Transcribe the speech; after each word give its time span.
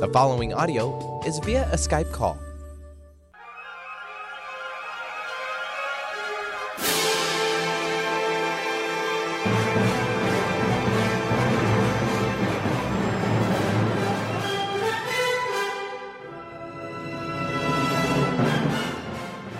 The 0.00 0.08
following 0.08 0.54
audio 0.54 1.20
is 1.26 1.40
via 1.40 1.68
a 1.70 1.76
Skype 1.76 2.10
call. 2.10 2.38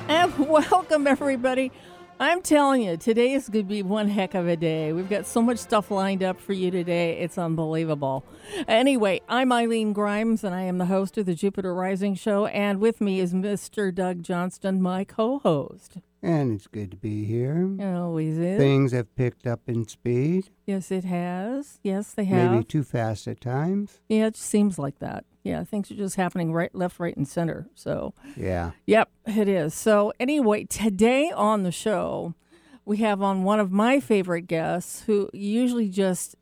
And 0.08 0.38
welcome, 0.48 1.06
everybody. 1.06 1.70
I'm 2.22 2.42
telling 2.42 2.82
you, 2.82 2.98
today 2.98 3.32
is 3.32 3.48
going 3.48 3.64
to 3.64 3.68
be 3.68 3.82
one 3.82 4.06
heck 4.06 4.34
of 4.34 4.46
a 4.46 4.54
day. 4.54 4.92
We've 4.92 5.08
got 5.08 5.24
so 5.24 5.40
much 5.40 5.56
stuff 5.56 5.90
lined 5.90 6.22
up 6.22 6.38
for 6.38 6.52
you 6.52 6.70
today. 6.70 7.18
It's 7.18 7.38
unbelievable. 7.38 8.26
Anyway, 8.68 9.22
I'm 9.26 9.50
Eileen 9.50 9.94
Grimes, 9.94 10.44
and 10.44 10.54
I 10.54 10.64
am 10.64 10.76
the 10.76 10.84
host 10.84 11.16
of 11.16 11.24
the 11.24 11.34
Jupiter 11.34 11.74
Rising 11.74 12.14
Show. 12.14 12.44
And 12.44 12.78
with 12.78 13.00
me 13.00 13.20
is 13.20 13.32
Mr. 13.32 13.94
Doug 13.94 14.22
Johnston, 14.22 14.82
my 14.82 15.02
co 15.02 15.38
host. 15.38 15.96
And 16.22 16.52
it's 16.52 16.66
good 16.66 16.90
to 16.90 16.96
be 16.98 17.24
here. 17.24 17.66
It 17.78 17.94
always 17.94 18.36
is. 18.36 18.58
Things 18.58 18.92
have 18.92 19.14
picked 19.16 19.46
up 19.46 19.60
in 19.66 19.88
speed, 19.88 20.50
Yes, 20.66 20.90
it 20.90 21.04
has. 21.04 21.78
Yes, 21.82 22.12
they 22.12 22.24
have. 22.24 22.52
maybe 22.52 22.64
too 22.64 22.82
fast 22.82 23.26
at 23.26 23.40
times. 23.40 24.00
Yeah, 24.08 24.26
it 24.26 24.34
just 24.34 24.46
seems 24.46 24.78
like 24.78 24.98
that. 24.98 25.24
Yeah, 25.42 25.64
things 25.64 25.90
are 25.90 25.94
just 25.94 26.16
happening 26.16 26.52
right, 26.52 26.74
left, 26.74 27.00
right, 27.00 27.16
and 27.16 27.26
center. 27.26 27.68
So, 27.74 28.12
Yeah. 28.36 28.72
Yep, 28.86 29.08
it 29.26 29.48
is. 29.48 29.72
So, 29.72 30.12
anyway, 30.20 30.64
today 30.64 31.30
on 31.34 31.62
the 31.62 31.72
show, 31.72 32.34
we 32.84 32.98
have 32.98 33.22
on 33.22 33.42
one 33.44 33.58
of 33.58 33.72
my 33.72 33.98
favorite 34.00 34.46
guests 34.46 35.04
who 35.04 35.30
usually 35.32 35.88
just 35.88 36.36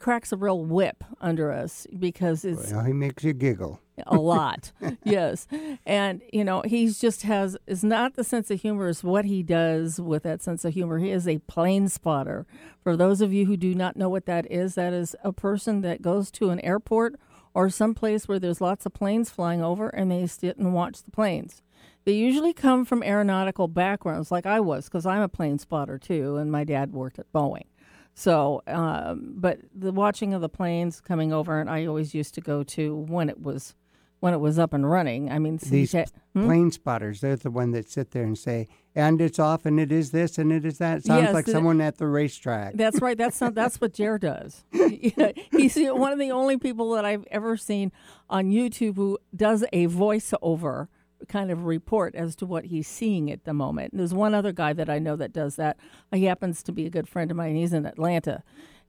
cracks 0.00 0.32
a 0.32 0.36
real 0.36 0.64
whip 0.64 1.04
under 1.20 1.52
us 1.52 1.86
because 1.96 2.44
it's 2.44 2.72
Well, 2.72 2.82
he 2.82 2.92
makes 2.92 3.22
you 3.22 3.32
giggle. 3.32 3.78
A 4.06 4.16
lot. 4.16 4.72
yes. 5.04 5.46
And, 5.86 6.22
you 6.32 6.44
know, 6.44 6.62
he's 6.64 7.00
just 7.00 7.22
has, 7.22 7.56
is 7.66 7.84
not 7.84 8.14
the 8.14 8.24
sense 8.24 8.50
of 8.50 8.60
humor, 8.60 8.88
is 8.88 9.04
what 9.04 9.24
he 9.24 9.42
does 9.42 10.00
with 10.00 10.22
that 10.24 10.42
sense 10.42 10.64
of 10.64 10.74
humor. 10.74 10.98
He 10.98 11.10
is 11.10 11.28
a 11.28 11.38
plane 11.38 11.88
spotter. 11.88 12.46
For 12.82 12.96
those 12.96 13.20
of 13.20 13.32
you 13.32 13.46
who 13.46 13.56
do 13.56 13.74
not 13.74 13.96
know 13.96 14.08
what 14.08 14.26
that 14.26 14.50
is, 14.50 14.74
that 14.74 14.92
is 14.92 15.14
a 15.22 15.32
person 15.32 15.82
that 15.82 16.02
goes 16.02 16.30
to 16.32 16.50
an 16.50 16.60
airport 16.60 17.18
or 17.54 17.68
someplace 17.68 18.26
where 18.26 18.38
there's 18.38 18.60
lots 18.60 18.86
of 18.86 18.94
planes 18.94 19.30
flying 19.30 19.62
over 19.62 19.88
and 19.88 20.10
they 20.10 20.26
sit 20.26 20.56
and 20.56 20.74
watch 20.74 21.02
the 21.02 21.10
planes. 21.10 21.62
They 22.04 22.12
usually 22.12 22.52
come 22.52 22.84
from 22.84 23.02
aeronautical 23.02 23.68
backgrounds, 23.68 24.32
like 24.32 24.46
I 24.46 24.58
was, 24.58 24.86
because 24.86 25.06
I'm 25.06 25.22
a 25.22 25.28
plane 25.28 25.58
spotter 25.58 25.98
too, 25.98 26.36
and 26.36 26.50
my 26.50 26.64
dad 26.64 26.92
worked 26.92 27.18
at 27.18 27.32
Boeing. 27.32 27.66
So, 28.14 28.62
um, 28.66 29.34
but 29.36 29.60
the 29.74 29.92
watching 29.92 30.34
of 30.34 30.40
the 30.40 30.48
planes 30.48 31.00
coming 31.00 31.32
over, 31.32 31.60
and 31.60 31.70
I 31.70 31.86
always 31.86 32.14
used 32.14 32.34
to 32.34 32.40
go 32.40 32.62
to 32.64 32.94
when 32.94 33.28
it 33.28 33.40
was 33.40 33.74
when 34.22 34.32
it 34.32 34.38
was 34.38 34.56
up 34.56 34.72
and 34.72 34.88
running. 34.88 35.28
I 35.32 35.40
mean, 35.40 35.58
These 35.60 35.96
Hmm? 36.32 36.44
plane 36.46 36.70
spotters, 36.70 37.20
they're 37.20 37.34
the 37.34 37.50
one 37.50 37.72
that 37.72 37.90
sit 37.90 38.12
there 38.12 38.22
and 38.22 38.38
say, 38.38 38.68
and 38.94 39.20
it's 39.20 39.40
off 39.40 39.66
and 39.66 39.80
it 39.80 39.90
is 39.90 40.12
this 40.12 40.38
and 40.38 40.52
it 40.52 40.64
is 40.64 40.78
that. 40.78 40.98
It 40.98 41.06
sounds 41.06 41.24
Yes, 41.24 41.34
like 41.34 41.46
the- 41.46 41.50
someone 41.50 41.80
at 41.80 41.98
the 41.98 42.06
racetrack. 42.06 42.74
That's 42.74 43.00
right. 43.02 43.18
That's 43.18 43.40
not. 43.40 43.54
That's 43.56 43.80
what 43.80 43.92
Ger 43.94 44.18
does. 44.18 44.64
He's 45.50 45.76
one 45.76 46.12
of 46.12 46.20
the 46.20 46.30
only 46.30 46.56
people 46.56 46.92
that 46.92 47.04
I've 47.04 47.24
ever 47.32 47.56
seen 47.56 47.90
on 48.30 48.50
YouTube 48.50 48.94
who 48.94 49.18
does 49.34 49.64
a 49.72 49.88
voiceover 49.88 50.86
kind 51.28 51.50
of 51.50 51.64
report 51.66 52.14
as 52.14 52.36
to 52.36 52.46
what 52.46 52.66
he's 52.66 52.86
seeing 52.86 53.28
at 53.30 53.44
the 53.44 53.52
moment. 53.54 53.92
And 53.92 53.98
there's 53.98 54.14
one 54.14 54.34
other 54.34 54.52
guy 54.52 54.72
that 54.72 54.88
I 54.88 55.00
know 55.00 55.16
that 55.16 55.32
does 55.32 55.56
that. 55.56 55.76
He 56.12 56.24
happens 56.26 56.62
to 56.62 56.72
be 56.72 56.86
a 56.86 56.90
good 56.90 57.08
friend 57.08 57.30
of 57.30 57.36
mine. 57.36 57.56
He's 57.56 57.72
in 57.72 57.86
Atlanta. 57.86 58.42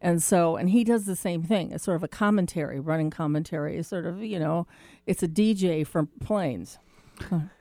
And 0.04 0.22
so, 0.22 0.58
and 0.58 0.70
he 0.70 0.84
does 0.84 1.06
the 1.06 1.16
same 1.16 1.42
thing. 1.44 1.72
It's 1.72 1.84
sort 1.86 1.96
of 1.96 2.04
a 2.04 2.08
commentary, 2.10 2.80
running 2.80 3.10
commentary. 3.10 3.78
It's 3.78 3.88
sort 3.88 4.06
of, 4.06 4.22
you 4.24 4.38
know, 4.38 4.68
it's 5.08 5.24
a 5.24 5.28
DJ 5.28 5.88
for 5.88 6.06
planes. 6.24 6.78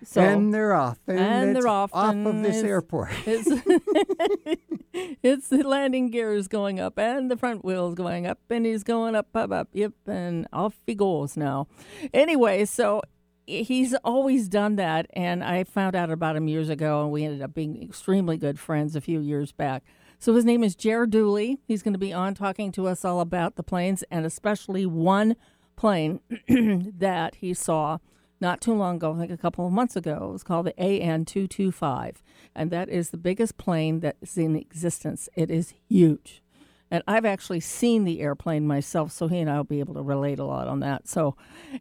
So, 0.04 0.20
and 0.22 0.52
they're 0.52 0.74
off. 0.74 0.98
And, 1.06 1.18
And 1.20 1.54
they're 1.56 1.68
off, 1.68 1.90
Off 1.94 2.14
of 2.16 2.42
this 2.42 2.56
it's- 2.56 2.64
airport. 2.64 3.10
it's 3.26 3.48
it's 5.22 5.48
the 5.48 5.62
landing 5.62 6.11
gears 6.11 6.48
going 6.48 6.80
up 6.80 6.98
and 6.98 7.30
the 7.30 7.36
front 7.36 7.64
wheels 7.64 7.94
going 7.94 8.27
up 8.27 8.39
and 8.50 8.67
he's 8.67 8.83
going 8.83 9.14
up 9.14 9.28
up 9.34 9.52
up 9.52 9.68
yep 9.72 9.92
and 10.06 10.46
off 10.52 10.74
he 10.86 10.94
goes 10.94 11.36
now 11.36 11.67
anyway 12.12 12.64
so 12.64 13.00
he's 13.46 13.94
always 14.05 14.48
done 14.48 14.77
that 14.77 15.06
and 15.14 15.42
i 15.42 15.64
found 15.64 15.94
out 15.96 16.11
about 16.11 16.36
him 16.36 16.46
years 16.48 16.68
ago 16.68 17.02
and 17.02 17.11
we 17.12 17.24
ended 17.24 17.40
up 17.42 17.55
being 17.55 17.83
extremely 17.83 18.36
good 18.36 18.58
friends 18.58 18.94
a 18.96 19.00
few 19.00 19.20
years 19.20 19.52
back 19.52 19.83
so 20.22 20.36
his 20.36 20.44
name 20.44 20.62
is 20.62 20.77
Jared 20.77 21.10
Dooley. 21.10 21.58
He's 21.66 21.83
going 21.83 21.94
to 21.94 21.98
be 21.98 22.12
on 22.12 22.36
talking 22.36 22.70
to 22.72 22.86
us 22.86 23.05
all 23.05 23.18
about 23.18 23.56
the 23.56 23.64
planes 23.64 24.05
and 24.08 24.24
especially 24.24 24.86
one 24.86 25.34
plane 25.74 26.20
that 26.48 27.34
he 27.34 27.52
saw 27.52 27.98
not 28.40 28.61
too 28.61 28.72
long 28.72 28.96
ago, 28.96 29.14
I 29.14 29.18
think 29.18 29.32
a 29.32 29.36
couple 29.36 29.66
of 29.66 29.72
months 29.72 29.96
ago. 29.96 30.28
It 30.30 30.32
was 30.32 30.44
called 30.44 30.66
the 30.66 30.78
AN 30.78 31.24
225. 31.24 32.22
And 32.55 32.70
that 32.70 32.88
is 32.88 33.11
the 33.11 33.16
biggest 33.16 33.58
plane 33.58 33.98
that 33.98 34.14
is 34.22 34.38
in 34.38 34.55
existence. 34.55 35.28
It 35.34 35.50
is 35.50 35.74
huge. 35.88 36.40
And 36.88 37.02
I've 37.08 37.24
actually 37.24 37.58
seen 37.58 38.05
the 38.05 38.20
airplane 38.20 38.64
myself, 38.64 39.11
so 39.11 39.27
he 39.27 39.40
and 39.40 39.50
I 39.50 39.56
will 39.56 39.64
be 39.64 39.80
able 39.80 39.94
to 39.94 40.02
relate 40.02 40.38
a 40.38 40.44
lot 40.44 40.68
on 40.68 40.78
that. 40.80 41.08
So, 41.08 41.34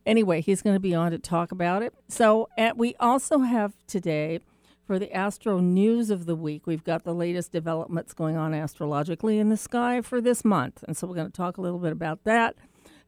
anyway, 0.03 0.41
he's 0.41 0.63
going 0.63 0.75
to 0.75 0.79
be 0.79 0.95
on 0.95 1.11
to 1.11 1.19
talk 1.19 1.51
about 1.51 1.83
it. 1.83 1.93
So, 2.07 2.49
and 2.57 2.75
we 2.75 2.95
also 2.99 3.39
have 3.39 3.73
today 3.85 4.39
for 4.91 4.99
the 4.99 5.13
astro 5.13 5.59
news 5.59 6.09
of 6.09 6.25
the 6.25 6.35
week, 6.35 6.67
we've 6.67 6.83
got 6.83 7.05
the 7.05 7.15
latest 7.15 7.53
developments 7.53 8.13
going 8.13 8.35
on 8.35 8.53
astrologically 8.53 9.39
in 9.39 9.47
the 9.47 9.55
sky 9.55 10.01
for 10.01 10.19
this 10.19 10.43
month. 10.43 10.83
And 10.85 10.97
so, 10.97 11.07
we're 11.07 11.15
going 11.15 11.31
to 11.31 11.31
talk 11.31 11.55
a 11.55 11.61
little 11.61 11.79
bit 11.79 11.93
about 11.93 12.25
that 12.25 12.57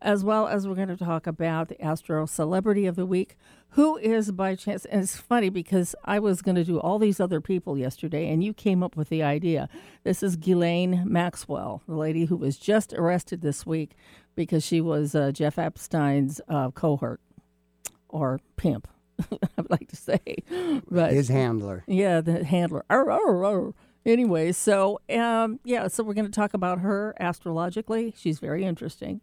as 0.01 0.23
well 0.23 0.47
as 0.47 0.65
we're 0.65 0.75
going 0.75 0.87
to 0.87 0.95
talk 0.95 1.27
about 1.27 1.67
the 1.67 1.81
Astro 1.81 2.25
Celebrity 2.25 2.85
of 2.85 2.95
the 2.95 3.05
Week, 3.05 3.35
who 3.71 3.97
is 3.97 4.31
by 4.31 4.55
chance. 4.55 4.85
And 4.85 5.03
it's 5.03 5.17
funny 5.17 5.49
because 5.49 5.93
I 6.05 6.19
was 6.19 6.41
going 6.41 6.55
to 6.55 6.63
do 6.63 6.79
all 6.79 6.99
these 6.99 7.19
other 7.19 7.41
people 7.41 7.77
yesterday, 7.77 8.29
and 8.29 8.41
you 8.41 8.53
came 8.53 8.81
up 8.81 8.95
with 8.95 9.09
the 9.09 9.21
idea. 9.21 9.67
This 10.05 10.23
is 10.23 10.37
Ghislaine 10.37 11.03
Maxwell, 11.05 11.81
the 11.85 11.95
lady 11.95 12.23
who 12.23 12.37
was 12.37 12.57
just 12.57 12.93
arrested 12.93 13.41
this 13.41 13.65
week 13.65 13.91
because 14.35 14.65
she 14.65 14.79
was 14.79 15.15
uh, 15.15 15.33
Jeff 15.33 15.59
Epstein's 15.59 16.39
uh, 16.47 16.71
cohort 16.71 17.19
or 18.07 18.39
pimp, 18.55 18.87
I 19.31 19.61
would 19.61 19.71
like 19.71 19.87
to 19.89 19.95
say. 19.95 20.19
But 20.89 21.13
His 21.13 21.27
handler. 21.29 21.83
yeah, 21.87 22.21
the 22.21 22.43
handler. 22.43 22.83
Arr, 22.89 23.11
arr, 23.11 23.45
arr. 23.45 23.73
Anyway, 24.05 24.51
so 24.51 24.99
um, 25.09 25.59
yeah, 25.63 25.87
so 25.87 26.03
we're 26.03 26.13
going 26.13 26.25
to 26.25 26.31
talk 26.31 26.53
about 26.53 26.79
her 26.79 27.15
astrologically. 27.19 28.13
She's 28.17 28.39
very 28.39 28.65
interesting, 28.65 29.21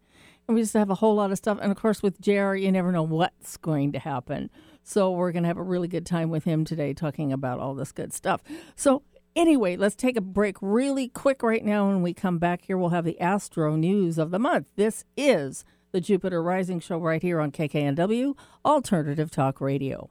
and 0.49 0.55
we 0.55 0.63
just 0.63 0.73
have 0.73 0.89
a 0.89 0.95
whole 0.97 1.15
lot 1.15 1.31
of 1.31 1.39
stuff. 1.39 1.59
And 1.61 1.71
of 1.71 1.77
course, 1.77 2.03
with 2.03 2.21
Ger, 2.21 2.57
you 2.57 2.73
never 2.73 2.91
know 2.91 3.03
what's 3.03 3.57
going 3.59 3.93
to 3.93 3.99
happen. 3.99 4.49
So 4.83 5.11
we're 5.11 5.33
going 5.33 5.43
to 5.43 5.49
have 5.49 5.59
a 5.59 5.63
really 5.63 5.89
good 5.89 6.07
time 6.07 6.31
with 6.31 6.45
him 6.45 6.65
today, 6.65 6.95
talking 6.95 7.33
about 7.33 7.61
all 7.61 7.75
this 7.75 7.93
good 7.93 8.15
stuff. 8.15 8.43
So 8.75 9.03
anyway, 9.37 9.77
let's 9.77 9.95
take 9.95 10.17
a 10.17 10.23
break 10.23 10.57
really 10.63 11.09
quick 11.09 11.43
right 11.43 11.65
now. 11.65 11.87
When 11.89 12.01
we 12.01 12.15
come 12.15 12.39
back 12.39 12.63
here, 12.63 12.79
we'll 12.79 12.89
have 12.89 13.05
the 13.05 13.21
Astro 13.21 13.77
News 13.77 14.17
of 14.17 14.31
the 14.31 14.39
month. 14.39 14.69
This 14.77 15.05
is 15.17 15.65
the 15.93 16.01
Jupiter 16.01 16.43
Rising 16.43 16.81
Show 16.81 16.99
right 16.99 17.23
here 17.23 17.41
on 17.41 17.51
KKNW 17.51 18.37
Alternative 18.65 19.31
Talk 19.31 19.61
Radio. 19.61 20.11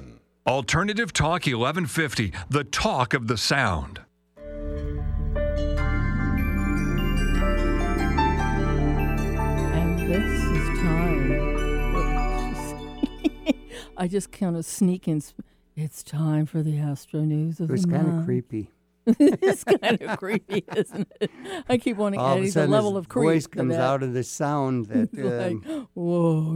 Alternative 0.51 1.13
Talk 1.13 1.45
1150, 1.45 2.33
the 2.49 2.65
talk 2.65 3.13
of 3.13 3.27
the 3.27 3.37
sound. 3.37 4.01
And 9.71 9.97
this 9.97 10.43
is 10.43 10.79
time. 10.81 11.31
I 13.97 14.09
just 14.09 14.33
kind 14.33 14.57
of 14.57 14.65
sneak 14.65 15.07
in. 15.07 15.23
It's 15.77 16.03
time 16.03 16.45
for 16.45 16.61
the 16.61 16.77
Astro 16.79 17.21
News 17.21 17.61
of 17.61 17.69
It 17.69 17.71
was 17.71 17.83
the 17.83 17.93
kind 17.93 18.19
of 18.19 18.25
creepy. 18.25 18.71
it's 19.07 19.63
kind 19.63 20.01
of 20.01 20.17
creepy, 20.19 20.63
isn't 20.75 21.11
it? 21.19 21.31
I 21.67 21.77
keep 21.77 21.97
wanting 21.97 22.19
All 22.19 22.35
to 22.35 22.47
add 22.47 22.55
a 22.55 22.67
level 22.67 22.97
of 22.97 23.09
creep. 23.09 23.25
voice 23.25 23.47
comes 23.47 23.71
that. 23.73 23.81
out 23.81 24.03
of 24.03 24.13
the 24.13 24.23
sound 24.23 24.87
that. 24.87 25.09
Like, 25.31 25.65
Um, 25.67 25.87
whoa. 25.93 26.55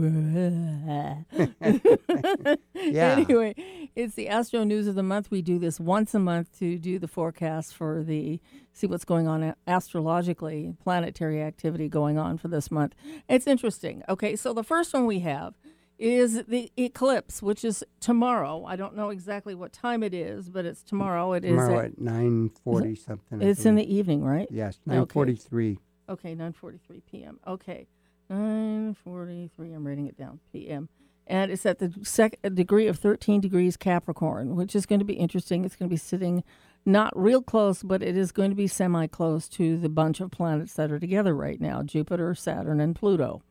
yeah. 2.74 3.16
Anyway, 3.18 3.54
it's 3.94 4.14
the 4.14 4.28
Astro 4.28 4.64
News 4.64 4.86
of 4.86 4.94
the 4.94 5.02
Month. 5.02 5.30
We 5.30 5.42
do 5.42 5.58
this 5.58 5.80
once 5.80 6.14
a 6.14 6.18
month 6.18 6.58
to 6.58 6.78
do 6.78 6.98
the 6.98 7.08
forecast 7.08 7.74
for 7.74 8.02
the 8.02 8.40
see 8.72 8.86
what's 8.86 9.04
going 9.04 9.26
on 9.26 9.54
astrologically, 9.66 10.74
planetary 10.82 11.42
activity 11.42 11.88
going 11.88 12.18
on 12.18 12.36
for 12.38 12.48
this 12.48 12.70
month. 12.70 12.94
It's 13.28 13.46
interesting. 13.46 14.02
Okay, 14.08 14.36
so 14.36 14.52
the 14.52 14.62
first 14.64 14.92
one 14.92 15.06
we 15.06 15.20
have 15.20 15.54
is 15.98 16.44
the 16.44 16.70
eclipse, 16.76 17.42
which 17.42 17.64
is 17.64 17.82
tomorrow. 18.00 18.64
I 18.66 18.76
don't 18.76 18.94
know 18.96 19.10
exactly 19.10 19.54
what 19.54 19.72
time 19.72 20.02
it 20.02 20.12
is, 20.12 20.50
but 20.50 20.64
it's 20.66 20.82
tomorrow. 20.82 21.32
It 21.32 21.44
is. 21.44 21.50
Tomorrow 21.50 21.78
at- 21.78 21.84
at 21.86 21.98
nine 22.00 22.50
forty 22.64 22.94
something. 22.94 23.40
It's 23.42 23.64
in 23.64 23.74
the 23.76 23.94
evening, 23.94 24.22
right? 24.22 24.46
yes 24.50 24.78
nine 24.86 25.06
forty 25.06 25.34
three. 25.36 25.78
Okay, 26.08 26.36
9:43 26.36 27.02
p.m. 27.10 27.40
Okay, 27.48 27.88
9:43. 28.30 29.74
I'm 29.74 29.86
writing 29.86 30.06
it 30.06 30.16
down. 30.16 30.40
P.m. 30.52 30.88
And 31.26 31.50
it's 31.50 31.66
at 31.66 31.80
the 31.80 31.92
sec- 32.04 32.38
degree 32.54 32.86
of 32.86 32.98
13 32.98 33.40
degrees 33.40 33.76
Capricorn, 33.76 34.54
which 34.54 34.76
is 34.76 34.86
going 34.86 35.00
to 35.00 35.04
be 35.04 35.14
interesting. 35.14 35.64
It's 35.64 35.74
going 35.74 35.88
to 35.88 35.92
be 35.92 35.96
sitting 35.96 36.44
not 36.84 37.12
real 37.18 37.42
close, 37.42 37.82
but 37.82 38.00
it 38.04 38.16
is 38.16 38.30
going 38.30 38.50
to 38.50 38.54
be 38.56 38.68
semi 38.68 39.08
close 39.08 39.48
to 39.50 39.76
the 39.76 39.88
bunch 39.88 40.20
of 40.20 40.30
planets 40.30 40.74
that 40.74 40.92
are 40.92 41.00
together 41.00 41.34
right 41.34 41.60
now: 41.60 41.82
Jupiter, 41.82 42.34
Saturn, 42.34 42.80
and 42.80 42.94
Pluto. 42.94 43.42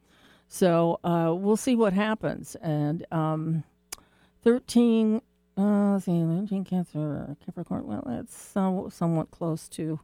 So 0.48 1.00
uh, 1.04 1.34
we'll 1.36 1.58
see 1.58 1.76
what 1.76 1.94
happens. 1.94 2.56
And 2.62 3.06
um, 3.12 3.64
13, 4.44 5.22
uh, 5.58 5.62
let's 5.94 6.06
see, 6.06 6.12
13 6.12 6.64
Cancer, 6.64 7.36
Capricorn. 7.46 7.88
Well, 7.88 8.04
that's 8.06 8.36
some, 8.36 8.90
somewhat 8.90 9.32
close 9.32 9.68
to 9.70 10.00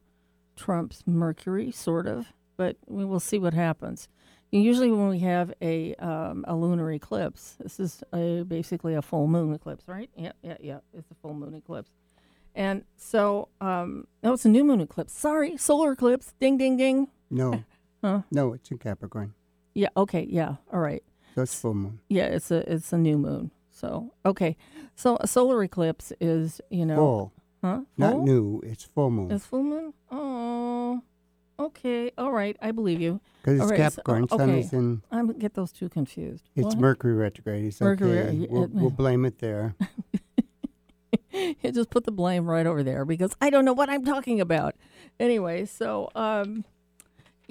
Trump's 0.56 1.04
Mercury, 1.06 1.70
sort 1.70 2.06
of, 2.06 2.32
but 2.56 2.76
we 2.86 3.04
will 3.04 3.20
see 3.20 3.38
what 3.38 3.54
happens. 3.54 4.08
And 4.52 4.62
usually, 4.62 4.90
when 4.90 5.08
we 5.08 5.20
have 5.20 5.54
a 5.62 5.94
um, 5.94 6.44
a 6.46 6.54
lunar 6.54 6.92
eclipse, 6.92 7.56
this 7.58 7.80
is 7.80 8.02
a, 8.12 8.42
basically 8.42 8.94
a 8.94 9.00
full 9.00 9.26
moon 9.26 9.54
eclipse, 9.54 9.88
right? 9.88 10.10
Yeah, 10.14 10.32
yeah, 10.42 10.56
yeah. 10.60 10.78
It's 10.92 11.10
a 11.10 11.14
full 11.14 11.32
moon 11.32 11.54
eclipse, 11.54 11.90
and 12.54 12.84
so 12.96 13.48
um, 13.62 14.06
no, 14.22 14.34
it's 14.34 14.44
a 14.44 14.50
new 14.50 14.62
moon 14.62 14.82
eclipse. 14.82 15.14
Sorry, 15.14 15.56
solar 15.56 15.92
eclipse. 15.92 16.34
Ding, 16.38 16.58
ding, 16.58 16.76
ding. 16.76 17.08
No. 17.30 17.64
Huh? 18.04 18.22
No, 18.32 18.52
it's 18.52 18.68
in 18.68 18.78
Capricorn. 18.78 19.32
Yeah. 19.74 19.88
Okay. 19.96 20.26
Yeah. 20.28 20.56
All 20.72 20.80
right. 20.80 21.02
That's 21.34 21.54
full 21.58 21.74
moon. 21.74 22.00
Yeah. 22.08 22.26
It's 22.26 22.50
a 22.50 22.70
it's 22.72 22.92
a 22.92 22.98
new 22.98 23.18
moon. 23.18 23.50
So 23.70 24.12
okay. 24.26 24.56
So 24.94 25.16
a 25.20 25.26
solar 25.26 25.62
eclipse 25.62 26.12
is 26.20 26.60
you 26.70 26.84
know 26.86 26.96
Full. 26.96 27.32
huh 27.62 27.80
Not 27.96 28.20
new. 28.20 28.60
It's 28.64 28.84
full 28.84 29.10
moon. 29.10 29.30
It's 29.30 29.46
full 29.46 29.62
moon. 29.62 29.94
Oh. 30.10 31.02
Okay. 31.58 32.10
All 32.18 32.32
right. 32.32 32.56
I 32.60 32.70
believe 32.72 33.00
you. 33.00 33.20
Because 33.42 33.60
it's 33.60 33.70
right, 33.70 33.78
so- 33.92 34.02
Capricorn. 34.02 34.28
Sun 34.28 34.50
okay. 34.50 34.60
is 34.60 34.72
in. 34.72 35.02
I 35.10 35.24
get 35.38 35.54
those 35.54 35.72
two 35.72 35.88
confused. 35.88 36.48
It's 36.54 36.66
What? 36.66 36.78
Mercury 36.78 37.14
retrograde. 37.14 37.64
It's 37.64 37.80
Mercury, 37.80 38.20
okay. 38.20 38.46
We'll, 38.50 38.64
it- 38.64 38.70
we'll 38.70 38.90
blame 39.02 39.24
it 39.24 39.38
there. 39.38 39.74
You 41.34 41.72
just 41.72 41.88
put 41.90 42.04
the 42.04 42.12
blame 42.12 42.44
right 42.46 42.66
over 42.66 42.82
there 42.82 43.04
because 43.06 43.34
I 43.40 43.48
don't 43.48 43.64
know 43.64 43.72
what 43.72 43.88
I'm 43.88 44.04
talking 44.04 44.40
about. 44.40 44.74
Anyway, 45.18 45.64
so 45.64 46.10
um, 46.14 46.64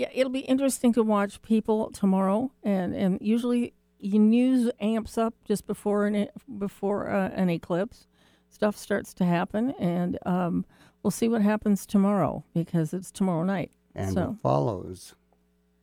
yeah, 0.01 0.09
it'll 0.13 0.31
be 0.31 0.39
interesting 0.39 0.93
to 0.93 1.03
watch 1.03 1.43
people 1.43 1.91
tomorrow, 1.91 2.51
and 2.63 2.95
and 2.95 3.19
usually 3.21 3.73
the 3.99 4.17
news 4.17 4.71
amps 4.79 5.15
up 5.15 5.35
just 5.45 5.67
before 5.67 6.07
an 6.07 6.27
before 6.57 7.09
uh, 7.09 7.29
an 7.35 7.51
eclipse. 7.51 8.07
Stuff 8.49 8.75
starts 8.75 9.13
to 9.13 9.25
happen, 9.25 9.75
and 9.79 10.17
um, 10.25 10.65
we'll 11.03 11.11
see 11.11 11.29
what 11.29 11.43
happens 11.43 11.85
tomorrow 11.85 12.43
because 12.53 12.93
it's 12.93 13.11
tomorrow 13.11 13.43
night. 13.43 13.71
And 13.93 14.13
So- 14.13 14.31
it 14.31 14.41
follows. 14.41 15.13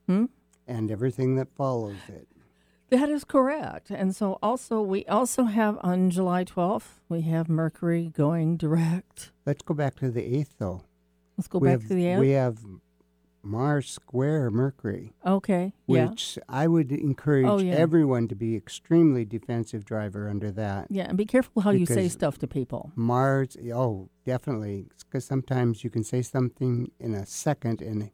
Hmm? 0.06 0.26
And 0.67 0.91
everything 0.91 1.37
that 1.37 1.49
follows 1.55 1.97
it. 2.09 2.26
That 2.91 3.09
is 3.09 3.25
correct. 3.25 3.91
And 3.91 4.17
so 4.17 4.38
also 4.43 4.82
we 4.82 5.05
also 5.06 5.44
have 5.44 5.79
on 5.82 6.11
July 6.11 6.44
12th, 6.44 7.00
we 7.09 7.23
have 7.23 7.49
Mercury 7.49 8.11
going 8.14 8.56
direct. 8.56 9.31
Let's 9.47 9.62
go 9.62 9.75
back 9.75 9.97
to 10.00 10.11
the 10.11 10.23
8th, 10.23 10.56
though. 10.59 10.82
Let's 11.37 11.49
go 11.49 11.59
we 11.59 11.69
back 11.69 11.81
have, 11.81 11.88
to 11.88 11.94
the 11.94 12.05
8th. 12.05 12.21
We 12.21 12.31
have 12.31 12.59
Mars 13.43 13.88
square 13.90 14.50
Mercury, 14.50 15.12
okay. 15.25 15.73
Yeah. 15.87 16.08
which 16.11 16.38
I 16.49 16.67
would 16.67 16.90
encourage 16.93 17.46
Oh, 17.46 17.58
yeah. 17.58 17.73
everyone 17.75 18.29
to 18.29 18.35
be 18.35 18.56
extremely 18.56 19.25
defensive 19.25 19.85
driver 19.85 20.29
under 20.29 20.50
that. 20.52 20.88
Yeah, 20.90 21.05
and 21.08 21.17
be 21.17 21.25
careful 21.25 21.62
how 21.62 21.70
you 21.70 21.87
say 21.87 22.08
stuff 22.08 22.38
to 22.38 22.46
people. 22.46 22.93
Mars, 22.96 23.56
oh, 23.73 24.08
definitely. 24.26 24.87
Because 24.99 25.25
sometimes 25.25 25.82
you 25.85 25.88
can 25.90 26.05
say 26.05 26.20
something 26.20 26.90
in 27.00 27.14
a 27.14 27.25
second 27.25 27.81
and 27.81 28.11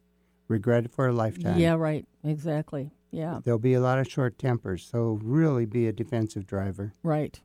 regret 0.46 0.84
it 0.84 0.92
for 0.92 1.08
a 1.08 1.12
lifetime. 1.12 1.58
Yeah, 1.58 1.74
right. 1.74 2.06
Exactly. 2.22 2.90
Yeah, 3.10 3.40
There'll 3.44 3.58
be 3.60 3.74
a 3.74 3.80
lot 3.80 3.98
of 4.00 4.08
short 4.08 4.38
tempers, 4.38 4.84
so 4.84 5.18
really 5.22 5.66
be 5.66 5.86
a 5.86 5.92
defensive 5.92 6.46
driver. 6.46 6.92
right. 7.02 7.40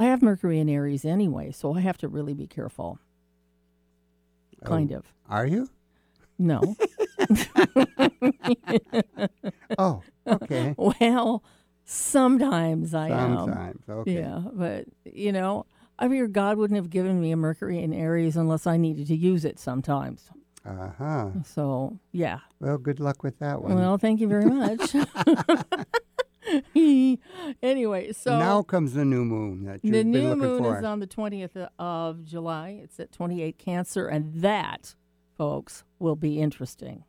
I 0.00 0.06
have 0.06 0.22
Mercury 0.22 0.58
in 0.58 0.68
Aries 0.68 1.04
anyway, 1.04 1.52
so 1.52 1.74
I 1.74 1.80
have 1.80 1.98
to 1.98 2.08
really 2.08 2.34
be 2.34 2.46
careful. 2.48 2.98
Oh, 4.62 4.66
kind 4.66 4.92
Oh, 4.92 4.96
of. 4.96 5.12
Are 5.28 5.46
you? 5.46 5.68
No. 6.38 6.60
Oh, 9.78 10.02
okay. 10.26 10.74
well, 10.76 11.42
sometimes 11.84 12.94
I 12.94 13.08
am. 13.08 13.36
Sometimes, 13.36 13.82
okay. 13.88 14.14
Yeah, 14.14 14.42
but 14.52 14.86
you 15.04 15.32
know, 15.32 15.66
I 15.98 16.08
figure 16.08 16.26
God 16.26 16.58
wouldn't 16.58 16.76
have 16.76 16.90
given 16.90 17.20
me 17.20 17.32
a 17.32 17.36
Mercury 17.36 17.82
in 17.82 17.92
Aries 17.92 18.36
unless 18.36 18.66
I 18.66 18.76
needed 18.76 19.06
to 19.08 19.16
use 19.16 19.44
it 19.44 19.58
sometimes. 19.58 20.30
Uh 20.64 20.90
huh. 20.98 21.30
So 21.44 21.98
yeah. 22.12 22.40
Well, 22.60 22.78
good 22.78 23.00
luck 23.00 23.22
with 23.22 23.38
that 23.40 23.62
one. 23.62 23.74
Well, 23.74 23.98
thank 23.98 24.20
you 24.20 24.28
very 24.28 24.44
much. 24.44 24.94
anyway, 27.62 28.12
so 28.12 28.38
now 28.38 28.62
comes 28.62 28.94
the 28.94 29.04
new 29.04 29.24
moon 29.24 29.64
that 29.64 29.80
you've 29.82 29.92
the 29.92 30.02
been 30.02 30.10
new 30.10 30.36
moon 30.36 30.62
for. 30.62 30.78
is 30.78 30.84
on 30.84 31.00
the 31.00 31.06
20th 31.06 31.68
of 31.78 32.24
July. 32.24 32.80
It's 32.82 33.00
at 33.00 33.12
28 33.12 33.58
Cancer, 33.58 34.06
and 34.06 34.34
that, 34.42 34.94
folks, 35.36 35.84
will 35.98 36.16
be 36.16 36.40
interesting 36.40 37.04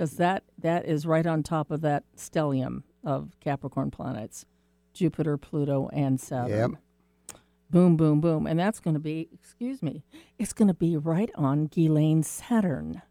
because 0.00 0.16
that 0.16 0.42
that 0.56 0.86
is 0.86 1.04
right 1.04 1.26
on 1.26 1.42
top 1.42 1.70
of 1.70 1.82
that 1.82 2.04
stellium 2.16 2.82
of 3.04 3.36
Capricorn 3.38 3.90
planets, 3.90 4.46
Jupiter, 4.94 5.36
Pluto, 5.36 5.90
and 5.92 6.18
Saturn. 6.18 6.70
Yep. 6.70 7.38
Boom, 7.68 7.98
boom, 7.98 8.18
boom, 8.18 8.46
and 8.46 8.58
that's 8.58 8.80
going 8.80 8.94
to 8.94 9.00
be, 9.00 9.28
excuse 9.32 9.82
me, 9.82 10.02
it's 10.38 10.54
going 10.54 10.68
to 10.68 10.74
be 10.74 10.96
right 10.96 11.30
on 11.34 11.66
Ghislaine 11.66 12.22
Saturn. 12.22 13.02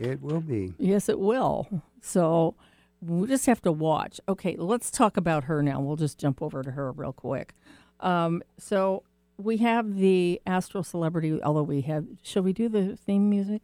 it 0.00 0.22
will 0.22 0.40
be. 0.40 0.72
Yes, 0.78 1.10
it 1.10 1.18
will. 1.20 1.68
So 2.00 2.54
we 3.02 3.28
just 3.28 3.44
have 3.44 3.60
to 3.62 3.70
watch. 3.70 4.18
Okay, 4.26 4.56
let's 4.58 4.90
talk 4.90 5.18
about 5.18 5.44
her 5.44 5.62
now. 5.62 5.80
We'll 5.80 5.96
just 5.96 6.18
jump 6.18 6.40
over 6.40 6.62
to 6.62 6.70
her 6.70 6.90
real 6.92 7.12
quick. 7.12 7.54
Um, 8.00 8.42
so 8.58 9.02
we 9.36 9.58
have 9.58 9.96
the 9.96 10.40
Astro 10.46 10.80
Celebrity, 10.80 11.42
although 11.42 11.62
we 11.62 11.82
have, 11.82 12.06
shall 12.22 12.42
we 12.42 12.54
do 12.54 12.70
the 12.70 12.96
theme 12.96 13.28
music? 13.28 13.62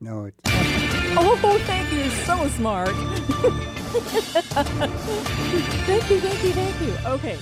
No, 0.00 0.24
it's 0.24 0.89
Oh, 1.16 1.58
thank 1.66 1.92
you. 1.92 1.98
You're 1.98 2.10
So 2.10 2.48
smart. 2.48 2.88
thank 5.86 6.10
you, 6.10 6.20
thank 6.20 6.44
you, 6.44 6.52
thank 6.52 6.80
you. 6.80 6.96
Okay. 7.06 7.38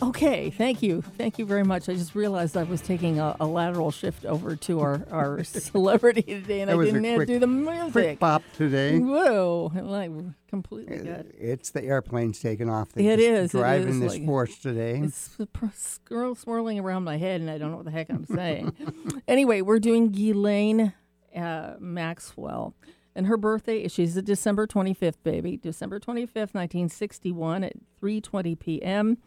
Okay, 0.00 0.50
thank 0.50 0.80
you. 0.80 1.02
Thank 1.02 1.40
you 1.40 1.44
very 1.44 1.64
much. 1.64 1.88
I 1.88 1.94
just 1.94 2.14
realized 2.14 2.56
I 2.56 2.62
was 2.62 2.80
taking 2.80 3.18
a, 3.18 3.34
a 3.40 3.46
lateral 3.46 3.90
shift 3.90 4.24
over 4.24 4.54
to 4.54 4.80
our, 4.80 5.04
our 5.10 5.42
celebrity 5.44 6.22
today, 6.22 6.60
and 6.60 6.70
I 6.70 6.76
didn't 6.84 7.14
quick- 7.16 7.26
do 7.26 7.40
the 7.40 7.48
music. 7.48 7.92
quick 7.92 8.20
pop 8.20 8.44
today. 8.56 9.00
Whoa, 9.00 9.72
like 9.74 10.12
completely 10.48 11.00
uh, 11.00 11.16
got 11.16 11.26
It's 11.36 11.70
the 11.70 11.82
airplane's 11.82 12.38
taking 12.40 12.70
off. 12.70 12.90
They're 12.92 13.10
It 13.12 13.18
is, 13.20 13.52
it 13.52 13.58
driving 13.58 13.88
is, 13.88 14.00
this 14.00 14.12
like- 14.14 14.24
force 14.24 14.56
today. 14.58 15.00
It's 15.02 15.36
swirl 15.74 16.36
swirling 16.36 16.78
around 16.78 17.02
my 17.02 17.16
head, 17.18 17.40
and 17.40 17.50
I 17.50 17.58
don't 17.58 17.72
know 17.72 17.76
what 17.78 17.84
the 17.84 17.90
heck 17.90 18.08
I'm 18.08 18.24
saying. 18.24 18.72
anyway, 19.28 19.62
we're 19.62 19.80
doing 19.80 20.12
Ghislaine 20.12 20.92
uh, 21.36 21.74
Maxwell. 21.78 22.74
And 23.14 23.26
her 23.26 23.36
birthday, 23.36 23.80
is 23.82 23.92
she's 23.92 24.16
a 24.16 24.22
December 24.22 24.66
25th 24.66 25.22
baby, 25.24 25.56
December 25.56 25.98
25th, 25.98 26.54
1961 26.54 27.64
at 27.64 27.72
3.20 28.00 28.58
p.m. 28.58 29.18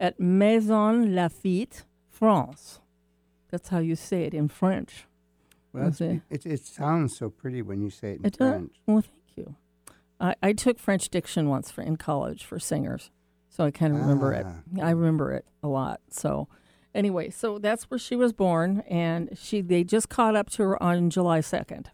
at 0.00 0.18
Maisons-Laffitte, 0.18 1.84
France. 2.08 2.80
That's 3.50 3.68
how 3.68 3.78
you 3.78 3.94
say 3.96 4.24
it 4.24 4.34
in 4.34 4.48
French. 4.48 5.06
Well, 5.72 5.88
Okay. 5.88 6.22
it, 6.30 6.44
it 6.46 6.64
sounds 6.64 7.16
so 7.16 7.28
pretty 7.30 7.62
when 7.62 7.82
you 7.82 7.90
say 7.90 8.12
it 8.12 8.20
in 8.20 8.26
It 8.26 8.38
does? 8.38 8.50
French. 8.50 8.72
Well, 8.86 9.02
thank 9.02 9.36
you. 9.36 9.54
I, 10.18 10.34
I 10.42 10.52
took 10.52 10.78
French 10.78 11.08
diction 11.10 11.48
once 11.48 11.70
for, 11.70 11.82
in 11.82 11.96
college 11.96 12.44
for 12.44 12.58
singers, 12.58 13.10
so 13.48 13.64
I 13.64 13.70
kind 13.70 13.94
of 13.94 14.00
remember 14.00 14.32
it. 14.32 14.46
Ah. 14.48 14.82
I 14.82 14.90
remember 14.90 15.32
it 15.34 15.44
a 15.62 15.68
lot. 15.68 16.00
So, 16.10 16.48
anyway, 16.96 17.30
so 17.30 17.58
that's 17.58 17.84
where 17.84 17.98
she 17.98 18.16
was 18.16 18.32
born, 18.32 18.82
and 18.88 19.30
she 19.38 19.60
they 19.60 19.84
just 19.84 20.08
caught 20.08 20.34
up 20.34 20.50
to 20.50 20.62
her 20.62 20.82
on 20.82 21.10
July 21.10 21.40
second. 21.40 21.90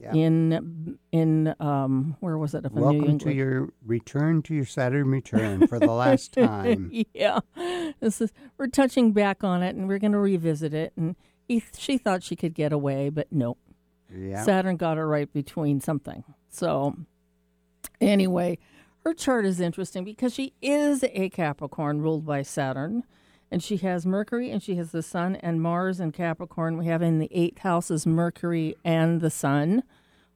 Yeah. 0.00 0.12
In 0.12 0.98
in 1.10 1.54
um 1.58 2.16
where 2.20 2.36
was 2.36 2.54
it 2.54 2.66
up 2.66 2.72
in 2.72 2.78
New 2.78 2.84
Welcome 2.84 3.18
to 3.20 3.32
your 3.32 3.70
return 3.84 4.42
to 4.42 4.54
your 4.54 4.66
Saturn 4.66 5.10
return 5.10 5.66
for 5.66 5.80
the 5.80 5.90
last 5.90 6.32
time. 6.34 6.92
yeah, 7.14 7.40
this 8.00 8.20
is 8.20 8.30
we're 8.58 8.66
touching 8.66 9.12
back 9.12 9.42
on 9.42 9.62
it, 9.62 9.74
and 9.74 9.88
we're 9.88 9.98
going 9.98 10.12
to 10.12 10.18
revisit 10.18 10.74
it. 10.74 10.92
And 10.96 11.16
he, 11.48 11.64
she 11.76 11.96
thought 11.96 12.22
she 12.22 12.36
could 12.36 12.54
get 12.54 12.72
away, 12.72 13.08
but 13.08 13.28
nope. 13.30 13.58
Yeah. 14.14 14.44
Saturn 14.44 14.76
got 14.76 14.98
her 14.98 15.08
right 15.08 15.32
between 15.32 15.80
something. 15.80 16.24
So, 16.48 16.96
anyway, 18.00 18.58
her 19.04 19.14
chart 19.14 19.46
is 19.46 19.60
interesting 19.60 20.04
because 20.04 20.34
she 20.34 20.52
is 20.60 21.04
a 21.04 21.28
Capricorn 21.30 22.02
ruled 22.02 22.26
by 22.26 22.42
Saturn. 22.42 23.04
And 23.50 23.62
she 23.62 23.76
has 23.78 24.04
Mercury 24.04 24.50
and 24.50 24.62
she 24.62 24.74
has 24.76 24.90
the 24.90 25.02
Sun 25.02 25.36
and 25.36 25.62
Mars 25.62 26.00
and 26.00 26.12
Capricorn. 26.12 26.78
We 26.78 26.86
have 26.86 27.02
in 27.02 27.18
the 27.18 27.28
eighth 27.30 27.58
houses 27.58 28.06
Mercury 28.06 28.76
and 28.84 29.20
the 29.20 29.30
Sun, 29.30 29.82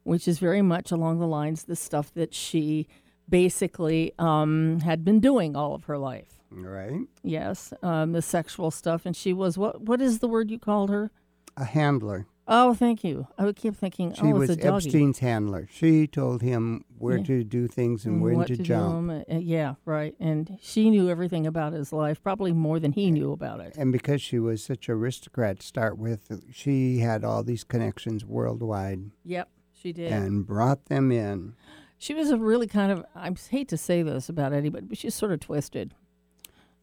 which 0.03 0.27
is 0.27 0.39
very 0.39 0.61
much 0.61 0.91
along 0.91 1.19
the 1.19 1.27
lines 1.27 1.61
of 1.61 1.67
the 1.67 1.75
stuff 1.75 2.13
that 2.13 2.33
she 2.33 2.87
basically 3.27 4.13
um, 4.17 4.79
had 4.81 5.03
been 5.03 5.19
doing 5.19 5.55
all 5.55 5.75
of 5.75 5.85
her 5.85 5.97
life. 5.97 6.37
right. 6.51 7.01
Yes, 7.23 7.73
um, 7.83 8.11
the 8.13 8.21
sexual 8.21 8.71
stuff. 8.71 9.05
And 9.05 9.15
she 9.15 9.33
was, 9.33 9.57
what? 9.57 9.81
what 9.81 10.01
is 10.01 10.19
the 10.19 10.27
word 10.27 10.49
you 10.49 10.59
called 10.59 10.89
her? 10.89 11.11
A 11.57 11.65
handler. 11.65 12.27
Oh, 12.47 12.73
thank 12.73 13.03
you. 13.03 13.27
I 13.37 13.45
would 13.45 13.55
keep 13.55 13.75
thinking, 13.75 14.13
She 14.13 14.23
oh, 14.23 14.31
was 14.31 14.49
it's 14.49 14.59
a 14.59 14.67
doggy. 14.67 14.87
Epstein's 14.89 15.19
handler. 15.19 15.69
She 15.71 16.07
told 16.07 16.41
him 16.41 16.83
where 16.97 17.17
Yeah. 17.17 17.23
to 17.25 17.43
do 17.43 17.67
things 17.67 18.03
and 18.05 18.15
and 18.15 18.23
when 18.23 18.35
what 18.35 18.47
to, 18.47 18.55
do 18.57 18.63
jump. 18.63 19.09
uh, 19.11 19.35
yeah, 19.37 19.75
right. 19.85 20.15
And 20.19 20.57
she 20.61 20.89
knew 20.89 21.07
everything 21.09 21.45
about 21.47 21.71
his 21.73 21.93
life, 21.93 22.21
probably 22.21 22.51
more 22.51 22.79
than 22.79 22.91
he 22.93 23.09
knew 23.11 23.31
about 23.31 23.59
it. 23.61 23.75
And 23.77 23.91
because 23.91 24.21
she 24.21 24.39
was 24.39 24.63
such 24.63 24.89
an 24.89 24.95
aristocrat 24.95 25.59
to 25.59 25.65
start 25.65 25.97
with, 25.97 26.43
she 26.51 26.97
had 26.99 27.23
all 27.23 27.43
these 27.43 27.63
connections 27.63 28.25
worldwide 28.25 29.11
Yep, 29.23 29.47
she 29.73 29.93
did. 29.93 30.11
and 30.11 30.45
brought 30.45 30.85
them 30.85 31.11
in. 31.11 31.53
she 31.99 32.13
was 32.15 32.31
a 32.31 32.37
really 32.37 32.67
kind 32.67 32.91
of, 32.91 33.05
I 33.15 33.31
hate 33.49 33.69
to 33.69 33.77
say 33.77 34.01
this 34.01 34.27
about 34.29 34.51
anybody, 34.51 34.87
but 34.87 34.97
she's 34.97 35.13
sort 35.15 35.31
of 35.31 35.39
twisted. 35.39 35.93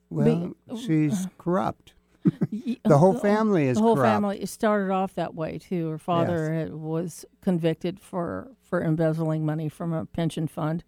Well, 0.08 0.54
she's 0.80 1.26
corrupt. 1.36 1.92
The 2.85 2.99
whole 2.99 3.16
uh, 3.16 3.20
family 3.20 3.66
is 3.68 3.76
The 3.76 3.82
whole 3.82 3.97
corrupt. 3.97 4.12
family 4.12 4.47
started 4.47 4.92
off 4.92 5.14
that 5.14 5.35
way 5.35 5.58
too. 5.58 5.88
Her 5.88 5.99
father 5.99 6.52
had, 6.52 6.75
was 6.75 7.25
convicted 7.40 8.00
for 8.00 8.49
for 8.62 8.82
embezzling 8.82 9.44
money 9.47 9.68
from 9.68 9.92
a 9.92 10.04
pension 10.06 10.47
fund, 10.49 10.85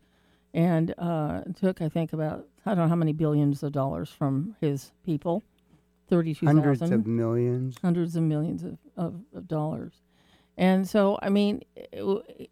and 0.54 0.94
uh, 0.98 1.42
took 1.58 1.80
I 1.80 1.88
think 1.88 2.12
about 2.12 2.46
I 2.66 2.70
don't 2.74 2.84
know 2.84 2.88
how 2.88 2.96
many 2.96 3.12
billions 3.12 3.62
of 3.62 3.72
dollars 3.72 4.10
from 4.10 4.56
his 4.60 4.92
people, 5.04 5.42
thirty 6.08 6.34
two 6.34 6.46
Hundreds 6.46 6.80
thousand 6.80 7.00
of 7.00 7.06
millions. 7.06 7.76
hundreds 7.82 8.16
of 8.16 8.22
millions 8.22 8.62
of, 8.64 8.78
of, 8.96 9.20
of 9.34 9.48
dollars. 9.48 9.94
And 10.56 10.86
so, 10.86 11.18
I 11.22 11.30
mean, 11.30 11.62
it 11.74 12.50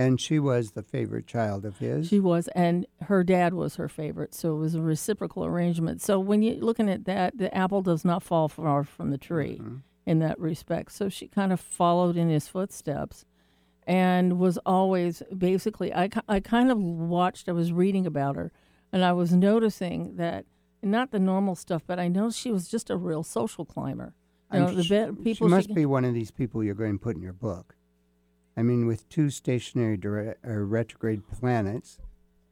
And 0.00 0.20
she 0.20 0.38
was 0.38 0.72
the 0.72 0.82
favorite 0.82 1.26
child 1.26 1.64
of 1.64 1.78
his. 1.78 2.08
she 2.08 2.20
was, 2.20 2.48
and 2.48 2.86
her 3.02 3.22
dad 3.22 3.54
was 3.54 3.76
her 3.76 3.88
favorite. 3.88 4.34
So 4.34 4.54
it 4.54 4.58
was 4.58 4.74
a 4.74 4.82
reciprocal 4.82 5.44
arrangement. 5.44 6.00
So 6.00 6.18
when 6.18 6.42
you're 6.42 6.56
looking 6.56 6.88
at 6.88 7.04
that, 7.04 7.36
the 7.36 7.54
apple 7.54 7.82
does 7.82 8.04
not 8.04 8.22
fall 8.22 8.48
far 8.48 8.84
from 8.84 9.10
the 9.10 9.18
tree 9.18 9.58
mm-hmm. 9.60 9.76
in 10.06 10.18
that 10.20 10.38
respect. 10.38 10.92
So 10.92 11.08
she 11.08 11.28
kind 11.28 11.52
of 11.52 11.60
followed 11.60 12.16
in 12.16 12.28
his 12.28 12.48
footsteps 12.48 13.24
and 13.86 14.38
was 14.38 14.58
always 14.64 15.22
basically, 15.36 15.92
I, 15.92 16.08
I 16.28 16.40
kind 16.40 16.70
of 16.70 16.78
watched, 16.78 17.48
I 17.48 17.52
was 17.52 17.72
reading 17.72 18.06
about 18.06 18.36
her, 18.36 18.52
and 18.92 19.04
I 19.04 19.12
was 19.12 19.32
noticing 19.32 20.16
that 20.16 20.44
not 20.82 21.10
the 21.10 21.18
normal 21.18 21.54
stuff, 21.54 21.82
but 21.86 21.98
I 21.98 22.08
know 22.08 22.30
she 22.30 22.50
was 22.50 22.68
just 22.68 22.90
a 22.90 22.96
real 22.96 23.22
social 23.22 23.64
climber. 23.64 24.14
You 24.52 24.60
know, 24.60 24.74
the 24.74 24.82
be- 24.82 25.22
people 25.22 25.46
she 25.46 25.50
must 25.50 25.74
be 25.74 25.86
one 25.86 26.04
of 26.04 26.12
these 26.12 26.30
people 26.30 26.64
you're 26.64 26.74
going 26.74 26.98
to 26.98 27.02
put 27.02 27.14
in 27.14 27.22
your 27.22 27.32
book. 27.32 27.76
I 28.60 28.62
mean, 28.62 28.86
with 28.86 29.08
two 29.08 29.30
stationary 29.30 29.96
dire- 29.96 30.36
or 30.44 30.66
retrograde 30.66 31.22
planets, 31.32 31.98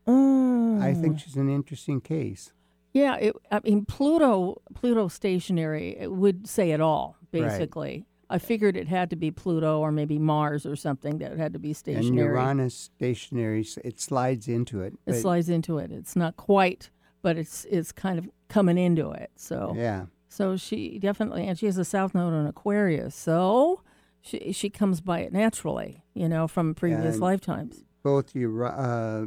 I 0.07 0.95
think 0.95 1.17
Mm. 1.17 1.19
she's 1.21 1.37
an 1.37 1.51
interesting 1.51 2.01
case. 2.01 2.55
Yeah, 2.95 3.17
it, 3.17 3.37
I 3.51 3.61
mean 3.63 3.85
Pluto, 3.85 4.63
Pluto 4.75 5.09
stationary 5.09 5.97
it 5.99 6.11
would 6.11 6.47
say 6.49 6.71
it 6.71 6.81
all 6.81 7.17
basically. 7.31 8.07
I 8.31 8.39
figured 8.39 8.75
it 8.75 8.89
had 8.89 9.11
to 9.11 9.17
be 9.17 9.31
Pluto 9.31 9.81
or 9.81 9.93
maybe 9.93 10.19
Mars 10.19 10.65
or 10.65 10.77
something 10.77 11.19
that 11.19 11.37
had 11.37 11.53
to 11.53 11.59
be 11.59 11.75
stationary. 11.75 12.09
And. 12.09 12.17
Uranus 12.17 12.75
stationary, 12.75 13.67
it 13.85 14.01
slides 14.01 14.49
into 14.49 14.81
it. 14.81 14.95
it 15.07 15.15
slides 15.15 15.51
into 15.51 15.77
it. 15.77 15.91
It's 15.93 16.17
not 16.17 16.37
quite, 16.39 16.89
but 17.21 17.37
it's 17.37 17.67
it's 17.67 17.93
kind 17.93 18.19
of 18.19 18.31
coming 18.49 18.79
into 18.79 19.11
it. 19.11 19.31
So 19.37 19.75
Yeah. 19.77 20.07
so 20.29 20.57
she 20.57 20.99
definitely 20.99 21.47
and 21.47 21.59
she 21.59 21.67
has 21.67 21.77
a 21.77 21.85
south 21.85 22.15
node 22.15 22.33
on 22.33 22.47
Aquarius. 22.47 23.15
So 23.15 23.83
she 24.21 24.53
she 24.53 24.71
comes 24.71 25.01
by 25.01 25.21
it 25.21 25.33
naturally, 25.33 26.03
you 26.15 26.29
know, 26.29 26.47
from 26.49 26.75
previous 26.75 27.15
And- 27.15 27.23
lifetimes. 27.23 27.85
Both 28.03 28.35
uh, 28.37 29.27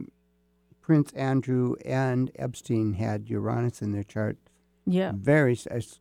Prince 0.81 1.11
Andrew 1.13 1.75
and 1.85 2.31
Epstein 2.35 2.93
had 2.93 3.29
Uranus 3.29 3.81
in 3.81 3.91
their 3.91 4.03
chart. 4.03 4.37
Yeah, 4.85 5.11
Very, 5.15 5.57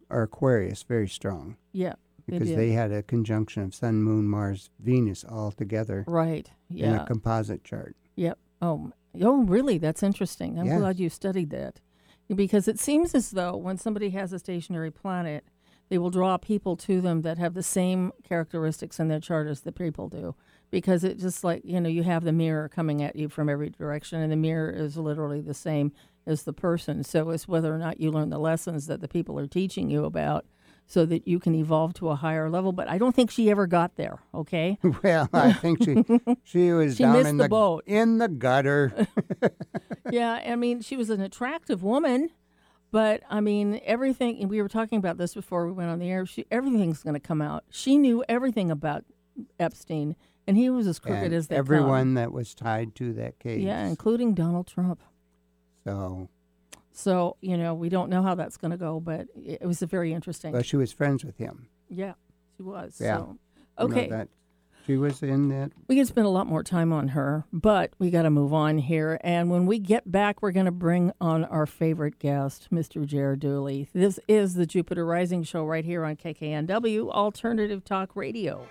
or 0.08 0.22
Aquarius, 0.22 0.82
very 0.84 1.08
strong. 1.08 1.56
yeah. 1.72 1.94
Because 2.26 2.48
did. 2.48 2.58
they 2.58 2.70
had 2.70 2.92
a 2.92 3.02
conjunction 3.02 3.64
of 3.64 3.74
Sun, 3.74 4.02
Moon, 4.04 4.26
Mars, 4.28 4.70
Venus 4.78 5.24
all 5.24 5.50
together 5.50 6.04
right. 6.06 6.48
Yeah. 6.68 6.86
In 6.86 6.94
a 7.00 7.04
composite 7.04 7.64
chart. 7.64 7.96
Yep. 8.14 8.38
Oh, 8.62 8.92
oh, 9.20 9.42
really? 9.42 9.78
That's 9.78 10.02
interesting. 10.04 10.58
I'm 10.58 10.66
Yes. 10.66 10.78
glad 10.78 11.00
you 11.00 11.08
studied 11.10 11.50
that, 11.50 11.80
because 12.34 12.68
it 12.68 12.78
seems 12.78 13.14
as 13.16 13.32
though 13.32 13.56
when 13.56 13.78
somebody 13.78 14.10
has 14.10 14.32
a 14.32 14.38
stationary 14.38 14.92
planet, 14.92 15.44
they 15.90 15.98
will 15.98 16.08
draw 16.10 16.38
people 16.38 16.76
to 16.76 17.00
them 17.02 17.20
that 17.22 17.36
have 17.36 17.52
the 17.52 17.62
same 17.62 18.12
characteristics 18.26 18.98
in 18.98 19.08
their 19.08 19.20
chart 19.20 19.46
as 19.48 19.60
the 19.60 19.72
people 19.72 20.08
do. 20.08 20.34
Because 20.70 21.04
it 21.04 21.18
just 21.18 21.44
like 21.44 21.62
you 21.64 21.80
know, 21.80 21.88
you 21.90 22.04
have 22.04 22.24
the 22.24 22.32
mirror 22.32 22.68
coming 22.68 23.02
at 23.02 23.16
you 23.16 23.28
from 23.28 23.48
every 23.50 23.68
direction, 23.70 24.20
and 24.20 24.32
the 24.32 24.36
mirror 24.36 24.70
is 24.70 24.96
literally 24.96 25.40
the 25.40 25.52
same 25.54 25.92
as 26.26 26.44
the 26.44 26.52
person. 26.52 27.02
So 27.04 27.30
it's 27.30 27.46
whether 27.48 27.74
or 27.74 27.78
not 27.78 28.00
you 28.00 28.10
learn 28.10 28.30
the 28.30 28.38
lessons 28.38 28.86
that 28.86 29.00
the 29.00 29.08
people 29.08 29.38
are 29.38 29.46
teaching 29.48 29.90
you 29.90 30.04
about. 30.06 30.46
So 30.86 31.06
that 31.06 31.28
you 31.28 31.38
can 31.38 31.54
evolve 31.54 31.94
to 31.94 32.08
a 32.08 32.16
higher 32.16 32.50
level, 32.50 32.72
but 32.72 32.88
I 32.88 32.98
don't 32.98 33.14
think 33.14 33.30
she 33.30 33.48
ever 33.48 33.68
got 33.68 33.94
there. 33.94 34.18
Okay, 34.34 34.76
Well, 35.04 35.28
I 35.32 35.52
think 35.52 35.84
she 35.84 36.02
she 36.42 36.72
was 36.72 36.96
She 36.96 37.04
down 37.04 37.12
missed 37.12 37.28
in 37.28 37.36
the 37.36 37.48
boat. 37.48 37.84
in 37.86 38.18
the 38.18 38.26
gutter. 38.26 39.06
yeah, 40.10 40.40
I 40.44 40.56
mean, 40.56 40.80
she 40.80 40.96
was 40.96 41.08
an 41.10 41.20
attractive 41.20 41.84
woman, 41.84 42.30
but 42.90 43.22
I 43.30 43.40
mean, 43.40 43.80
everything. 43.84 44.40
And 44.40 44.50
we 44.50 44.60
were 44.62 44.68
talking 44.68 44.98
about 44.98 45.16
this 45.18 45.34
before 45.34 45.66
we 45.66 45.72
went 45.72 45.90
on 45.90 45.98
the 45.98 46.10
air. 46.10 46.26
She, 46.26 46.44
everything's 46.50 47.02
going 47.02 47.14
to 47.14 47.20
come 47.20 47.40
out. 47.42 47.64
She 47.70 47.96
knew 47.98 48.24
everything 48.28 48.70
about 48.70 49.04
Epstein, 49.58 50.16
and 50.46 50.56
he 50.56 50.70
was 50.70 50.86
as 50.86 50.98
crooked 50.98 51.24
and 51.24 51.34
as 51.34 51.48
they 51.48 51.56
everyone 51.56 52.14
that 52.14 52.32
was 52.32 52.54
tied 52.54 52.94
to 52.96 53.12
that 53.14 53.38
case. 53.38 53.62
Yeah, 53.62 53.86
including 53.86 54.34
Donald 54.34 54.66
Trump. 54.66 55.00
So, 55.84 56.28
So 56.92 57.36
you 57.40 57.56
know, 57.56 57.74
we 57.74 57.88
don't 57.88 58.10
know 58.10 58.22
how 58.22 58.34
that's 58.34 58.56
going 58.56 58.72
to 58.72 58.76
go, 58.76 59.00
but 59.00 59.28
it 59.34 59.60
it 59.62 59.66
was 59.66 59.82
a 59.82 59.86
very 59.86 60.12
interesting. 60.12 60.52
well, 60.52 60.62
she 60.62 60.76
was 60.76 60.92
friends 60.92 61.24
with 61.24 61.36
him. 61.38 61.68
yeah, 61.88 62.14
she 62.56 62.62
was. 62.62 62.98
Yeah. 63.00 63.16
So. 63.18 63.20
You 63.20 63.26
know, 63.26 63.38
Okay. 63.96 64.08
that 64.08 64.28
she 64.90 64.96
was 64.96 65.22
in 65.22 65.48
that. 65.50 65.70
We 65.86 65.96
could 65.96 66.08
spend 66.08 66.26
a 66.26 66.30
lot 66.30 66.48
more 66.48 66.64
time 66.64 66.92
on 66.92 67.08
her, 67.08 67.44
but 67.52 67.92
we 68.00 68.10
got 68.10 68.22
to 68.22 68.30
move 68.30 68.52
on 68.52 68.78
here. 68.78 69.20
And 69.22 69.48
when 69.48 69.66
we 69.66 69.78
get 69.78 70.10
back, 70.10 70.42
we're 70.42 70.50
going 70.50 70.66
to 70.66 70.72
bring 70.72 71.12
on 71.20 71.44
our 71.44 71.64
favorite 71.64 72.18
guest, 72.18 72.68
Mr. 72.72 73.06
Jared 73.06 73.38
Dooley. 73.38 73.88
This 73.92 74.18
is 74.26 74.54
the 74.54 74.66
Jupiter 74.66 75.06
Rising 75.06 75.44
Show 75.44 75.64
right 75.64 75.84
here 75.84 76.04
on 76.04 76.16
KKNW 76.16 77.08
Alternative 77.10 77.84
Talk 77.84 78.16
Radio. 78.16 78.66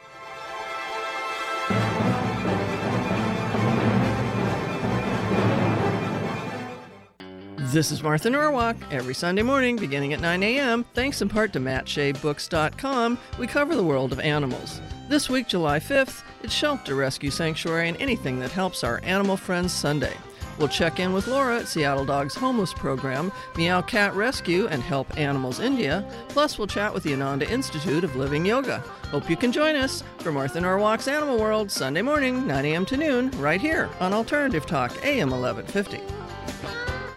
This 7.72 7.92
is 7.92 8.02
Martha 8.02 8.32
Norwalk. 8.32 8.78
Every 8.90 9.14
Sunday 9.14 9.44
morning, 9.44 9.76
beginning 9.76 10.14
at 10.14 10.22
9 10.22 10.42
a.m., 10.42 10.84
thanks 10.96 11.22
in 11.22 11.30
part 11.30 11.54
to 11.54 11.60
MattShaybooks.com, 11.60 13.20
we 13.38 13.46
cover 13.46 13.76
the 13.76 13.84
world 13.84 14.12
of 14.12 14.20
animals. 14.20 14.82
This 15.08 15.30
week, 15.30 15.48
July 15.48 15.80
5th, 15.80 16.24
it's 16.42 16.52
Shelter 16.52 16.96
Rescue 16.96 17.30
Sanctuary 17.30 17.88
and 17.88 18.02
anything 18.02 18.40
that 18.40 18.52
helps 18.52 18.84
our 18.84 19.00
animal 19.04 19.38
friends 19.38 19.72
Sunday. 19.72 20.16
We'll 20.58 20.68
check 20.68 21.00
in 21.00 21.14
with 21.14 21.28
Laura 21.28 21.60
at 21.60 21.68
Seattle 21.68 22.06
Dogs 22.06 22.34
Homeless 22.34 22.74
Program, 22.74 23.32
Meow 23.56 23.84
Cat 23.84 24.16
Rescue, 24.16 24.66
and 24.66 24.82
Help 24.82 25.16
Animals 25.16 25.60
India. 25.60 26.04
Plus, 26.30 26.58
we'll 26.58 26.66
chat 26.66 26.92
with 26.92 27.04
the 27.04 27.14
Ananda 27.14 27.48
Institute 27.52 28.04
of 28.04 28.16
Living 28.16 28.48
Yoga. 28.48 28.80
Hope 29.12 29.30
you 29.30 29.38
can 29.38 29.52
join 29.52 29.76
us 29.76 30.04
for 30.18 30.32
Martha 30.32 30.60
Norwalk's 30.60 31.08
Animal 31.08 31.38
World, 31.38 31.70
Sunday 31.70 32.02
morning, 32.02 32.48
9 32.48 32.66
a.m. 32.66 32.86
to 32.88 32.98
noon, 32.98 33.30
right 33.40 33.62
here 33.62 33.92
on 34.00 34.12
Alternative 34.12 34.66
Talk, 34.66 34.92
AM 35.06 35.30
1150. 35.30 36.19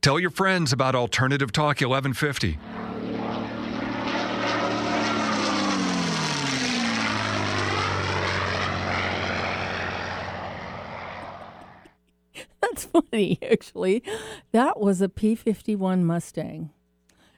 Tell 0.03 0.19
your 0.19 0.31
friends 0.31 0.73
about 0.73 0.97
Alternative 0.97 1.53
Talk 1.53 1.81
1150. 1.81 2.59
That's 12.61 12.85
funny, 12.87 13.39
actually. 13.49 14.03
That 14.51 14.81
was 14.81 15.01
a 15.01 15.09
P 15.09 15.37
51 15.37 16.05
Mustang. 16.05 16.71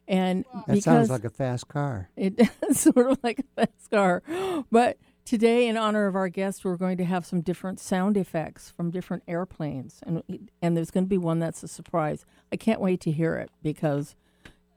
And 0.08 0.46
That 0.54 0.66
because 0.66 0.84
sounds 0.84 1.10
like 1.10 1.24
a 1.24 1.30
fast 1.30 1.68
car. 1.68 2.08
It 2.16 2.36
does 2.60 2.80
sort 2.80 3.10
of 3.10 3.18
like 3.22 3.40
a 3.40 3.44
fast 3.66 3.90
car. 3.90 4.22
But 4.70 4.96
today, 5.24 5.66
in 5.66 5.76
honor 5.76 6.06
of 6.06 6.16
our 6.16 6.28
guest, 6.28 6.64
we're 6.64 6.76
going 6.76 6.96
to 6.98 7.04
have 7.04 7.26
some 7.26 7.40
different 7.40 7.80
sound 7.80 8.16
effects 8.16 8.70
from 8.70 8.90
different 8.90 9.22
airplanes, 9.26 10.00
and 10.04 10.22
and 10.62 10.76
there's 10.76 10.90
going 10.90 11.04
to 11.04 11.08
be 11.08 11.18
one 11.18 11.38
that's 11.38 11.62
a 11.62 11.68
surprise. 11.68 12.24
I 12.52 12.56
can't 12.56 12.80
wait 12.80 13.00
to 13.02 13.10
hear 13.10 13.36
it 13.36 13.50
because 13.62 14.14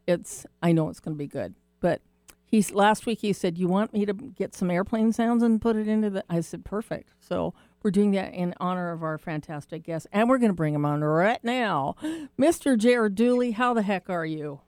it's. 0.05 0.45
I 0.61 0.71
know 0.71 0.89
it's 0.89 0.99
going 0.99 1.15
to 1.15 1.19
be 1.19 1.27
good. 1.27 1.55
But 1.79 2.01
He's 2.47 2.71
last 2.71 3.05
week. 3.05 3.19
He 3.19 3.33
said, 3.33 3.57
"You 3.57 3.67
want 3.67 3.93
me 3.93 4.05
to 4.05 4.13
get 4.13 4.55
some 4.55 4.71
airplane 4.71 5.11
sounds 5.11 5.43
and 5.43 5.61
put 5.61 5.75
it 5.75 5.87
into 5.87 6.09
the?" 6.09 6.23
I 6.29 6.39
said, 6.39 6.63
"Perfect." 6.63 7.13
So 7.19 7.53
we're 7.83 7.91
doing 7.91 8.11
that 8.11 8.33
in 8.33 8.53
honor 8.57 8.91
of 8.91 9.03
our 9.03 9.17
fantastic 9.17 9.83
guest, 9.83 10.07
and 10.13 10.29
we're 10.29 10.37
going 10.37 10.51
to 10.51 10.55
bring 10.55 10.73
him 10.73 10.85
on 10.85 11.03
right 11.03 11.43
now, 11.43 11.95
Mr. 12.39 12.77
Jared 12.77 13.15
Dooley. 13.15 13.51
How 13.51 13.73
the 13.73 13.81
heck 13.81 14.09
are 14.09 14.25
you? 14.25 14.61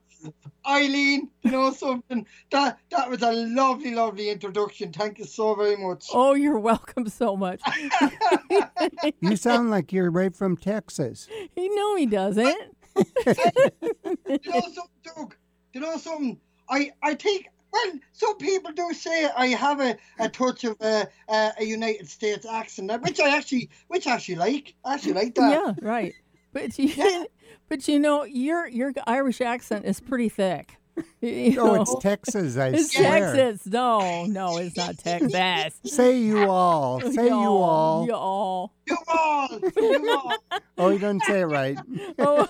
Eileen, 0.66 1.30
you 1.42 1.50
know 1.50 1.72
something? 1.72 2.26
That 2.50 2.78
that 2.90 3.10
was 3.10 3.22
a 3.22 3.32
lovely, 3.32 3.94
lovely 3.94 4.30
introduction. 4.30 4.92
Thank 4.92 5.18
you 5.18 5.24
so 5.24 5.54
very 5.54 5.76
much. 5.76 6.06
Oh, 6.12 6.34
you're 6.34 6.58
welcome 6.58 7.08
so 7.08 7.36
much. 7.36 7.60
You 9.20 9.36
sound 9.36 9.70
like 9.70 9.92
you're 9.92 10.10
right 10.10 10.34
from 10.34 10.56
Texas. 10.56 11.28
he 11.54 11.68
know 11.74 11.96
he 11.96 12.06
doesn't. 12.06 12.76
you 12.96 13.04
know 13.26 14.60
something, 14.60 14.84
Doug? 15.04 15.36
You 15.72 15.80
know 15.80 15.96
something? 15.96 16.38
I 16.68 16.92
I 17.02 17.14
think. 17.14 17.48
Well, 17.72 17.92
some 18.10 18.36
people 18.38 18.72
do 18.72 18.92
say 18.92 19.28
I 19.36 19.46
have 19.48 19.78
a, 19.80 19.96
a 20.18 20.28
touch 20.28 20.64
of 20.64 20.76
a, 20.80 21.06
a, 21.28 21.52
a 21.60 21.64
United 21.64 22.08
States 22.08 22.44
accent, 22.44 22.90
which 23.02 23.20
I 23.20 23.36
actually 23.36 23.70
which 23.86 24.08
I 24.08 24.14
actually 24.14 24.36
like. 24.36 24.74
I 24.84 24.94
actually 24.94 25.12
like 25.12 25.36
that. 25.36 25.52
Yeah, 25.52 25.74
right. 25.80 26.12
But 26.52 26.78
you, 26.78 27.26
but 27.68 27.86
you 27.88 27.98
know, 27.98 28.24
your 28.24 28.66
your 28.66 28.92
Irish 29.06 29.40
accent 29.40 29.84
is 29.84 30.00
pretty 30.00 30.28
thick. 30.28 30.76
You 31.22 31.58
Oh, 31.62 31.74
know, 31.76 31.82
it's 31.82 31.94
Texas, 32.00 32.58
I 32.58 32.68
it's 32.68 32.94
swear. 32.94 33.34
Texas. 33.34 33.66
No, 33.72 34.26
no, 34.26 34.58
it's 34.58 34.76
not 34.76 34.98
Texas. 34.98 35.80
Say 35.84 36.18
you 36.18 36.40
all. 36.50 37.00
Say 37.00 37.26
you 37.26 37.32
all. 37.32 38.04
You 38.06 38.14
all. 38.14 38.74
You 38.86 38.96
all, 39.08 39.48
you 39.78 40.10
all. 40.10 40.34
Oh, 40.76 40.88
you 40.90 40.98
don't 40.98 41.22
say 41.22 41.40
it 41.40 41.44
right. 41.46 41.78
Oh, 42.18 42.46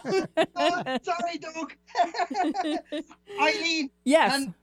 Oh, 0.57 0.99
sorry, 1.03 1.39
Doug. 1.39 1.75
Eileen, 3.41 3.91
yes. 4.05 4.33
can 4.33 4.55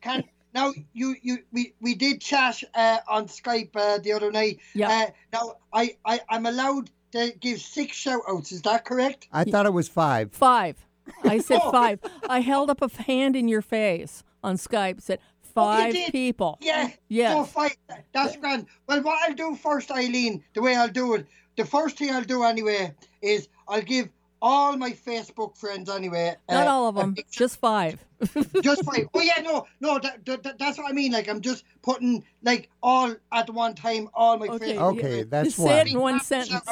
can 0.00 0.24
now 0.54 0.72
you 0.94 1.16
you 1.22 1.38
we 1.52 1.74
we 1.80 1.94
did 1.94 2.20
chat 2.20 2.62
uh, 2.74 2.98
on 3.08 3.26
Skype 3.26 3.70
uh, 3.74 3.98
the 3.98 4.12
other 4.12 4.30
night. 4.30 4.60
Yeah. 4.74 4.88
Uh, 4.88 5.06
now 5.32 5.54
I 5.72 5.96
I 6.04 6.20
I'm 6.28 6.46
allowed 6.46 6.90
to 7.16 7.38
give 7.38 7.60
six 7.60 7.96
shout 7.96 8.22
outs. 8.28 8.52
Is 8.52 8.62
that 8.62 8.84
correct? 8.84 9.28
I 9.32 9.44
thought 9.44 9.66
it 9.66 9.72
was 9.72 9.88
five. 9.88 10.32
Five. 10.32 10.76
I 11.24 11.38
said 11.38 11.60
Oh. 11.64 11.70
five. 11.70 12.00
I 12.28 12.40
held 12.40 12.70
up 12.70 12.82
a 12.82 12.88
hand 13.02 13.36
in 13.36 13.48
your 13.48 13.62
face 13.62 14.22
on 14.42 14.56
Skype. 14.56 15.00
Said 15.00 15.20
five 15.54 15.94
people. 16.10 16.58
Yeah. 16.60 16.90
Yeah. 17.08 17.34
So 17.34 17.44
five. 17.44 17.76
That's 18.12 18.36
grand. 18.36 18.66
Well, 18.86 19.02
what 19.02 19.18
I'll 19.28 19.34
do 19.34 19.54
first, 19.56 19.90
Eileen, 19.90 20.42
the 20.54 20.62
way 20.62 20.76
I'll 20.76 20.88
do 20.88 21.14
it, 21.14 21.26
the 21.56 21.64
first 21.64 21.96
thing 21.98 22.10
I'll 22.10 22.22
do 22.24 22.42
anyway 22.44 22.94
is 23.22 23.48
I'll 23.68 23.82
give 23.82 24.08
all 24.42 24.76
my 24.76 24.90
Facebook 24.90 25.56
friends 25.56 25.88
anyway. 25.88 26.36
Not 26.50 26.66
uh, 26.66 26.70
all 26.70 26.88
of 26.88 26.94
them, 26.96 27.14
big 27.14 27.24
just 27.30 27.58
five. 27.58 28.04
just 28.62 28.84
five. 28.84 29.08
Oh 29.14 29.20
yeah, 29.20 29.40
no, 29.42 29.66
no, 29.80 29.98
that, 29.98 30.24
that, 30.26 30.42
that- 30.42 30.58
that's 30.58 30.76
what 30.76 30.90
I 30.90 30.92
mean. 30.92 31.12
Like 31.12 31.26
I'm 31.28 31.40
just 31.40 31.64
putting 31.82 32.22
like 32.42 32.68
all 32.82 33.14
at 33.32 33.48
one 33.50 33.74
time, 33.74 34.10
all 34.12 34.36
my 34.38 34.46
Okay. 34.48 34.74
Facebook 34.74 34.98
Okay, 34.98 35.16
yeah. 35.18 35.24
that's 35.28 35.48
Just 35.48 35.58
say 35.58 35.80
it 35.80 35.92
in 35.92 35.98
one 36.00 36.20
sentence. 36.20 36.62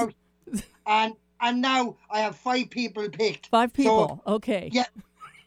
And 0.86 1.14
and 1.40 1.60
now 1.62 1.96
I 2.10 2.20
have 2.20 2.36
five 2.36 2.70
people 2.70 3.08
picked. 3.08 3.46
Five 3.48 3.70
So, 3.70 3.74
people. 3.76 4.22
okay. 4.26 4.70
yeah. 4.72 4.84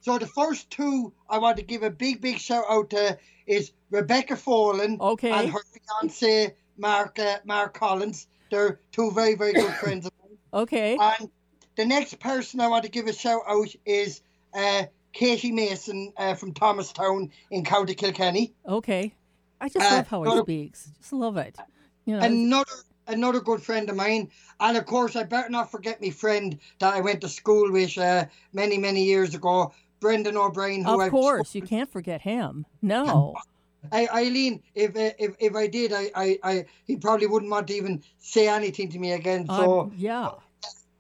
So 0.02 0.18
the 0.18 0.28
first 0.28 0.70
two 0.70 1.12
I 1.30 1.38
want 1.40 1.58
to 1.58 1.64
give 1.64 1.84
a 1.84 1.90
big, 1.90 2.22
big 2.22 2.38
shout 2.40 2.64
out 2.70 2.90
to 2.92 3.18
is 3.46 3.72
Rebecca 3.92 4.36
Follen 4.36 4.98
Okay. 5.00 5.32
and 5.32 5.50
her 5.50 5.60
fiance 6.02 6.56
Mark 6.78 7.20
uh, 7.20 7.38
Mark 7.46 7.74
Collins. 7.74 8.28
They're 8.52 8.80
two 8.92 9.12
very, 9.12 9.36
very 9.36 9.54
good 9.54 9.74
friends 9.82 10.06
of 10.06 10.12
mine. 10.24 10.38
Okay. 10.54 10.98
And 11.00 11.30
the 11.76 11.86
next 11.86 12.20
person 12.20 12.60
I 12.62 12.68
want 12.68 12.84
to 12.86 12.90
give 12.92 13.08
a 13.08 13.14
shout 13.14 13.42
out 13.48 13.68
is 13.86 14.22
uh, 14.54 14.84
Katie 15.14 15.52
Mason 15.52 16.14
uh, 16.18 16.36
from 16.36 16.54
Thomastown 16.54 17.32
in 17.52 17.64
County 17.66 17.96
Kilkenny. 17.96 18.54
Okay. 18.68 19.14
I 19.60 19.70
just 19.70 19.86
Uh, 19.92 19.96
love 19.96 20.08
how 20.08 20.24
he 20.24 20.42
speaks. 20.42 20.90
Just 21.00 21.14
love 21.14 21.38
it. 21.38 21.58
You 22.06 22.16
know. 22.18 22.24
Another 22.24 22.72
another 23.08 23.40
good 23.40 23.62
friend 23.62 23.90
of 23.90 23.96
mine, 23.96 24.30
and 24.60 24.78
of 24.78 24.86
course 24.86 25.16
I 25.16 25.24
better 25.24 25.50
not 25.50 25.72
forget 25.72 26.02
my 26.02 26.10
friend 26.10 26.58
that 26.80 26.94
I 26.94 27.02
went 27.02 27.22
to 27.22 27.30
school 27.30 27.72
with 27.72 27.98
uh, 27.98 28.26
many 28.54 28.78
many 28.78 29.04
years 29.04 29.36
ago, 29.36 29.74
Brendan 30.00 30.38
O'Brien. 30.38 30.84
Who 30.84 30.94
of 30.96 31.00
I've 31.00 31.12
course, 31.12 31.56
you 31.56 31.62
can't 31.62 31.92
forget 31.92 32.22
him. 32.22 32.66
No. 32.82 33.36
I, 33.92 34.08
Eileen, 34.14 34.62
if 34.76 34.96
uh, 34.96 35.12
if 35.18 35.36
if 35.40 35.56
I 35.56 35.68
did, 35.68 35.94
I, 35.94 36.12
I, 36.16 36.40
I 36.44 36.66
he 36.86 36.98
probably 36.98 37.28
wouldn't 37.28 37.52
want 37.52 37.68
to 37.68 37.74
even 37.74 38.04
say 38.20 38.48
anything 38.48 38.90
to 38.90 39.00
me 39.00 39.14
again. 39.14 39.48
So 39.48 39.82
Um, 39.82 39.94
yeah. 39.96 40.32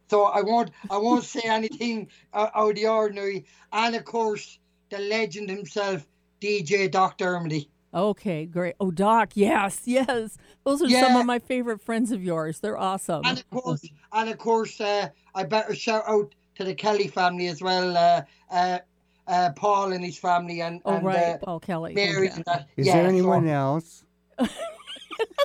so 0.10 0.23
I 0.23 0.41
won't 0.41 0.71
I 0.89 0.97
won't 0.97 1.23
say 1.23 1.41
anything 1.45 2.10
uh, 2.34 2.49
out 2.55 2.69
of 2.71 2.75
the 2.75 2.88
ordinary. 2.88 3.45
And 3.73 3.95
of 3.95 4.05
course, 4.05 4.60
the 4.89 4.99
legend 4.99 5.49
himself, 5.49 6.08
DJ 6.41 6.89
Doctor 6.89 7.25
Dermody. 7.25 7.67
Okay, 7.97 8.45
great. 8.45 8.75
Oh, 8.79 8.91
Doc, 8.91 9.31
yes, 9.33 9.81
yes. 9.86 10.38
Those 10.63 10.81
are 10.83 10.89
some 10.89 11.15
of 11.15 11.25
my 11.25 11.39
favorite 11.39 11.81
friends 11.81 12.12
of 12.12 12.23
yours. 12.23 12.60
They're 12.60 12.77
awesome. 12.77 13.23
And 13.25 13.39
of 13.39 13.49
course, 13.49 13.86
and 14.13 14.29
of 14.29 14.38
course, 14.38 14.79
uh, 14.79 15.10
I 15.33 15.43
better 15.43 15.73
shout 15.73 16.03
out 16.07 16.36
to 16.55 16.63
the 16.63 16.75
Kelly 16.75 17.07
family 17.07 17.47
as 17.47 17.62
well. 17.62 17.97
Uh, 17.97 18.21
uh, 18.51 18.79
uh, 19.27 19.49
Paul 19.55 19.91
and 19.93 20.05
his 20.05 20.17
family, 20.17 20.62
and, 20.62 20.79
oh, 20.86 20.93
and 20.95 21.05
right. 21.05 21.17
uh, 21.17 21.38
Paul 21.39 21.60
Kelly. 21.60 21.93
Mary 21.95 22.27
Okay. 22.27 22.36
and 22.36 22.45
that. 22.45 22.67
Is 22.77 22.86
yeah, 22.88 22.93
there 22.93 23.03
so- 23.05 23.10
anyone 23.10 23.47
else? 23.47 24.03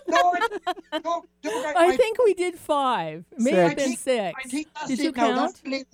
No, 0.06 0.18
I- 0.34 0.98
no, 1.02 1.24
no, 1.44 1.50
I, 1.50 1.72
I 1.76 1.86
I- 1.86 1.96
think 1.96 2.18
we 2.22 2.34
did 2.34 2.56
five. 2.56 3.24
Maybe 3.38 3.56
Six. 3.56 3.72
it's 3.72 3.84
been 3.84 3.96
six. 3.96 4.38
I 4.44 4.48
think 4.48 4.68
that's 4.74 4.88
Did 4.88 5.00
it 5.00 5.02
you 5.04 5.12
now. 5.12 5.26
count? 5.26 5.36
That's 5.36 5.60
the 5.60 5.70
limit. 5.70 5.86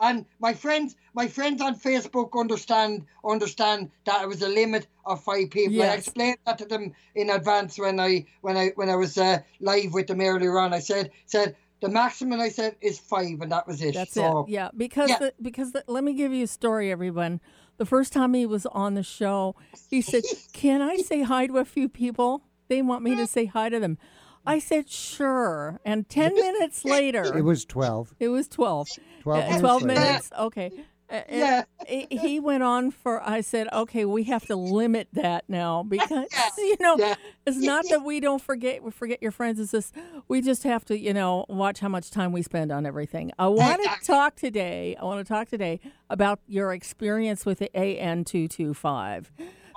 And 0.00 0.26
my 0.40 0.52
friends, 0.52 0.96
my 1.14 1.26
friends 1.26 1.62
on 1.62 1.78
Facebook 1.78 2.38
understand 2.38 3.06
understand 3.24 3.90
that 4.04 4.22
it 4.22 4.28
was 4.28 4.42
a 4.42 4.48
limit 4.48 4.86
of 5.04 5.22
five 5.22 5.50
people. 5.50 5.82
I 5.82 5.94
explained 5.94 6.38
that 6.46 6.58
to 6.58 6.66
them 6.66 6.92
in 7.14 7.30
advance 7.30 7.78
when 7.78 7.98
I 7.98 8.26
when 8.42 8.56
I 8.56 8.72
when 8.74 8.90
I 8.90 8.96
was 8.96 9.16
uh, 9.16 9.38
live 9.60 9.94
with 9.94 10.06
them 10.08 10.20
earlier 10.20 10.58
on. 10.58 10.74
I 10.74 10.80
said 10.80 11.10
said 11.26 11.56
the 11.80 11.88
maximum 11.88 12.40
I 12.40 12.48
said 12.48 12.76
is 12.80 12.98
five, 12.98 13.40
and 13.40 13.52
that 13.52 13.66
was 13.66 13.82
it. 13.82 13.94
That's 13.94 14.12
so, 14.12 14.40
it. 14.40 14.50
Yeah, 14.50 14.70
because 14.76 15.10
Yeah. 15.10 15.18
The, 15.18 15.34
because 15.40 15.72
the, 15.72 15.84
let 15.86 16.04
me 16.04 16.14
give 16.14 16.32
you 16.32 16.44
a 16.44 16.48
story, 16.48 16.90
everyone. 16.90 17.40
The 17.76 17.84
first 17.84 18.12
time 18.12 18.32
he 18.32 18.46
was 18.46 18.64
on 18.66 18.94
the 18.94 19.02
show, 19.02 19.54
he 19.90 20.00
said, 20.00 20.24
"Can 20.52 20.80
I 20.80 20.96
say 20.96 21.22
hi 21.22 21.46
to 21.46 21.58
a 21.58 21.64
few 21.64 21.88
people? 21.88 22.42
They 22.68 22.82
want 22.82 23.02
me 23.02 23.14
to 23.16 23.26
say 23.26 23.46
hi 23.46 23.68
to 23.68 23.78
them." 23.78 23.98
I 24.46 24.58
said, 24.58 24.88
"Sure." 24.88 25.80
And 25.84 26.08
ten 26.08 26.34
minutes 26.34 26.84
later, 26.84 27.36
It 27.36 27.42
was 27.42 27.64
12. 27.64 28.14
it 28.20 28.28
was 28.28 28.48
twelve. 28.48 28.88
12 29.22 29.38
Uh, 29.42 29.46
minutes 29.46 29.60
12 29.60 29.82
later. 29.82 30.00
minutes. 30.00 30.30
Okay. 30.38 30.70
Uh, 31.08 31.20
Yeah. 31.30 31.64
he- 31.86 32.08
He 32.10 32.40
went 32.40 32.64
on 32.64 32.90
for, 32.90 33.22
I 33.22 33.40
said, 33.40 33.68
okay, 33.72 34.04
we 34.04 34.24
have 34.24 34.44
to 34.46 34.56
limit 34.56 35.06
that 35.12 35.44
now 35.48 35.84
because, 35.84 36.26
you 36.58 36.76
know, 36.80 36.96
Yeah. 36.98 37.14
it's 37.46 37.58
not 37.58 37.84
that 37.90 38.02
we 38.04 38.18
don't 38.18 38.42
forget, 38.42 38.82
we 38.82 38.90
forget 38.90 39.22
your 39.22 39.30
friends. 39.30 39.60
It's 39.60 39.70
just, 39.70 39.94
we 40.26 40.40
just 40.42 40.64
have 40.64 40.84
to, 40.86 40.98
you 40.98 41.12
know, 41.14 41.44
watch 41.48 41.78
how 41.78 41.88
much 41.88 42.10
time 42.10 42.32
we 42.32 42.42
spend 42.42 42.72
on 42.72 42.86
everything. 42.86 43.30
I 43.38 43.46
want 43.46 43.82
to 43.84 44.04
talk 44.04 44.34
today, 44.34 44.96
I 45.00 45.04
want 45.04 45.24
to 45.24 45.32
talk 45.32 45.46
today 45.48 45.78
about 46.10 46.40
your 46.48 46.72
experience 46.72 47.46
with 47.46 47.60
the 47.60 47.70
AN225 47.72 49.26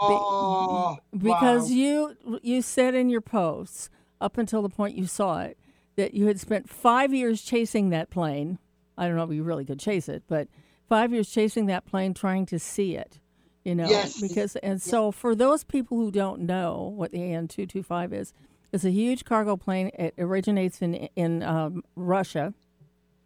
Oh, 0.02 0.98
because 1.16 1.70
wow. 1.70 1.76
you 1.76 2.40
you 2.42 2.62
said 2.62 2.96
in 2.96 3.10
your 3.10 3.22
posts 3.22 3.90
up 4.22 4.38
until 4.38 4.62
the 4.62 4.70
point 4.70 4.98
you 4.98 5.06
saw 5.08 5.42
it 5.42 5.58
that 5.96 6.14
you 6.14 6.28
had 6.28 6.40
spent 6.40 6.70
five 6.70 7.14
years 7.14 7.42
chasing 7.42 7.90
that 7.90 8.10
plane. 8.10 8.58
I 8.98 9.08
don't 9.08 9.16
know 9.16 9.24
if 9.24 9.32
you 9.32 9.44
really 9.44 9.66
could 9.66 9.80
chase 9.80 10.08
it, 10.10 10.24
but 10.28 10.48
five 10.88 11.12
years 11.14 11.30
chasing 11.30 11.66
that 11.68 11.86
plane, 11.86 12.14
trying 12.14 12.46
to 12.48 12.60
see 12.60 12.96
it. 12.96 13.20
You 13.66 13.76
know, 13.76 13.90
Yes. 13.90 14.20
because 14.22 14.56
and 14.58 14.82
so 14.82 15.12
for 15.12 15.36
those 15.36 15.64
people 15.64 15.98
who 15.98 16.12
don't 16.12 16.42
know 16.42 16.94
what 16.96 17.12
the 17.12 17.22
AN 17.22 17.48
two 17.50 17.66
two 17.66 17.84
five 17.84 18.14
is, 18.14 18.34
it's 18.72 18.86
a 18.86 18.92
huge 18.92 19.26
cargo 19.26 19.58
plane. 19.58 19.92
It 20.00 20.14
originates 20.18 20.82
in 20.82 20.96
in 21.16 21.44
um, 21.44 21.84
Russia. 21.96 22.54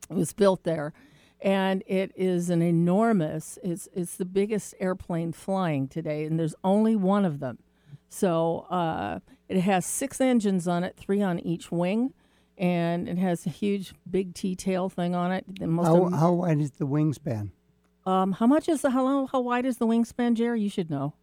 It 0.10 0.16
was 0.16 0.34
built 0.34 0.64
there, 0.64 0.92
and 1.40 1.84
it 1.86 2.12
is 2.16 2.50
an 2.50 2.62
enormous. 2.64 3.60
It's 3.64 3.88
it's 3.94 4.16
the 4.16 4.26
biggest 4.26 4.74
airplane 4.80 5.32
flying 5.34 5.88
today, 5.88 6.26
and 6.26 6.40
there's 6.40 6.56
only 6.64 6.96
one 6.96 7.26
of 7.26 7.40
them. 7.40 7.60
So 8.10 8.66
uh, 8.70 9.20
it 9.54 9.62
has 9.62 9.86
six 9.86 10.20
engines 10.22 10.68
on 10.68 10.84
it, 10.84 10.96
three 10.98 11.22
on 11.22 11.40
each 11.40 11.72
wing, 11.72 12.14
and 12.58 13.08
it 13.08 13.18
has 13.18 13.46
a 13.46 13.50
huge 13.50 13.94
big 14.10 14.34
T 14.34 14.56
tail 14.56 14.90
thing 14.90 15.16
on 15.16 15.32
it. 15.32 15.46
Most 15.62 15.88
How, 15.88 16.06
am- 16.06 16.14
how 16.14 16.32
wide 16.34 16.62
is 16.62 16.72
the 16.72 16.86
wingspan? 16.86 17.52
um, 18.06 18.34
how 18.34 18.48
much 18.48 18.68
is 18.68 18.82
the 18.82 18.90
how 18.90 19.26
how 19.28 19.40
wide 19.40 19.66
is 19.66 19.78
the 19.78 19.88
wingspan, 19.88 20.34
Jerry? 20.34 20.62
You 20.62 20.70
should 20.70 20.90
know. 20.90 21.14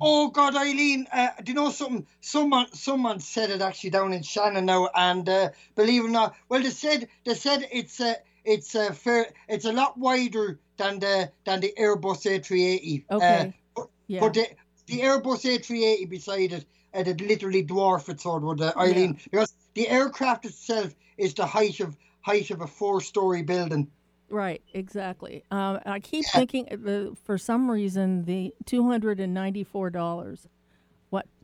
Oh 0.00 0.28
God, 0.30 0.56
Eileen, 0.56 1.06
uh, 1.12 1.28
do 1.44 1.52
you 1.52 1.54
know 1.54 1.70
something? 1.70 2.04
Someone, 2.20 2.66
someone 2.74 3.20
said 3.20 3.50
it 3.50 3.62
actually 3.62 3.90
down 3.90 4.12
in 4.12 4.22
Shannon 4.24 4.66
now, 4.66 4.88
and 4.94 5.28
uh, 5.28 5.50
believe 5.76 6.02
it 6.02 6.08
or 6.08 6.10
not, 6.10 6.34
well, 6.48 6.60
they 6.60 6.70
said 6.70 7.06
they 7.24 7.34
said 7.34 7.68
it's 7.70 8.00
uh, 8.00 8.14
it's 8.44 8.74
uh, 8.74 8.92
fair, 8.92 9.26
it's 9.48 9.64
a 9.64 9.72
lot 9.72 9.96
wider 9.96 10.58
than 10.78 10.98
the 10.98 11.30
than 11.44 11.60
the 11.60 11.72
Airbus 11.78 12.26
A380. 12.26 13.04
Okay. 13.10 13.40
Uh, 13.40 13.52
but, 13.76 13.86
Yeah. 14.08 14.20
but 14.20 14.34
the 14.34 14.46
the 14.86 15.00
Airbus 15.00 15.44
A380 15.44 16.10
beside 16.10 16.52
it, 16.52 16.64
it 16.94 17.20
literally 17.20 17.64
dwarf 17.64 18.08
it 18.08 18.20
sort 18.20 18.42
of, 18.44 18.60
uh, 18.60 18.72
Eileen, 18.76 19.18
because 19.24 19.54
the 19.74 19.88
aircraft 19.88 20.44
itself 20.46 20.94
is 21.18 21.34
the 21.34 21.46
height 21.46 21.80
of 21.80 21.96
height 22.22 22.50
of 22.50 22.60
a 22.60 22.66
four 22.66 23.00
story 23.00 23.42
building. 23.42 23.88
Right, 24.30 24.62
exactly. 24.72 25.44
Um, 25.50 25.80
I 25.84 26.00
keep 26.00 26.24
thinking 26.26 26.66
uh, 26.70 26.76
the 26.76 27.16
for 27.24 27.36
some 27.38 27.70
reason 27.70 28.24
the 28.24 28.54
two 28.64 28.88
hundred 28.88 29.20
and 29.20 29.34
ninety 29.34 29.64
four 29.64 29.90
dollars. 29.90 30.48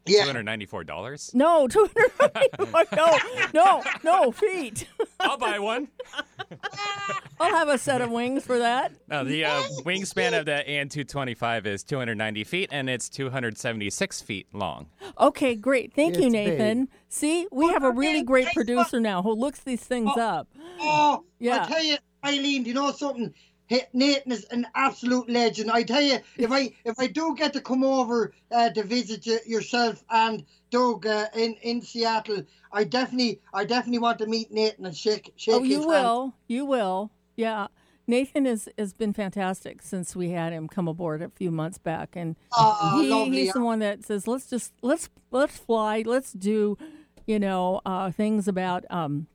What? 0.04 0.12
Yeah. 0.14 0.24
$294? 0.24 1.34
No, 1.34 1.68
two 1.68 1.88
hundred. 2.20 2.88
no, 2.96 3.18
no, 3.54 3.82
no 4.02 4.32
feet. 4.32 4.86
I'll 5.20 5.36
buy 5.38 5.58
one. 5.58 5.88
I'll 7.40 7.50
have 7.54 7.68
a 7.68 7.78
set 7.78 8.00
of 8.02 8.10
wings 8.10 8.44
for 8.44 8.58
that. 8.58 8.92
No, 9.08 9.24
the 9.24 9.44
uh, 9.46 9.62
wingspan 9.84 10.38
of 10.38 10.44
the 10.46 10.62
AN225 10.68 11.66
is 11.66 11.82
290 11.84 12.44
feet, 12.44 12.68
and 12.72 12.90
it's 12.90 13.08
276 13.08 14.20
feet 14.22 14.46
long. 14.52 14.88
Okay, 15.18 15.54
great. 15.54 15.94
Thank 15.94 16.16
you, 16.18 16.24
It's 16.24 16.32
Nathan. 16.32 16.88
See, 17.08 17.46
we 17.50 17.68
have 17.68 17.82
a 17.84 17.90
really 17.90 18.22
great 18.22 18.48
producer 18.54 19.00
now 19.00 19.22
who 19.22 19.32
looks 19.32 19.60
these 19.60 19.82
things 19.82 20.10
up. 20.18 20.48
Oh, 20.80 21.24
Yeah. 21.38 21.64
I 21.64 21.66
tell 21.66 21.82
you, 21.82 21.96
Eileen, 22.24 22.62
do 22.64 22.68
you 22.68 22.74
know 22.74 22.90
something? 22.92 23.32
Hey, 23.70 23.86
Nathan 23.92 24.32
is 24.32 24.44
an 24.50 24.66
absolute 24.74 25.30
legend. 25.30 25.70
I 25.70 25.84
tell 25.84 26.02
you, 26.02 26.18
if 26.36 26.50
I 26.50 26.72
if 26.84 26.98
I 26.98 27.06
do 27.06 27.36
get 27.36 27.52
to 27.52 27.60
come 27.60 27.84
over 27.84 28.32
uh, 28.50 28.70
to 28.70 28.82
visit 28.82 29.24
you, 29.26 29.38
yourself 29.46 30.02
and 30.10 30.44
Doug 30.72 31.06
uh, 31.06 31.26
in 31.36 31.54
in 31.62 31.80
Seattle, 31.80 32.42
I 32.72 32.82
definitely 32.82 33.40
I 33.54 33.64
definitely 33.64 34.00
want 34.00 34.18
to 34.18 34.26
meet 34.26 34.50
Nathan 34.50 34.86
and 34.86 34.96
shake 34.96 35.32
shake 35.36 35.54
Oh, 35.54 35.62
his 35.62 35.68
you 35.70 35.78
hand. 35.78 35.88
will. 35.88 36.34
You 36.48 36.64
will. 36.64 37.12
Yeah. 37.36 37.68
Nathan 38.08 38.44
has, 38.46 38.68
has 38.76 38.92
been 38.92 39.12
fantastic 39.12 39.82
since 39.82 40.16
we 40.16 40.30
had 40.30 40.52
him 40.52 40.66
come 40.66 40.88
aboard 40.88 41.22
a 41.22 41.30
few 41.30 41.52
months 41.52 41.78
back, 41.78 42.16
and 42.16 42.34
Oh, 42.58 42.90
he, 43.00 43.08
lovely. 43.08 43.36
he's 43.44 43.52
the 43.52 43.60
one 43.60 43.78
that 43.78 44.04
says, 44.04 44.26
"Let's 44.26 44.46
just 44.50 44.72
let's 44.82 45.08
let's 45.30 45.56
fly, 45.56 46.02
let's 46.04 46.32
do, 46.32 46.76
you 47.24 47.38
know, 47.38 47.80
uh, 47.86 48.10
things 48.10 48.48
about 48.48 48.84
um, 48.90 49.28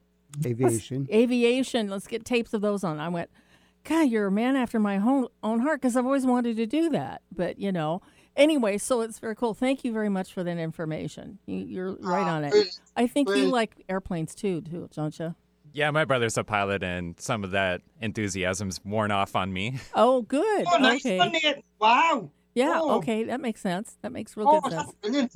Aviation. 0.45 1.07
aviation. 1.09 1.87
Let's 1.89 2.05
get 2.05 2.25
tapes 2.25 2.53
of 2.53 2.59
those 2.59 2.83
on." 2.83 2.99
I 2.99 3.07
went, 3.07 3.29
"God, 3.85 4.09
you're 4.09 4.27
a 4.27 4.31
man 4.31 4.55
after 4.57 4.79
my 4.79 4.97
own 4.97 5.27
own 5.41 5.59
heart," 5.59 5.79
because 5.81 5.95
I've 5.95 6.05
always 6.05 6.25
wanted 6.25 6.57
to 6.57 6.65
do 6.65 6.89
that. 6.89 7.21
But 7.31 7.57
you 7.59 7.71
know, 7.71 8.01
anyway, 8.35 8.77
so 8.77 9.01
it's 9.01 9.19
very 9.19 9.35
cool. 9.35 9.53
Thank 9.53 9.83
you 9.85 9.93
very 9.93 10.09
much 10.09 10.33
for 10.33 10.43
that 10.43 10.57
information. 10.57 11.39
You, 11.45 11.57
you're 11.57 11.95
right 12.01 12.27
on 12.27 12.43
it. 12.43 12.51
brilliant. 12.51 12.79
I 12.97 13.07
think 13.07 13.29
you 13.29 13.45
like 13.47 13.83
airplanes 13.87 14.35
too, 14.35 14.61
too, 14.61 14.89
don't 14.93 15.17
you? 15.17 15.35
Yeah, 15.73 15.91
my 15.91 16.05
brother's 16.05 16.37
a 16.37 16.43
pilot, 16.43 16.83
and 16.83 17.19
some 17.19 17.43
of 17.43 17.51
that 17.51 17.81
enthusiasm's 18.01 18.79
worn 18.85 19.11
off 19.11 19.35
on 19.35 19.51
me. 19.53 19.79
Oh, 19.93 20.21
good. 20.21 20.65
Oh, 20.71 20.77
nice 20.77 21.05
okay. 21.05 21.61
Wow. 21.79 22.29
Yeah, 22.53 22.79
Oh. 22.81 22.97
okay, 22.97 23.25
that 23.25 23.41
makes 23.41 23.59
sense. 23.61 23.97
That 24.01 24.11
makes 24.13 24.37
real 24.37 24.47
Oh, 24.49 24.61
good 24.61 24.71
that's 24.71 24.85
sense. 24.85 24.95
brilliant. 25.01 25.35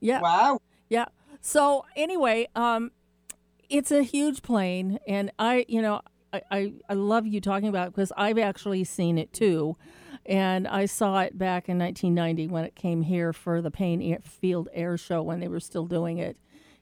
Yeah, 0.00 0.20
Wow. 0.20 0.58
yeah. 0.90 1.06
So 1.40 1.86
anyway, 1.96 2.48
um, 2.54 2.90
it's 3.70 3.90
a 3.90 4.02
huge 4.02 4.42
plane, 4.42 4.98
and 5.08 5.30
I, 5.38 5.64
you 5.68 5.80
know, 5.80 6.02
I, 6.32 6.42
I, 6.50 6.72
I 6.88 6.94
love 6.94 7.26
you 7.26 7.40
talking 7.40 7.68
about 7.68 7.88
it 7.88 7.94
because 7.94 8.12
I've 8.16 8.38
actually 8.38 8.84
seen 8.84 9.18
it 9.18 9.32
too, 9.32 9.76
and 10.24 10.66
I 10.66 10.86
saw 10.86 11.20
it 11.20 11.36
back 11.36 11.68
in 11.68 11.78
1990 11.78 12.48
when 12.48 12.64
it 12.64 12.74
came 12.74 13.02
here 13.02 13.32
for 13.32 13.60
the 13.60 13.70
Paine 13.70 14.00
Air- 14.02 14.20
Field 14.24 14.68
Air 14.72 14.96
Show 14.96 15.22
when 15.22 15.40
they 15.40 15.48
were 15.48 15.60
still 15.60 15.86
doing 15.86 16.18
it, 16.18 16.36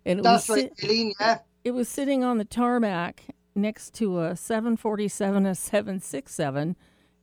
and 0.05 0.21
it 0.21 0.23
That's 0.23 0.49
was 0.49 0.59
right, 0.59 0.73
Eileen. 0.85 1.13
Yeah. 1.21 1.39
it 1.65 1.73
was 1.73 1.89
sitting 1.89 2.23
on 2.25 2.39
the 2.39 2.45
tarmac 2.45 3.25
next 3.55 3.95
to 3.95 4.21
a 4.21 4.37
747 4.37 5.45
a 5.47 5.55
767 5.55 6.77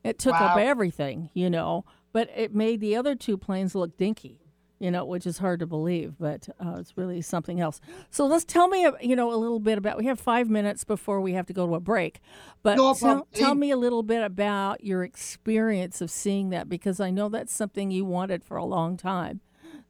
it 0.03 0.19
took 0.19 0.35
up 0.35 0.57
everything 0.57 1.29
you 1.33 1.49
know 1.49 1.85
but 2.11 2.29
it 2.35 2.53
made 2.53 2.81
the 2.81 2.95
other 2.97 3.15
two 3.15 3.37
planes 3.37 3.73
look 3.73 3.95
dinky 3.97 4.41
you 4.79 4.91
know 4.91 5.03
which 5.05 5.25
is 5.25 5.37
hard 5.39 5.59
to 5.59 5.65
believe 5.65 6.15
but 6.19 6.47
uh, 6.63 6.75
it's 6.79 6.97
really 6.97 7.21
something 7.21 7.59
else. 7.59 7.79
So 8.11 8.25
let's 8.25 8.45
tell 8.45 8.67
me 8.67 8.85
uh, 8.85 8.91
you 9.01 9.15
know 9.15 9.33
a 9.33 9.35
little 9.35 9.59
bit 9.59 9.77
about 9.77 9.97
we 9.97 10.05
have 10.05 10.19
five 10.19 10.49
minutes 10.49 10.83
before 10.83 11.21
we 11.21 11.33
have 11.33 11.45
to 11.47 11.53
go 11.53 11.67
to 11.67 11.75
a 11.75 11.79
break 11.79 12.19
but 12.63 12.77
No 12.77 12.93
tell, 12.93 13.27
tell 13.33 13.55
me 13.55 13.71
a 13.71 13.77
little 13.77 14.03
bit 14.03 14.23
about 14.23 14.83
your 14.83 15.03
experience 15.03 16.01
of 16.01 16.09
seeing 16.11 16.49
that 16.49 16.69
because 16.69 16.99
i 16.99 17.09
know 17.09 17.29
that's 17.29 17.53
something 17.53 17.91
you 17.91 18.05
wanted 18.05 18.43
for 18.43 18.57
a 18.57 18.65
long 18.65 18.97
time. 18.97 19.41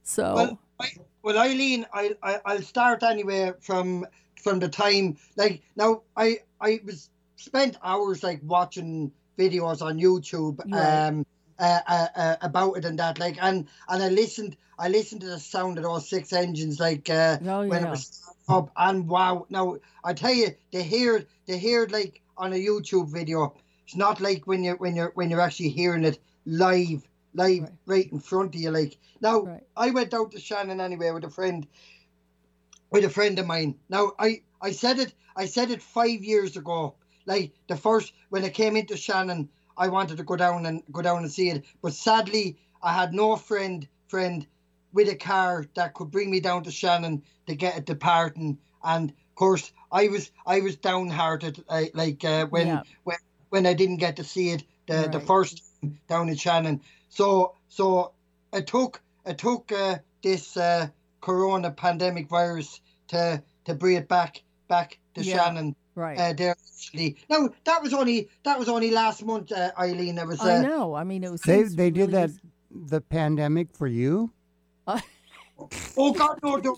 So 0.02 0.34
Well, 0.34 0.58
I, 0.80 0.88
well, 1.22 1.38
Eileen, 1.38 1.86
I, 1.92 2.16
I 2.22 2.40
I'll 2.44 2.62
start 2.62 3.02
anyway 3.02 3.52
from 3.60 4.06
from 4.42 4.58
the 4.60 4.68
time 4.68 5.16
like 5.36 5.62
now 5.76 6.02
I 6.16 6.38
I 6.60 6.80
was 6.84 7.10
spent 7.36 7.76
hours 7.82 8.22
like 8.22 8.40
watching 8.42 9.12
videos 9.38 9.82
on 9.82 9.98
YouTube 9.98 10.58
Right. 10.66 11.08
um 11.08 11.26
uh, 11.58 11.80
uh, 11.86 12.08
uh, 12.14 12.36
about 12.40 12.76
it 12.76 12.84
and 12.84 12.98
that 12.98 13.18
like 13.18 13.36
and 13.42 13.66
and 13.88 14.02
I 14.02 14.08
listened 14.08 14.56
I 14.78 14.88
listened 14.88 15.22
to 15.22 15.26
the 15.28 15.40
sound 15.40 15.78
of 15.78 15.84
all 15.84 16.00
six 16.00 16.32
engines 16.32 16.78
like 16.78 17.10
uh, 17.10 17.38
Oh, 17.44 17.66
when 17.66 17.84
it 17.84 17.90
was 17.90 18.22
up 18.48 18.70
and 18.76 19.08
wow 19.08 19.46
now 19.50 19.76
I 20.04 20.14
tell 20.14 20.32
you 20.32 20.54
they 20.72 20.82
hear 20.82 21.26
they 21.46 21.58
hear 21.58 21.82
it 21.84 21.92
like 21.92 22.22
on 22.36 22.52
a 22.52 22.56
YouTube 22.56 23.12
video 23.12 23.54
it's 23.84 23.96
not 23.96 24.20
like 24.20 24.46
when 24.46 24.62
you're 24.62 24.76
when 24.76 24.94
you're 24.96 25.12
when 25.14 25.30
you're 25.30 25.40
actually 25.40 25.70
hearing 25.70 26.04
it 26.04 26.18
live 26.46 27.06
live 27.34 27.62
Right. 27.62 27.72
right, 27.86 28.12
in 28.12 28.20
front 28.20 28.54
of 28.54 28.60
you 28.60 28.70
like 28.70 28.96
now 29.20 29.40
Right. 29.42 29.62
I 29.76 29.90
went 29.90 30.14
out 30.14 30.32
to 30.32 30.40
Shannon 30.40 30.80
anyway 30.80 31.10
with 31.10 31.24
a 31.24 31.30
friend 31.30 31.66
with 32.90 33.04
a 33.04 33.10
friend 33.10 33.38
of 33.38 33.46
mine. 33.46 33.74
Now 33.88 34.12
I 34.18 34.42
I 34.60 34.72
said 34.72 34.98
it 34.98 35.12
I 35.36 35.46
said 35.46 35.70
it 35.70 35.82
five 35.82 36.22
years 36.24 36.56
ago. 36.56 36.94
Like 37.26 37.52
the 37.68 37.76
first 37.76 38.12
when 38.30 38.44
I 38.44 38.48
came 38.48 38.76
into 38.76 38.96
Shannon, 38.96 39.48
I 39.78 39.88
wanted 39.88 40.16
to 40.16 40.24
go 40.24 40.36
down 40.36 40.66
and 40.66 40.82
go 40.92 41.02
down 41.02 41.18
and 41.22 41.30
see 41.32 41.50
it, 41.50 41.64
but 41.82 41.94
sadly 41.94 42.56
I 42.82 42.92
had 42.92 43.14
no 43.14 43.36
friend 43.36 43.86
friend 44.08 44.46
with 44.92 45.08
a 45.08 45.14
car 45.14 45.66
that 45.74 45.94
could 45.94 46.10
bring 46.10 46.30
me 46.30 46.40
down 46.40 46.64
to 46.64 46.70
Shannon 46.70 47.22
to 47.46 47.54
get 47.54 47.76
it 47.78 47.84
departing. 47.84 48.58
And 48.82 49.10
of 49.10 49.34
course 49.34 49.72
I 49.92 50.08
was 50.08 50.30
I 50.46 50.60
was 50.60 50.76
downhearted 50.76 51.64
uh, 51.68 51.84
like 51.94 52.24
uh, 52.24 52.46
when 52.46 52.66
Yeah. 52.66 52.82
when 53.04 53.18
when 53.50 53.66
I 53.66 53.74
didn't 53.74 53.98
get 53.98 54.16
to 54.16 54.24
see 54.24 54.50
it 54.50 54.64
the 54.86 55.08
the 55.08 55.20
first 55.20 55.62
time 55.80 55.98
down 56.08 56.28
in 56.28 56.36
Shannon. 56.36 56.80
So 57.08 57.54
so 57.68 58.12
it 58.52 58.66
took 58.66 59.00
it 59.26 59.38
took 59.38 59.72
uh, 59.72 59.98
this 60.22 60.56
uh, 60.56 60.88
corona 61.20 61.70
pandemic 61.70 62.28
virus 62.28 62.80
to 63.08 63.42
to 63.64 63.74
bring 63.74 63.96
it 63.96 64.08
back 64.08 64.42
back 64.68 64.98
to 65.14 65.22
Yeah, 65.22 65.36
Shannon 65.36 65.76
right 65.98 66.18
uh, 66.18 66.32
there 66.32 66.54
actually. 66.76 67.16
No, 67.28 67.50
that 67.64 67.82
was 67.82 67.92
only 67.92 68.28
that 68.44 68.58
was 68.58 68.68
only 68.68 68.90
last 68.90 69.24
month, 69.24 69.52
uh, 69.52 69.72
Eileen. 69.78 70.16
It 70.18 70.26
was 70.26 70.40
i 70.40 70.56
uh, 70.56 70.62
know 70.62 70.94
i 70.94 71.04
mean 71.04 71.24
it 71.24 71.30
was 71.30 71.42
They 71.42 71.58
seems 71.58 71.74
they 71.74 71.90
did 71.90 72.12
really 72.12 72.28
that 72.28 72.30
the 72.70 73.00
pandemic 73.00 73.74
for 73.74 73.86
you. 73.86 74.30
oh 74.86 76.12
God 76.12 76.38
no, 76.42 76.56
no. 76.56 76.76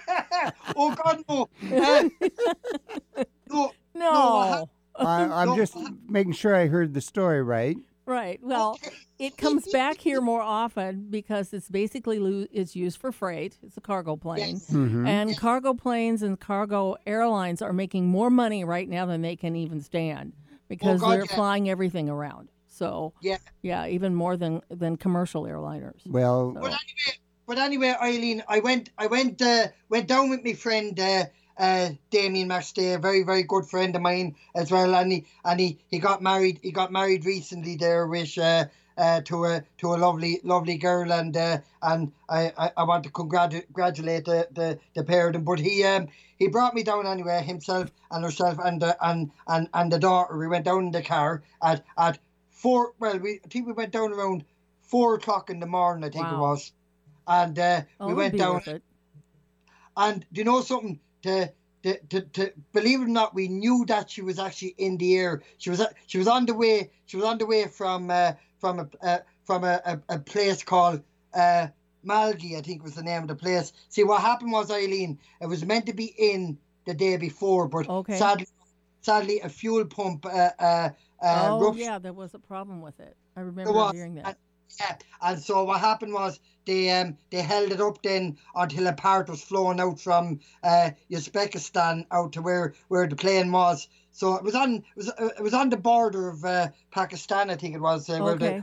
oh 0.76 0.94
God 0.94 1.24
no, 1.28 1.48
Uh, 1.76 2.04
no. 3.50 3.72
no 3.94 4.66
I, 4.98 5.24
I'm 5.42 5.48
No. 5.48 5.56
just 5.56 5.76
making 6.08 6.32
sure 6.32 6.54
I 6.54 6.66
heard 6.68 6.94
the 6.94 7.00
story 7.02 7.42
right. 7.42 7.76
Right. 8.06 8.38
Well, 8.42 8.78
it 9.18 9.36
comes 9.38 9.66
back 9.72 9.98
here 9.98 10.20
more 10.20 10.40
often 10.42 11.08
because 11.10 11.52
it's 11.52 11.68
basically 11.68 12.18
lo- 12.20 12.46
it's 12.52 12.76
used 12.76 12.98
for 12.98 13.10
freight. 13.12 13.58
It's 13.62 13.76
a 13.76 13.80
cargo 13.80 14.16
plane, 14.16 14.54
Yes. 14.56 14.70
Mm-hmm. 14.70 15.06
and 15.06 15.36
cargo 15.36 15.74
planes 15.74 16.22
and 16.22 16.38
cargo 16.38 16.96
airlines 17.06 17.60
are 17.62 17.72
making 17.72 18.06
more 18.06 18.30
money 18.30 18.62
right 18.64 18.88
now 18.88 19.06
than 19.06 19.22
they 19.22 19.34
can 19.36 19.56
even 19.56 19.80
stand 19.80 20.32
because 20.68 21.00
God, 21.00 21.10
they're 21.12 21.24
yeah. 21.28 21.34
flying 21.34 21.68
everything 21.68 22.08
around. 22.08 22.48
So 22.68 23.12
Yeah. 23.20 23.38
yeah, 23.62 23.86
even 23.86 24.14
more 24.14 24.36
than 24.36 24.62
than 24.70 24.96
commercial 24.96 25.42
airliners. 25.44 26.06
Well, 26.06 26.52
But 26.52 26.64
anyway, 26.66 27.18
but 27.46 27.58
anyway, 27.58 27.94
Eileen, 28.00 28.42
I 28.48 28.60
went, 28.60 28.90
I 28.98 29.06
went, 29.06 29.40
uh, 29.42 29.68
went 29.88 30.06
down 30.08 30.30
with 30.30 30.44
my 30.44 30.52
friend, 30.52 30.98
uh, 31.00 31.24
uh, 31.58 31.90
Damien 32.10 32.48
Maxday, 32.48 32.94
a 32.94 32.98
very, 32.98 33.22
very 33.22 33.42
good 33.42 33.66
friend 33.66 33.94
of 33.96 34.02
mine 34.02 34.36
as 34.54 34.70
well, 34.70 34.94
and 34.94 35.12
he, 35.12 35.24
and 35.44 35.60
he, 35.60 35.78
he 35.88 35.98
got 35.98 36.22
married, 36.22 36.60
he 36.62 36.70
got 36.70 36.92
married 36.92 37.24
recently 37.24 37.76
there 37.76 38.06
with, 38.06 38.36
uh, 38.38 38.66
uh, 38.98 39.20
to 39.22 39.44
a 39.44 39.62
to 39.78 39.94
a 39.94 39.96
lovely 39.96 40.40
lovely 40.42 40.78
girl 40.78 41.12
and 41.12 41.36
uh, 41.36 41.58
and 41.82 42.12
I, 42.28 42.52
I, 42.56 42.72
I 42.78 42.84
want 42.84 43.04
to 43.04 43.10
congratu- 43.10 43.66
congratulate 43.66 44.24
the, 44.24 44.48
the, 44.50 44.78
the 44.94 45.04
pair 45.04 45.26
of 45.26 45.34
them. 45.34 45.44
But 45.44 45.58
he 45.58 45.84
um 45.84 46.08
he 46.38 46.48
brought 46.48 46.74
me 46.74 46.82
down 46.82 47.06
anyway 47.06 47.42
himself 47.42 47.90
and 48.10 48.24
herself 48.24 48.58
and 48.64 48.82
uh, 48.82 48.94
and 49.02 49.30
and 49.48 49.68
and 49.74 49.92
the 49.92 49.98
daughter. 49.98 50.36
We 50.36 50.48
went 50.48 50.64
down 50.64 50.86
in 50.86 50.90
the 50.92 51.02
car 51.02 51.42
at 51.62 51.84
at 51.98 52.18
four. 52.50 52.94
Well, 52.98 53.18
we 53.18 53.40
I 53.44 53.48
think 53.48 53.66
we 53.66 53.72
went 53.72 53.92
down 53.92 54.12
around 54.12 54.44
four 54.80 55.14
o'clock 55.14 55.50
in 55.50 55.60
the 55.60 55.66
morning. 55.66 56.04
I 56.04 56.08
think 56.10 56.30
it 56.32 56.38
was, 56.38 56.72
and 57.26 57.58
uh, 57.58 57.82
Oh, 58.00 58.08
we 58.08 58.14
went 58.14 58.38
down. 58.38 58.62
And 59.96 60.24
do 60.32 60.40
you 60.40 60.44
know 60.44 60.60
something? 60.60 61.00
To, 61.26 61.52
to, 61.82 61.98
to, 62.10 62.20
to 62.20 62.52
believe 62.72 63.00
it 63.00 63.04
or 63.04 63.08
not, 63.08 63.34
we 63.34 63.48
knew 63.48 63.84
that 63.86 64.10
she 64.10 64.22
was 64.22 64.38
actually 64.38 64.74
in 64.78 64.96
the 64.96 65.16
air. 65.16 65.42
She 65.58 65.70
was 65.70 65.82
she 66.06 66.18
was 66.18 66.28
on 66.28 66.46
the 66.46 66.54
way. 66.54 66.90
She 67.06 67.16
was 67.16 67.26
on 67.26 67.38
the 67.38 67.46
way 67.46 67.66
from 67.66 68.10
uh, 68.10 68.32
from 68.60 68.78
a 68.80 68.88
uh, 69.02 69.18
from 69.44 69.64
a, 69.64 69.80
a, 69.84 70.14
a 70.16 70.18
place 70.20 70.62
called 70.62 71.02
uh, 71.34 71.66
Malgi, 72.04 72.56
I 72.56 72.62
think 72.62 72.82
was 72.84 72.94
the 72.94 73.02
name 73.02 73.22
of 73.22 73.28
the 73.28 73.34
place. 73.34 73.72
See, 73.88 74.04
what 74.04 74.20
happened 74.20 74.52
was 74.52 74.70
Eileen. 74.70 75.18
It 75.40 75.46
was 75.46 75.64
meant 75.64 75.86
to 75.86 75.92
be 75.94 76.06
in 76.06 76.58
the 76.86 76.94
day 76.94 77.16
before, 77.16 77.66
but 77.68 77.88
Okay. 77.88 78.18
sadly, 78.18 78.46
sadly, 79.02 79.40
a 79.40 79.48
fuel 79.48 79.84
pump 79.86 80.26
uh, 80.26 80.50
uh, 80.58 80.90
uh, 81.20 81.50
oh 81.50 81.60
ruptured. 81.60 81.80
yeah, 81.80 81.98
there 81.98 82.12
was 82.12 82.34
a 82.34 82.38
problem 82.38 82.80
with 82.82 82.98
it. 83.00 83.16
I 83.36 83.40
remember 83.40 83.92
hearing 83.92 84.14
that. 84.14 84.26
and- 84.26 84.36
yeah, 84.80 84.96
and 85.22 85.40
so 85.40 85.64
what 85.64 85.80
happened 85.80 86.12
was 86.12 86.38
they 86.66 86.90
um 86.90 87.16
they 87.30 87.40
held 87.40 87.72
it 87.72 87.80
up 87.80 88.02
then 88.02 88.36
until 88.54 88.86
a 88.86 88.92
part 88.92 89.28
was 89.28 89.42
flowing 89.42 89.80
out 89.80 90.00
from 90.00 90.40
uh 90.62 90.90
Uzbekistan 91.10 92.06
out 92.10 92.32
to 92.34 92.42
where 92.42 92.74
where 92.88 93.06
the 93.06 93.16
plane 93.16 93.50
was. 93.52 93.88
So 94.12 94.34
it 94.36 94.42
was 94.42 94.54
on 94.54 94.76
it 94.76 94.96
was 94.96 95.08
it 95.38 95.42
was 95.42 95.54
on 95.54 95.70
the 95.70 95.76
border 95.76 96.28
of 96.28 96.44
uh, 96.44 96.68
Pakistan, 96.90 97.50
I 97.50 97.56
think 97.56 97.74
it 97.74 97.80
was, 97.80 98.08
uh, 98.08 98.18
where 98.20 98.36
the 98.36 98.46
Okay. 98.46 98.62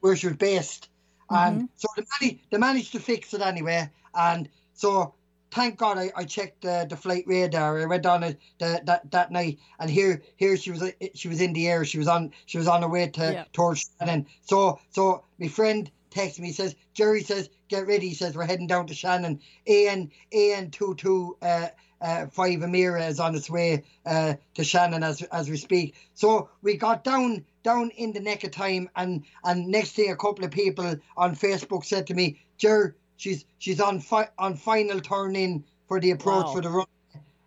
where 0.00 0.16
she 0.16 0.28
was 0.28 0.36
based. 0.36 0.88
And 1.30 1.68
so 1.76 1.86
they 1.96 2.04
managed, 2.20 2.40
they 2.50 2.58
managed 2.58 2.92
to 2.92 2.98
fix 2.98 3.32
it 3.34 3.40
anyway. 3.40 3.88
And 4.14 4.48
so 4.74 5.14
thank 5.52 5.78
God 5.78 5.96
I, 5.98 6.10
I 6.16 6.24
checked 6.24 6.64
uh, 6.64 6.86
the 6.86 6.96
flight 6.96 7.24
radar. 7.26 7.80
I 7.80 7.86
went 7.86 8.06
on 8.06 8.24
it 8.24 8.40
the, 8.58 8.82
that 8.86 9.10
that 9.12 9.30
night, 9.30 9.58
and 9.78 9.88
here 9.88 10.22
here 10.36 10.56
she 10.56 10.72
was 10.72 10.82
uh, 10.82 10.90
she 11.14 11.28
was 11.28 11.40
in 11.40 11.52
the 11.52 11.68
air. 11.68 11.84
She 11.84 11.98
was 11.98 12.08
on 12.08 12.32
she 12.46 12.58
was 12.58 12.66
on 12.66 12.82
her 12.82 12.88
way 12.88 13.06
to 13.08 13.32
Yeah. 13.32 13.44
towards 13.52 13.88
Shannon. 14.00 14.26
So 14.42 14.80
so 14.90 15.24
my 15.38 15.48
friend 15.48 15.90
texted 16.10 16.40
me. 16.40 16.48
He 16.48 16.52
says 16.52 16.74
Jerry 16.94 17.22
says 17.22 17.48
get 17.68 17.86
ready. 17.86 18.08
He 18.08 18.14
says 18.14 18.36
we're 18.36 18.46
heading 18.46 18.66
down 18.66 18.86
to 18.88 18.94
Shannon. 18.94 19.40
AN 19.66 20.10
AN 20.32 20.70
two 20.70 20.94
two 20.96 21.36
uh 21.42 21.68
uh 22.00 22.26
five 22.26 22.58
Mriya 22.60 23.08
is 23.08 23.20
on 23.20 23.34
its 23.34 23.50
way 23.50 23.84
uh 24.06 24.34
to 24.54 24.64
Shannon 24.64 25.02
as 25.02 25.22
as 25.22 25.48
we 25.48 25.56
speak. 25.56 25.94
So 26.14 26.50
we 26.62 26.76
got 26.76 27.04
down 27.04 27.44
down 27.62 27.90
in 27.90 28.12
the 28.12 28.20
neck 28.20 28.44
of 28.44 28.50
time 28.50 28.88
and 28.96 29.24
and 29.44 29.68
next 29.68 29.92
thing 29.92 30.10
a 30.10 30.16
couple 30.16 30.44
of 30.44 30.50
people 30.50 30.96
on 31.16 31.36
Facebook 31.36 31.84
said 31.84 32.06
to 32.08 32.14
me, 32.14 32.40
Ger, 32.58 32.96
she's 33.16 33.44
she's 33.58 33.80
on 33.80 34.00
fi- 34.00 34.30
on 34.38 34.56
final 34.56 35.00
turn 35.00 35.36
in 35.36 35.64
for 35.88 36.00
the 36.00 36.10
approach 36.12 36.46
Wow. 36.46 36.52
for 36.52 36.60
the 36.62 36.70
run 36.70 36.86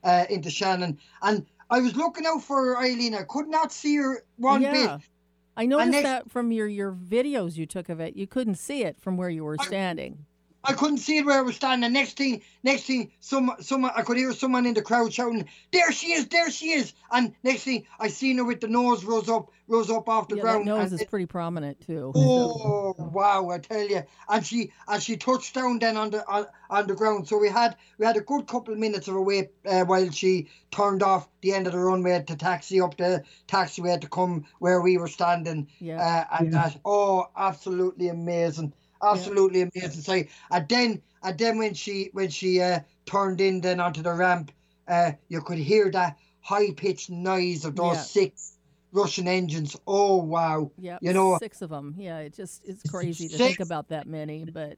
uh, 0.03 0.25
into 0.29 0.49
Shannon. 0.49 0.99
And 1.21 1.45
I 1.69 1.79
was 1.79 1.95
looking 1.95 2.25
out 2.25 2.43
for 2.43 2.63
her, 2.63 2.77
Eileen. 2.77 3.15
I 3.15 3.23
could 3.23 3.47
not 3.47 3.71
see 3.71 3.95
her 3.95 4.23
one 4.37 4.61
yeah. 4.61 4.71
bit. 4.97 5.07
I 5.55 5.65
noticed 5.65 6.03
that 6.03 6.31
from 6.31 6.51
your, 6.51 6.67
your 6.67 6.91
videos 6.91 7.57
you 7.57 7.65
took 7.65 7.89
of 7.89 7.99
it. 7.99 8.15
You 8.15 8.27
couldn't 8.27 8.55
see 8.55 8.83
it 8.83 8.99
from 8.99 9.17
where 9.17 9.29
you 9.29 9.43
were 9.43 9.57
standing. 9.61 10.25
I 10.65 10.73
couldn't 10.73 10.99
see 10.99 11.17
it 11.17 11.25
where 11.25 11.37
I 11.39 11.41
was 11.41 11.55
standing. 11.55 11.91
Next 11.91 12.15
thing, 12.17 12.41
next 12.63 12.83
thing, 12.83 13.11
some, 13.19 13.51
someone, 13.59 13.91
I 13.95 14.01
could 14.03 14.15
hear 14.17 14.31
someone 14.33 14.65
in 14.65 14.73
the 14.73 14.81
crowd 14.81 15.11
shouting, 15.11 15.47
"There 15.71 15.91
she 15.91 16.13
is! 16.13 16.27
There 16.27 16.49
she 16.49 16.71
is!" 16.71 16.93
And 17.11 17.33
next 17.43 17.63
thing, 17.63 17.85
I 17.99 18.07
seen 18.07 18.37
her 18.37 18.45
with 18.45 18.61
the 18.61 18.67
nose 18.69 19.03
rose 19.03 19.27
up, 19.29 19.51
rose 19.67 19.89
up 19.89 20.07
off 20.07 20.29
the 20.29 20.37
Yeah, 20.37 20.43
that 20.43 20.49
ground. 20.51 20.65
nose 20.65 20.83
and 20.85 20.93
is 20.93 21.01
it- 21.01 21.09
pretty 21.09 21.25
prominent 21.25 21.81
too. 21.85 22.13
Oh 22.15 22.95
wow! 22.97 23.49
I 23.49 23.57
tell 23.59 23.85
you, 23.87 24.03
and 24.29 24.45
she 24.45 24.71
and 24.87 25.03
she 25.03 25.17
touched 25.17 25.53
down 25.53 25.79
then 25.79 25.97
on 25.97 26.11
the 26.11 26.25
on, 26.27 26.45
on 26.69 26.87
the 26.87 26.95
ground. 26.95 27.27
So 27.27 27.37
we 27.37 27.49
had 27.49 27.75
we 27.97 28.05
had 28.05 28.15
a 28.17 28.21
good 28.21 28.47
couple 28.47 28.73
of 28.73 28.79
minutes 28.79 29.07
of 29.09 29.15
a 29.15 29.21
wait 29.21 29.51
uh, 29.65 29.83
while 29.83 30.09
she 30.11 30.47
turned 30.71 31.03
off 31.03 31.27
the 31.41 31.53
end 31.53 31.67
of 31.67 31.73
the 31.73 31.79
runway 31.79 32.23
to 32.23 32.35
taxi 32.37 32.79
up 32.79 32.95
the 32.97 33.23
taxiway 33.49 33.99
to 33.99 34.07
come 34.07 34.45
where 34.59 34.81
we 34.81 34.97
were 34.97 35.07
standing. 35.09 35.67
Yeah. 35.79 36.25
Uh, 36.31 36.37
and 36.39 36.53
that 36.53 36.79
oh, 36.85 37.27
absolutely 37.35 38.07
amazing, 38.07 38.73
absolutely 39.03 39.61
amazing. 39.61 40.01
So 40.01 40.23
and 40.51 40.67
then 40.69 41.01
and 41.23 41.37
then 41.37 41.57
when 41.57 41.73
she 41.73 42.09
when 42.13 42.29
she 42.29 42.61
uh, 42.61 42.79
turned 43.05 43.41
in 43.41 43.61
then 43.61 43.79
onto 43.79 44.01
the 44.01 44.13
ramp, 44.13 44.51
uh, 44.87 45.11
you 45.29 45.41
could 45.41 45.57
hear 45.57 45.89
that 45.91 46.17
high 46.41 46.71
pitched 46.71 47.09
noise 47.09 47.65
of 47.65 47.75
those 47.75 47.95
Yeah. 47.95 48.01
six 48.01 48.57
Russian 48.91 49.27
engines. 49.27 49.75
Oh 49.87 50.17
wow! 50.17 50.71
Yeah, 50.77 50.99
you 51.01 51.13
know. 51.13 51.37
six 51.39 51.61
of 51.61 51.69
them. 51.69 51.95
Yeah, 51.97 52.19
it 52.19 52.33
just 52.35 52.61
it's 52.63 52.83
crazy 52.89 53.27
to 53.27 53.37
think 53.37 53.59
about 53.59 53.89
that 53.89 54.07
many, 54.07 54.45
but 54.45 54.77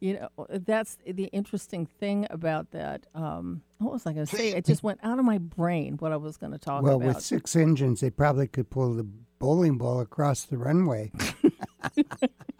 you 0.00 0.14
know 0.14 0.46
that's 0.50 0.98
the 1.06 1.26
interesting 1.26 1.86
thing 1.86 2.26
about 2.30 2.72
that. 2.72 3.06
Um, 3.14 3.62
what 3.78 3.92
was 3.92 4.06
I 4.06 4.12
going 4.12 4.26
to 4.26 4.36
say? 4.36 4.48
It 4.48 4.64
just 4.64 4.82
went 4.82 4.98
out 5.02 5.18
of 5.20 5.24
my 5.24 5.38
brain 5.38 5.96
what 5.98 6.10
I 6.12 6.16
was 6.16 6.36
going 6.36 6.52
to 6.52 6.58
talk 6.58 6.82
Well, 6.82 6.96
about. 6.96 7.06
Well, 7.06 7.14
with 7.14 7.24
six 7.24 7.54
engines, 7.54 8.00
they 8.00 8.10
probably 8.10 8.48
could 8.48 8.68
pull 8.68 8.94
the 8.94 9.06
bowling 9.38 9.78
ball 9.78 10.00
across 10.00 10.44
the 10.44 10.58
runway. 10.58 11.12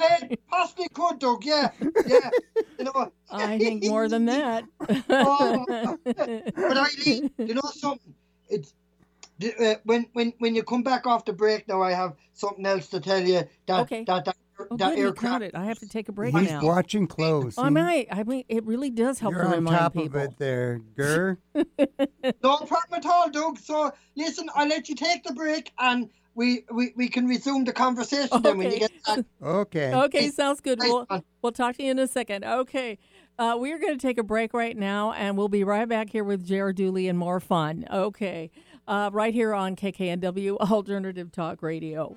Hey, 0.03 0.37
possibly 0.51 0.89
could, 0.93 1.19
Doug. 1.19 1.45
Yeah, 1.45 1.71
yeah. 2.07 2.31
You 2.79 2.85
know, 2.85 3.13
I 3.31 3.59
think 3.59 3.85
more 3.85 4.09
than 4.09 4.27
that. 4.27 4.65
Oh, 5.09 5.65
but 6.05 6.77
Eileen, 6.77 7.31
you 7.39 7.55
know 7.55 7.61
something? 7.73 8.15
It's 8.49 8.75
uh, 9.61 9.75
when 9.85 10.07
when 10.13 10.33
when 10.39 10.55
you 10.55 10.63
come 10.63 10.83
back 10.83 11.07
off 11.07 11.25
the 11.25 11.33
break. 11.33 11.69
Now 11.69 11.83
I 11.83 11.93
have 11.93 12.15
something 12.33 12.67
else 12.67 12.89
to 12.89 13.01
tell 13.01 13.21
you. 13.23 13.43
That 13.67 13.81
Okay. 13.83 14.05
that 14.05 14.25
that, 14.27 14.37
Oh, 14.71 14.77
that 14.77 14.95
good, 14.95 14.99
aircraft. 15.01 15.43
it. 15.43 15.55
I 15.57 15.65
have 15.65 15.79
to 15.81 15.89
take 15.89 16.09
a 16.09 16.13
break 16.13 16.37
He's 16.37 16.51
now. 16.51 16.63
watching 16.63 17.07
close. 17.09 17.59
I 17.59 17.69
might. 17.71 18.07
I 18.13 18.23
mean, 18.23 18.45
it 18.49 18.65
really 18.65 18.91
does 18.91 19.19
help 19.19 19.33
You're 19.33 19.43
to 19.43 19.49
on 19.49 19.53
remind 19.55 19.77
top 19.77 19.95
people. 19.95 20.21
of 20.21 20.25
it 20.31 20.39
there, 20.39 20.81
Ger. 20.97 21.39
No 22.45 22.59
problem 22.59 22.93
at 22.99 23.07
all, 23.07 23.29
Doug. 23.31 23.59
So 23.59 23.91
listen, 24.15 24.49
I'll 24.55 24.69
let 24.69 24.89
you 24.89 24.95
take 24.95 25.25
the 25.25 25.33
break 25.33 25.73
and. 25.79 26.11
We, 26.35 26.65
we, 26.73 26.93
we 26.97 27.09
can 27.09 27.27
resume 27.27 27.65
the 27.65 27.73
conversation 27.73 28.41
then 28.43 28.57
when 28.57 28.71
you 28.71 28.77
Okay. 28.77 28.79
get 28.89 29.05
back. 29.05 29.25
Okay. 29.43 29.95
Okay, 29.95 30.29
sounds 30.31 30.61
good. 30.61 30.79
We'll, 30.81 31.07
we'll 31.43 31.53
talk 31.53 31.77
to 31.77 31.83
you 31.83 31.91
in 31.91 31.99
a 31.99 32.07
second. 32.09 32.45
Okay. 32.45 32.99
Uh, 33.39 33.57
we 33.61 33.73
are 33.73 33.79
going 33.79 33.93
to 33.93 34.01
take 34.01 34.19
a 34.19 34.23
break 34.23 34.55
right 34.55 34.77
now, 34.77 35.13
and 35.13 35.37
we'll 35.37 35.49
be 35.49 35.65
right 35.65 35.89
back 35.89 36.11
here 36.11 36.25
with 36.25 36.47
Jared 36.47 36.77
Dooley 36.77 37.09
and 37.09 37.19
more 37.19 37.41
fun. 37.41 37.87
Okay. 37.93 38.51
Uh, 38.89 39.11
right 39.13 39.35
here 39.35 39.55
on 39.55 39.77
KKNW 39.77 40.57
Alternative 40.71 41.31
Talk 41.31 41.63
Radio. 41.63 42.17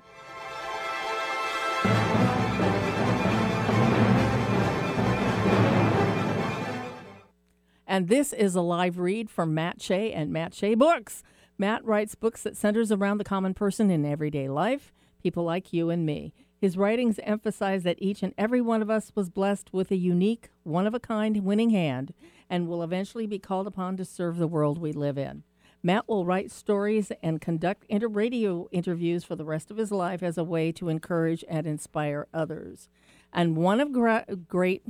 And 7.88 8.08
this 8.08 8.32
is 8.32 8.54
a 8.56 8.60
live 8.60 8.98
read 8.98 9.30
from 9.30 9.54
Matt 9.54 9.80
Shea 9.80 10.12
and 10.12 10.32
Matt 10.32 10.54
Shea 10.54 10.74
Books. 10.74 11.22
Matt 11.58 11.84
writes 11.84 12.14
books 12.14 12.42
that 12.42 12.56
centers 12.56 12.92
around 12.92 13.18
the 13.18 13.24
common 13.24 13.54
person 13.54 13.90
in 13.90 14.04
everyday 14.04 14.48
life, 14.48 14.92
people 15.22 15.44
like 15.44 15.72
you 15.72 15.90
and 15.90 16.04
me. 16.04 16.32
His 16.58 16.76
writings 16.76 17.20
emphasize 17.22 17.82
that 17.82 18.00
each 18.00 18.22
and 18.22 18.32
every 18.38 18.60
one 18.60 18.82
of 18.82 18.90
us 18.90 19.12
was 19.14 19.28
blessed 19.28 19.72
with 19.72 19.90
a 19.90 19.96
unique, 19.96 20.50
one 20.62 20.86
of 20.86 20.94
a 20.94 21.00
kind 21.00 21.44
winning 21.44 21.70
hand 21.70 22.14
and 22.48 22.68
will 22.68 22.82
eventually 22.82 23.26
be 23.26 23.38
called 23.38 23.66
upon 23.66 23.96
to 23.96 24.04
serve 24.04 24.38
the 24.38 24.46
world 24.46 24.78
we 24.78 24.92
live 24.92 25.18
in. 25.18 25.42
Matt 25.82 26.08
will 26.08 26.24
write 26.24 26.50
stories 26.50 27.12
and 27.22 27.40
conduct 27.40 27.84
inter- 27.88 28.08
radio 28.08 28.68
interviews 28.72 29.24
for 29.24 29.36
the 29.36 29.44
rest 29.44 29.70
of 29.70 29.76
his 29.76 29.92
life 29.92 30.22
as 30.22 30.38
a 30.38 30.44
way 30.44 30.72
to 30.72 30.88
encourage 30.88 31.44
and 31.48 31.66
inspire 31.66 32.26
others. 32.32 32.88
And 33.32 33.56
one 33.56 33.80
of 33.80 33.92
gra- 33.92 34.24
great 34.48 34.82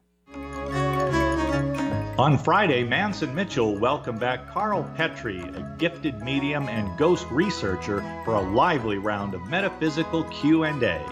On 2.18 2.38
Friday, 2.38 2.82
Manson 2.82 3.34
Mitchell 3.34 3.78
welcomed 3.78 4.18
back 4.18 4.48
Carl 4.48 4.90
Petrie, 4.96 5.42
a 5.42 5.74
gifted 5.76 6.22
medium 6.22 6.66
and 6.70 6.96
ghost 6.96 7.26
researcher, 7.30 8.00
for 8.24 8.36
a 8.36 8.40
lively 8.40 8.96
round 8.96 9.34
of 9.34 9.50
metaphysical 9.50 10.24
Q&A. 10.24 11.04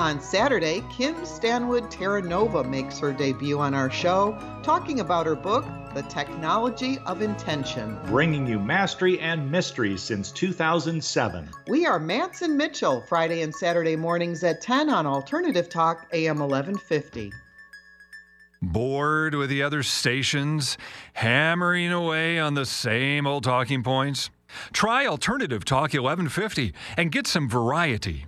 On 0.00 0.18
Saturday, 0.18 0.82
Kim 0.90 1.26
Stanwood 1.26 1.90
Terranova 1.90 2.66
makes 2.66 2.98
her 3.00 3.12
debut 3.12 3.58
on 3.58 3.74
our 3.74 3.90
show, 3.90 4.34
talking 4.62 5.00
about 5.00 5.26
her 5.26 5.34
book, 5.34 5.66
The 5.92 6.00
Technology 6.04 6.98
of 7.04 7.20
Intention. 7.20 7.98
Bringing 8.06 8.46
you 8.46 8.58
mastery 8.58 9.20
and 9.20 9.50
mystery 9.50 9.98
since 9.98 10.32
2007. 10.32 11.50
We 11.68 11.84
are 11.84 11.98
Manson 11.98 12.56
Mitchell, 12.56 13.02
Friday 13.02 13.42
and 13.42 13.54
Saturday 13.54 13.94
mornings 13.94 14.42
at 14.42 14.62
10 14.62 14.88
on 14.88 15.04
Alternative 15.04 15.68
Talk, 15.68 16.06
AM 16.14 16.38
1150. 16.38 17.30
Bored 18.62 19.34
with 19.34 19.50
the 19.50 19.62
other 19.62 19.82
stations, 19.82 20.78
hammering 21.12 21.92
away 21.92 22.38
on 22.38 22.54
the 22.54 22.64
same 22.64 23.26
old 23.26 23.44
talking 23.44 23.82
points? 23.82 24.30
Try 24.72 25.04
Alternative 25.04 25.62
Talk 25.62 25.92
1150 25.92 26.72
and 26.96 27.12
get 27.12 27.26
some 27.26 27.50
variety. 27.50 28.24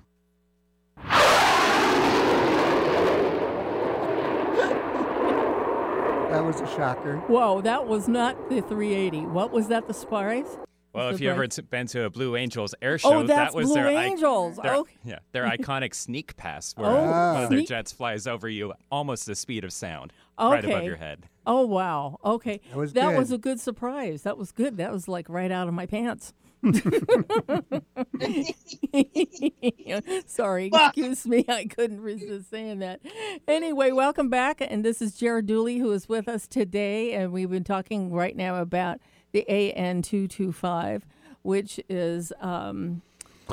That 6.32 6.44
was 6.44 6.60
a 6.60 6.66
shocker. 6.68 7.18
Whoa, 7.28 7.60
that 7.60 7.86
was 7.86 8.08
not 8.08 8.48
the 8.48 8.62
380. 8.62 9.26
What 9.26 9.52
was 9.52 9.68
that, 9.68 9.86
the 9.86 9.94
surprise? 9.94 10.46
Well, 10.92 11.08
if 11.08 11.18
The 11.18 11.24
you 11.24 11.30
ever 11.30 11.46
been 11.70 11.86
to 11.88 12.04
a 12.04 12.10
Blue 12.10 12.36
Angels 12.36 12.74
air 12.82 12.94
oh, 12.94 12.96
show, 12.98 13.14
Oh, 13.14 13.22
that's 13.26 13.52
that 13.52 13.56
was 13.56 13.66
Blue 13.66 13.74
their 13.74 13.88
ic- 13.88 13.96
Angels. 13.96 14.56
their- 14.62 14.74
Okay. 14.74 14.96
Yeah, 15.04 15.18
their 15.32 15.44
iconic 15.56 15.94
sneak 15.94 16.36
pass, 16.36 16.72
where 16.76 16.90
Oh, 16.90 17.32
one 17.34 17.44
of 17.44 17.50
their 17.50 17.62
jets 17.62 17.92
flies 17.92 18.26
over 18.26 18.48
you 18.48 18.74
almost 18.90 19.26
the 19.26 19.34
speed 19.34 19.64
of 19.64 19.72
sound, 19.72 20.12
right 20.38 20.64
above 20.64 20.84
your 20.84 20.96
head. 20.96 21.28
Oh 21.46 21.66
wow. 21.66 22.18
Okay. 22.24 22.60
That 22.70 22.76
was 22.76 22.92
that 22.92 23.16
was 23.16 23.32
a 23.32 23.38
good 23.38 23.58
surprise. 23.58 24.22
That 24.22 24.38
was 24.38 24.52
good. 24.52 24.76
That 24.76 24.92
was 24.92 25.08
like 25.08 25.28
right 25.28 25.50
out 25.50 25.66
of 25.66 25.74
my 25.74 25.86
pants. 25.86 26.34
Sorry, 30.26 30.70
excuse 30.72 31.26
me. 31.26 31.44
I 31.48 31.64
couldn't 31.64 32.00
resist 32.00 32.50
saying 32.50 32.78
that. 32.80 33.00
Anyway, 33.48 33.90
welcome 33.90 34.28
back. 34.28 34.60
And 34.60 34.84
this 34.84 35.02
is 35.02 35.16
Jared 35.16 35.46
Dooley 35.46 35.78
who 35.78 35.90
is 35.90 36.08
with 36.08 36.28
us 36.28 36.46
today. 36.46 37.14
And 37.14 37.32
we've 37.32 37.50
been 37.50 37.64
talking 37.64 38.12
right 38.12 38.36
now 38.36 38.60
about 38.60 39.00
the 39.32 39.44
AN225, 39.48 41.02
which 41.42 41.80
is. 41.88 42.32
Um, 42.40 43.02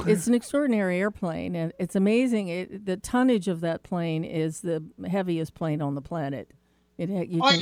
it's 0.06 0.28
an 0.28 0.34
extraordinary 0.34 1.00
airplane, 1.00 1.56
and 1.56 1.74
it's 1.78 1.95
amazing. 1.95 2.48
It, 2.48 2.86
the 2.86 2.95
tonnage 2.95 3.48
of 3.48 3.60
that 3.62 3.84
plane 3.84 4.24
is 4.24 4.62
the 4.62 4.84
heaviest 5.10 5.56
plane 5.56 5.82
on 5.82 5.95
the 5.95 6.02
planet. 6.02 6.52
It, 6.98 7.10
you 7.28 7.41
can, 7.41 7.62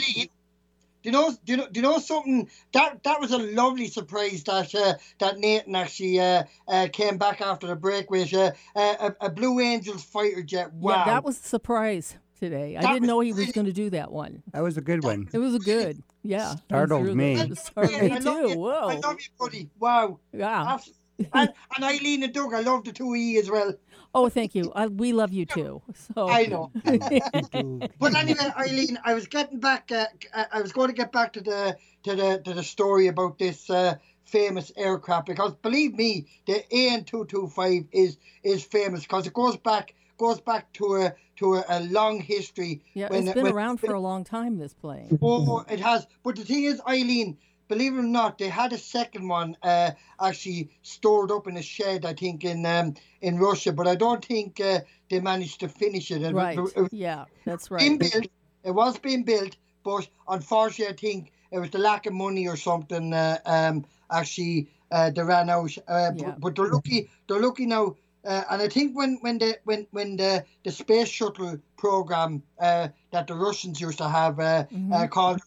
you 1.08 1.14
know? 1.14 1.32
Do 1.32 1.52
you 1.54 1.58
know? 1.58 1.68
Do 1.72 1.80
you 1.80 1.82
know 1.82 2.00
something? 2.00 2.50
That 2.74 3.04
that 3.04 3.20
was 3.20 3.32
a 3.32 3.38
lovely 3.38 3.88
surprise 3.88 4.44
that 4.44 4.76
uh, 4.76 4.96
that 5.20 5.40
Nathan 5.40 5.76
actually 5.76 6.20
uh, 6.20 6.44
uh, 6.68 6.88
came 6.92 7.18
back 7.18 7.42
after 7.42 7.68
the 7.68 7.76
break 7.76 8.12
with 8.12 8.34
uh, 8.34 8.52
a, 8.76 9.16
a 9.22 9.30
Blue 9.30 9.60
Angels 9.60 10.04
fighter 10.04 10.44
jet. 10.44 10.74
Wow, 10.74 10.96
Yeah, 10.96 11.06
that 11.06 11.24
was 11.24 11.40
a 11.40 11.44
surprise 11.44 12.18
today. 12.40 12.78
I 12.78 12.94
didn't 12.94 13.08
know 13.08 13.22
he 13.22 13.34
was 13.34 13.52
going 13.52 13.68
to 13.68 13.74
do 13.74 13.90
that 13.92 14.12
one. 14.12 14.44
That 14.54 14.64
was 14.64 14.78
a 14.78 14.82
good 14.82 15.04
one. 15.04 15.30
It 15.32 15.40
was 15.40 15.56
a 15.56 15.60
good, 15.60 16.04
yeah. 16.24 16.54
it 16.54 16.60
Startled 16.68 17.16
me. 17.16 17.52
Startled 17.56 17.96
Yeah, 17.96 18.04
me 18.04 18.12
I 18.12 18.20
love 18.20 18.44
too. 18.44 18.50
you. 18.50 18.60
Whoa. 18.60 18.88
I 18.90 18.96
love 18.96 19.18
you, 19.20 19.30
buddy. 19.40 19.70
Wow. 19.80 20.20
Yeah. 20.34 20.74
Absolutely. 20.74 21.02
and, 21.34 21.50
and 21.76 21.84
Eileen 21.84 22.24
and 22.24 22.34
Doug, 22.34 22.54
I 22.54 22.62
love 22.62 22.84
the 22.84 22.92
two 22.92 23.12
of 23.14 23.18
you 23.18 23.40
as 23.40 23.50
well. 23.50 23.74
Oh, 24.14 24.30
thank 24.30 24.56
you. 24.56 24.72
I, 24.74 24.88
we 24.88 25.14
love 25.14 25.32
you 25.34 25.46
too. 25.46 25.82
So 26.16 26.28
I 26.30 26.46
know. 26.46 26.72
But 28.00 28.16
anyway, 28.16 28.52
Eileen, 28.58 28.98
I 29.04 29.14
was 29.14 29.28
getting 29.28 29.60
back. 29.60 29.92
Uh, 29.92 30.06
I 30.52 30.62
was 30.62 30.72
going 30.72 30.88
to 30.90 30.94
get 30.96 31.12
back 31.12 31.34
to 31.34 31.42
the 31.42 31.78
to 32.04 32.16
the 32.16 32.42
to 32.46 32.54
the 32.54 32.64
story 32.64 33.08
about 33.08 33.38
this 33.38 33.70
uh, 33.70 33.96
famous 34.26 34.72
aircraft 34.76 35.28
because 35.28 35.54
believe 35.56 35.94
me, 35.96 36.28
the 36.48 36.64
AN 36.74 37.04
two 37.04 37.26
two 37.26 37.48
five 37.48 37.84
is 37.92 38.18
is 38.44 38.64
famous 38.64 39.02
because 39.02 39.28
it 39.28 39.34
goes 39.34 39.58
back 39.58 39.94
goes 40.18 40.40
back 40.42 40.72
to 40.74 40.96
a 40.96 41.14
to 41.38 41.56
a, 41.56 41.64
a 41.70 41.80
long 41.82 42.20
history. 42.20 42.82
yeah, 42.94 43.10
when- 43.10 43.24
it's 43.26 43.34
been 43.34 43.44
when- 43.44 43.54
around 43.54 43.78
for 43.78 43.94
a 43.94 44.00
long 44.00 44.24
time. 44.24 44.58
This 44.58 44.74
plane. 44.74 45.20
Oh, 45.22 45.64
it 45.70 45.80
has. 45.80 46.08
But 46.24 46.36
the 46.38 46.46
thing 46.46 46.64
is, 46.64 46.82
Eileen, 46.88 47.38
believe 47.68 47.94
it 47.94 48.00
or 48.00 48.04
not, 48.04 48.38
they 48.38 48.50
had 48.50 48.74
a 48.74 48.78
second 48.78 49.28
one 49.28 49.56
uh, 49.64 49.92
actually 50.22 50.70
stored 50.82 51.32
up 51.32 51.48
in 51.48 51.58
a 51.58 51.62
shed, 51.62 52.06
I 52.06 52.14
think, 52.14 52.44
in 52.44 52.66
um, 52.66 52.94
in 53.22 53.38
Russia. 53.40 53.72
But 53.74 53.88
I 53.88 53.96
don't 53.96 54.24
think 54.24 54.60
uh, 54.60 54.80
they 55.10 55.20
managed 55.20 55.60
to 55.62 55.68
finish 55.70 56.12
it. 56.12 56.22
It- 56.22 56.34
Right. 56.34 56.58
It, 56.58 56.74
it, 56.76 56.90
Yeah, 56.94 57.26
that's 57.46 57.72
right. 57.72 57.80
being 57.80 57.98
built. 57.98 58.28
It 58.64 58.72
was 58.72 59.00
being 59.00 59.24
built, 59.24 59.56
but 59.84 60.08
unfortunately, 60.28 60.94
I 60.94 60.98
think 60.98 61.32
it 61.52 61.60
was 61.60 61.70
the 61.70 61.78
lack 61.80 62.06
of 62.06 62.14
money 62.14 62.48
or 62.48 62.58
something. 62.58 63.14
Uh, 63.14 63.38
um, 63.46 63.86
actually, 64.12 64.68
uh, 64.92 65.10
they 65.12 65.24
ran 65.24 65.50
out. 65.50 65.78
Uh, 65.88 66.12
Yeah. 66.16 66.32
but, 66.32 66.40
but 66.42 66.56
they're 66.56 66.72
lucky. 66.74 67.10
They're 67.28 67.42
lucky 67.42 67.66
now. 67.66 67.96
Uh, 68.26 68.44
and 68.50 68.62
I 68.62 68.68
think 68.68 68.98
when 68.98 69.20
when 69.22 69.38
the 69.38 69.58
when 69.64 69.88
when 69.92 70.18
the 70.18 70.44
the 70.64 70.72
space 70.72 71.08
shuttle 71.08 71.60
program 71.78 72.44
uh, 72.60 72.90
that 73.12 73.28
the 73.28 73.36
Russians 73.36 73.80
used 73.80 74.00
to 74.00 74.10
have 74.10 74.40
uh, 74.40 74.66
Mm-hmm. 74.72 74.92
uh, 74.94 75.08
called 75.08 75.40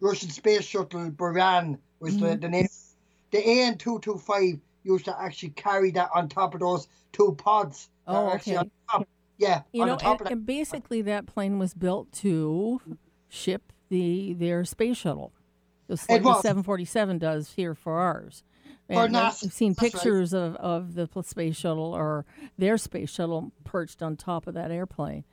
Russian 0.00 0.30
space 0.30 0.64
shuttle 0.64 1.10
Buran 1.10 1.78
was 2.00 2.14
Mm-hmm. 2.16 2.26
the, 2.26 2.36
the 2.36 2.48
name. 2.48 2.68
The 3.30 3.44
AN 3.46 3.78
two 3.78 3.98
two 4.00 4.16
five 4.18 4.58
used 4.84 5.06
to 5.06 5.20
actually 5.20 5.50
carry 5.50 5.90
that 5.92 6.10
on 6.14 6.28
top 6.28 6.54
of 6.54 6.60
those 6.60 6.88
two 7.12 7.34
pods. 7.38 7.88
Oh, 8.06 8.30
okay. 8.34 8.56
on 8.56 8.70
top. 8.90 9.08
Yeah, 9.38 9.62
You 9.72 9.82
on 9.82 9.88
know, 9.88 9.96
top 9.96 10.12
and, 10.12 10.20
of 10.20 10.24
that. 10.26 10.32
and 10.32 10.46
basically 10.46 11.02
that 11.02 11.26
plane 11.26 11.58
was 11.58 11.74
built 11.74 12.12
to 12.12 12.80
ship 13.28 13.72
the 13.88 14.32
their 14.34 14.64
space 14.64 14.96
shuttle, 14.98 15.32
just 15.88 16.08
like 16.08 16.22
the 16.22 16.40
747 16.40 17.18
does 17.18 17.52
here 17.54 17.74
for 17.74 17.98
ours. 17.98 18.44
And 18.88 19.16
I've 19.16 19.32
seen 19.34 19.72
that's 19.72 19.82
right. 19.82 19.92
pictures 19.92 20.32
of, 20.34 20.54
of 20.56 20.94
the 20.94 21.08
space 21.22 21.56
shuttle 21.56 21.94
or 21.94 22.26
their 22.58 22.76
space 22.76 23.10
shuttle 23.10 23.50
perched 23.64 24.02
on 24.02 24.16
top 24.16 24.46
of 24.46 24.54
that 24.54 24.70
airplane. 24.70 25.24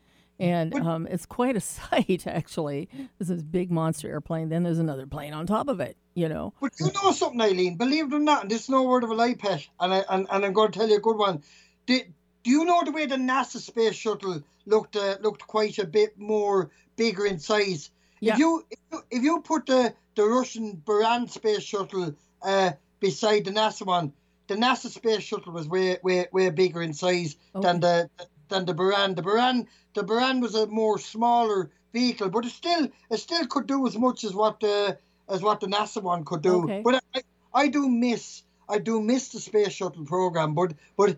And 0.41 0.73
um, 0.73 1.07
it's 1.07 1.27
quite 1.27 1.55
a 1.55 1.59
sight, 1.61 2.25
actually. 2.25 2.89
This 3.19 3.29
is 3.29 3.41
a 3.41 3.43
big 3.43 3.71
monster 3.71 4.09
airplane. 4.09 4.49
Then 4.49 4.63
there's 4.63 4.79
another 4.79 5.05
plane 5.05 5.33
on 5.33 5.45
top 5.45 5.67
of 5.67 5.79
it, 5.79 5.95
you 6.15 6.27
know. 6.27 6.53
But 6.59 6.73
you 6.79 6.91
know 6.91 7.11
something, 7.11 7.39
Eileen. 7.39 7.77
Believe 7.77 8.11
it 8.11 8.15
or 8.15 8.19
not, 8.19 8.41
and 8.41 8.51
this 8.51 8.63
is 8.63 8.69
no 8.69 8.83
word 8.83 9.03
of 9.03 9.11
a 9.11 9.13
lie, 9.13 9.35
pet, 9.35 9.67
and, 9.79 9.93
I, 9.93 10.03
and, 10.09 10.27
and 10.31 10.45
I'm 10.45 10.53
going 10.53 10.71
to 10.71 10.79
tell 10.79 10.89
you 10.89 10.97
a 10.97 10.99
good 10.99 11.17
one. 11.17 11.43
Do, 11.85 11.99
do 12.43 12.49
you 12.49 12.65
know 12.65 12.81
the 12.83 12.91
way 12.91 13.05
the 13.05 13.17
NASA 13.17 13.57
space 13.57 13.93
shuttle 13.93 14.41
looked 14.65 14.95
uh, 14.95 15.17
looked 15.21 15.45
quite 15.45 15.77
a 15.77 15.85
bit 15.85 16.17
more 16.17 16.71
bigger 16.95 17.25
in 17.25 17.37
size? 17.37 17.91
Yeah. 18.19 18.33
If 18.33 18.39
you 18.39 18.65
if 18.71 18.79
you, 18.91 19.01
if 19.11 19.23
you 19.23 19.41
put 19.41 19.67
the, 19.67 19.93
the 20.15 20.23
Russian 20.23 20.81
Buran 20.83 21.29
space 21.29 21.61
shuttle 21.61 22.15
uh, 22.41 22.71
beside 22.99 23.45
the 23.45 23.51
NASA 23.51 23.85
one, 23.85 24.13
the 24.47 24.55
NASA 24.55 24.89
space 24.89 25.21
shuttle 25.21 25.53
was 25.53 25.67
way 25.67 25.97
way 26.01 26.27
way 26.31 26.49
bigger 26.49 26.81
in 26.81 26.93
size 26.93 27.35
than 27.53 27.79
the 27.79 28.09
than 28.51 28.65
the 28.65 28.75
Buran. 28.75 29.15
The 29.15 29.23
Buran 29.23 29.65
the 29.95 30.03
Buran 30.03 30.41
was 30.41 30.53
a 30.55 30.67
more 30.67 30.99
smaller 30.99 31.71
vehicle, 31.93 32.29
but 32.29 32.45
it 32.45 32.51
still 32.51 32.87
it 33.09 33.17
still 33.17 33.47
could 33.47 33.65
do 33.67 33.87
as 33.87 33.97
much 33.97 34.23
as 34.23 34.33
what 34.33 34.59
the 34.59 34.97
as 35.27 35.41
what 35.41 35.59
the 35.59 35.67
NASA 35.67 36.01
one 36.01 36.23
could 36.23 36.41
do. 36.43 36.63
Okay. 36.63 36.81
But 36.83 37.03
I, 37.15 37.21
I 37.53 37.67
do 37.67 37.89
miss 37.89 38.43
I 38.69 38.77
do 38.77 39.01
miss 39.01 39.29
the 39.29 39.39
space 39.39 39.73
shuttle 39.73 40.05
program, 40.05 40.53
but 40.53 40.73
but 40.95 41.09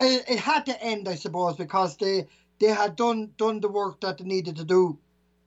it, 0.00 0.24
it 0.28 0.38
had 0.38 0.66
to 0.66 0.82
end, 0.82 1.08
I 1.08 1.16
suppose, 1.16 1.56
because 1.56 1.96
they 1.98 2.26
they 2.58 2.68
had 2.68 2.96
done 2.96 3.30
done 3.36 3.60
the 3.60 3.68
work 3.68 4.00
that 4.00 4.18
they 4.18 4.24
needed 4.24 4.56
to 4.56 4.64
do, 4.64 4.98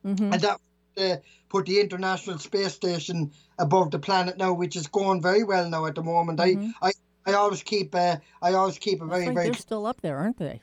Mhm. 0.04 0.32
and 0.32 0.40
that 0.40 0.60
uh, 0.96 1.16
put 1.48 1.66
the 1.66 1.80
International 1.80 2.38
Space 2.38 2.74
Station 2.74 3.32
above 3.58 3.90
the 3.90 3.98
planet 3.98 4.36
now, 4.36 4.52
which 4.52 4.76
is 4.76 4.86
going 4.86 5.20
very 5.20 5.42
well 5.44 5.68
now 5.68 5.86
at 5.86 5.94
the 5.94 6.02
moment. 6.02 6.40
I 6.40 6.72
I, 6.82 6.92
I 7.26 7.32
always 7.34 7.62
keep 7.62 7.94
uh, 7.94 8.16
I 8.42 8.52
always 8.54 8.78
keep 8.78 9.02
a 9.02 9.06
very 9.06 9.24
very 9.24 9.46
they're 9.50 9.54
still 9.54 9.86
up 9.86 10.00
there, 10.00 10.16
aren't 10.18 10.38
they? 10.38 10.60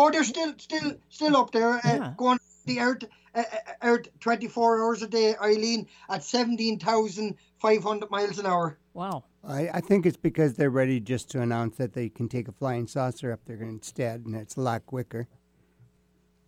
Oh, 0.00 0.10
they're 0.10 0.24
still, 0.24 0.54
still, 0.56 0.94
still 1.10 1.36
up 1.36 1.50
there, 1.52 1.74
uh, 1.74 1.80
Yeah. 1.84 2.14
going 2.16 2.38
the 2.64 2.80
Earth, 2.80 3.04
uh, 3.34 3.42
uh, 3.52 3.72
Earth, 3.82 4.08
twenty 4.18 4.48
four 4.48 4.82
hours 4.82 5.02
a 5.02 5.08
day, 5.08 5.34
Eileen, 5.42 5.86
at 6.08 6.24
seventeen 6.24 6.78
thousand 6.78 7.36
five 7.58 7.82
hundred 7.82 8.10
miles 8.10 8.38
an 8.38 8.46
hour. 8.46 8.78
Wow. 8.94 9.24
I, 9.44 9.68
I 9.74 9.80
think 9.80 10.06
it's 10.06 10.16
because 10.16 10.54
they're 10.54 10.70
ready 10.70 11.00
just 11.00 11.30
to 11.32 11.40
announce 11.42 11.76
that 11.76 11.92
they 11.92 12.08
can 12.08 12.28
take 12.30 12.48
a 12.48 12.52
flying 12.52 12.86
saucer 12.86 13.30
up 13.30 13.40
there 13.46 13.62
instead, 13.62 14.24
and 14.24 14.34
it's 14.34 14.56
a 14.56 14.60
lot 14.62 14.86
quicker. 14.86 15.28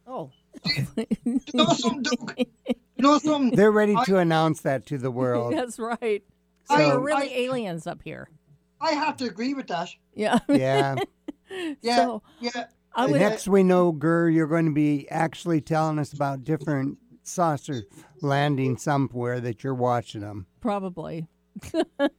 Oh. 0.06 0.30
You 0.64 1.40
know 1.54 1.66
something, 1.66 2.02
Doug? 2.02 2.34
You 2.38 2.74
know 2.98 3.18
something? 3.18 3.54
They're 3.56 3.70
ready 3.72 3.94
I- 3.96 4.04
to 4.06 4.16
announce 4.18 4.60
that 4.62 4.86
to 4.86 4.98
the 4.98 5.10
world. 5.10 5.54
That's 5.56 5.78
right. 5.78 6.22
I- 6.70 6.76
So 6.76 6.76
So- 6.76 6.88
we're 7.00 7.04
really 7.06 7.30
I- 7.34 7.38
aliens 7.38 7.86
up 7.86 8.00
here. 8.02 8.28
I 8.80 8.92
have 8.92 9.16
to 9.18 9.24
agree 9.26 9.52
with 9.54 9.66
that. 9.68 9.90
Yeah. 10.14 10.38
Yeah. 10.48 10.96
Yeah, 11.82 11.96
So 11.96 12.22
yeah. 12.40 12.64
I 12.94 13.06
would, 13.06 13.20
Next, 13.20 13.48
we 13.48 13.62
know, 13.62 13.92
Ger, 13.92 14.28
you're 14.28 14.46
going 14.46 14.66
to 14.66 14.72
be 14.72 15.08
actually 15.10 15.60
telling 15.60 15.98
us 15.98 16.12
about 16.12 16.44
different 16.44 16.98
saucer 17.22 17.82
landing 18.20 18.76
somewhere 18.76 19.40
that 19.40 19.64
you're 19.64 19.74
watching 19.74 20.20
them. 20.20 20.46
probably. 20.60 21.26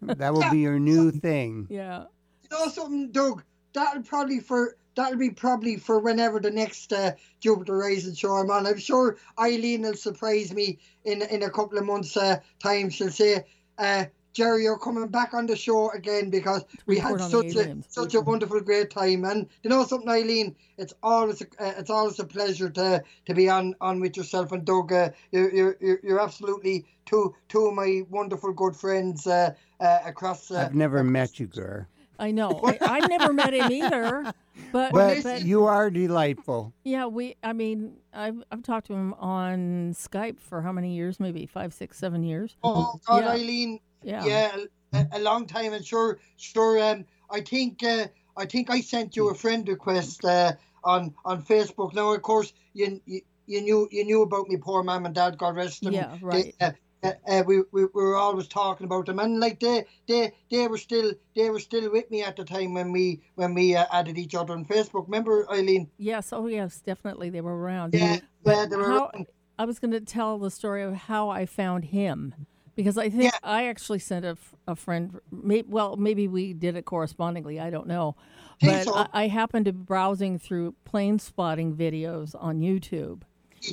That 0.02 0.34
will 0.34 0.50
be 0.52 0.60
your 0.60 0.80
new 0.80 1.12
thing. 1.12 1.68
Yeah. 1.70 2.06
You 2.44 2.58
know 2.58 2.68
something, 2.70 3.12
Doug? 3.12 3.44
That'll 3.74 4.04
probably 4.04 4.40
for 4.40 4.78
that'll 4.96 5.18
be 5.18 5.32
probably 5.32 5.78
for 5.78 6.00
whenever 6.00 6.40
the 6.40 6.52
next 6.52 6.94
uh, 6.94 7.14
Jupiter 7.40 7.76
Rising 7.78 8.14
show 8.14 8.34
I'm 8.34 8.52
on. 8.52 8.68
I'm 8.68 8.78
sure 8.78 9.18
Eileen 9.40 9.82
will 9.82 9.96
surprise 9.96 10.54
me 10.54 10.78
in 11.04 11.24
in 11.24 11.42
a 11.42 11.50
couple 11.50 11.80
of 11.80 11.86
months' 11.86 12.16
uh, 12.16 12.40
time. 12.60 12.92
She'll 12.92 13.10
say, 13.10 13.44
uh, 13.80 14.06
"Jerry, 14.34 14.64
you're 14.64 14.78
coming 14.78 15.08
back 15.08 15.34
on 15.34 15.46
the 15.46 15.56
show 15.56 15.92
again 15.92 16.30
because 16.30 16.66
we 16.86 16.98
had 16.98 17.14
report 17.14 17.22
on 17.22 17.32
the 17.32 17.38
such 17.38 17.56
a 17.56 17.60
aliens." 17.62 17.86
such 17.90 18.14
a 18.16 18.22
wonderful, 18.22 18.60
great 18.62 18.90
time." 18.90 19.24
And 19.26 19.48
you 19.64 19.70
know 19.70 19.86
something, 19.86 20.10
Eileen? 20.10 20.56
It's 20.78 20.94
always 21.02 21.42
a, 21.42 21.46
uh, 21.60 21.74
it's 21.78 21.90
always 21.90 22.20
a 22.20 22.26
pleasure 22.26 22.70
to 22.72 23.04
to 23.26 23.34
be 23.34 23.50
on 23.50 23.76
on 23.80 24.00
with 24.00 24.18
yourself 24.18 24.52
and 24.52 24.66
Doug. 24.66 24.92
Uh, 24.92 25.10
you're, 25.32 25.54
you're 25.54 25.78
you're 25.80 26.00
you're 26.04 26.20
absolutely 26.22 26.86
two 27.06 27.36
two 27.50 27.68
of 27.68 27.74
my 27.74 28.04
wonderful 28.10 28.54
good 28.54 28.76
friends 28.76 29.28
uh, 29.28 29.54
uh, 29.80 30.00
across. 30.06 30.52
Uh, 30.52 30.60
I've 30.60 30.76
never 30.76 31.04
met 31.04 31.40
you, 31.40 31.48
Ger. 31.48 31.88
I 32.20 32.32
know. 32.32 32.62
I, 32.64 32.78
I've 32.82 33.10
never 33.10 33.34
met 33.34 33.54
him 33.54 33.72
either. 33.72 34.34
But, 34.72 34.92
But 34.92 35.24
but 35.24 35.42
you 35.44 35.66
are 35.66 35.90
delightful. 35.90 36.74
yeah, 36.84 37.06
we. 37.08 37.36
I 37.44 37.54
mean, 37.54 37.98
I've 38.14 38.44
I've 38.52 38.64
talked 38.64 38.88
to 38.88 38.94
him 38.94 39.14
on 39.16 39.94
Skype 39.98 40.40
for 40.40 40.62
how 40.62 40.72
many 40.72 40.96
years? 40.96 41.20
Maybe 41.20 41.46
five, 41.46 41.74
six, 41.74 41.98
seven 41.98 42.24
years. 42.24 42.56
Oh 42.64 43.00
God, 43.06 43.24
Yeah. 43.24 43.32
Eileen. 43.32 43.80
Yeah. 44.04 44.26
Yeah, 44.26 44.58
a, 44.94 45.08
a 45.14 45.20
long 45.20 45.48
time, 45.48 45.74
and 45.74 45.86
sure, 45.86 46.20
sure. 46.38 46.82
Um, 46.84 47.06
I 47.30 47.42
think 47.42 47.84
uh, 47.84 48.08
I 48.38 48.46
think 48.46 48.70
I 48.70 48.82
sent 48.82 49.16
you 49.16 49.30
a 49.30 49.36
friend 49.36 49.68
request 49.68 50.24
uh, 50.26 50.54
on 50.84 51.14
on 51.26 51.44
Facebook. 51.44 51.94
Now, 51.94 52.14
of 52.14 52.22
course, 52.22 52.54
you 52.74 53.02
you, 53.06 53.22
you 53.46 53.62
knew 53.62 53.88
you 53.92 54.06
knew 54.06 54.22
about 54.22 54.48
me 54.48 54.58
poor 54.58 54.84
mum 54.84 55.06
and 55.06 55.16
dad. 55.16 55.38
God 55.38 55.56
rest 55.56 55.84
them. 55.84 55.94
Yeah, 55.94 56.18
They, 56.20 56.26
right. 56.28 56.56
uh, 56.62 56.72
uh, 57.04 57.12
uh, 57.28 57.44
we, 57.46 57.58
we 57.72 57.86
we 57.86 58.04
were 58.04 58.16
always 58.16 58.48
talking 58.48 58.86
about 58.86 59.06
them, 59.06 59.20
and 59.20 59.40
like 59.40 59.60
they 59.60 59.86
they 60.08 60.32
they 60.50 60.68
were 60.68 60.78
still 60.78 61.14
they 61.36 61.50
were 61.50 61.60
still 61.60 61.92
with 61.92 62.10
me 62.10 62.24
at 62.24 62.36
the 62.36 62.46
time 62.46 62.74
when 62.74 62.92
we 62.92 63.22
when 63.36 63.54
we 63.54 63.76
uh, 63.76 63.86
added 63.92 64.18
each 64.18 64.36
other 64.36 64.54
on 64.54 64.66
Facebook. 64.66 65.06
Remember, 65.06 65.50
Eileen? 65.52 65.90
Yes, 65.98 66.32
oh 66.32 66.48
yes, 66.48 66.82
definitely 66.82 67.30
they 67.30 67.42
were 67.42 67.58
around. 67.58 67.94
Yeah, 67.94 68.20
yeah, 68.46 68.66
they 68.66 68.76
were 68.78 68.84
how, 68.84 69.10
around. 69.14 69.28
I 69.60 69.66
was 69.66 69.80
going 69.80 69.92
to 69.92 70.02
tell 70.02 70.40
the 70.40 70.50
story 70.50 70.82
of 70.82 70.96
how 70.96 71.30
I 71.30 71.46
found 71.46 71.86
him 71.86 72.48
because 72.76 72.98
I 72.98 73.10
think 73.10 73.34
I 73.44 73.68
actually 73.68 74.00
sent 74.00 74.26
a, 74.26 74.38
a 74.68 74.76
friend. 74.76 75.20
May, 75.32 75.64
well, 75.68 75.96
maybe 75.98 76.28
we 76.28 76.54
did 76.54 76.76
it 76.76 76.86
correspondingly. 76.86 77.60
I 77.60 77.70
don't 77.70 77.88
know, 77.88 78.16
but. 78.62 78.88
I, 78.88 79.08
I 79.14 79.28
happened 79.28 79.66
to 79.66 79.74
be 79.74 79.80
browsing 79.84 80.40
through 80.40 80.76
plane 80.86 81.20
spotting 81.20 81.76
videos 81.76 82.36
on 82.40 82.60
YouTube, 82.60 83.22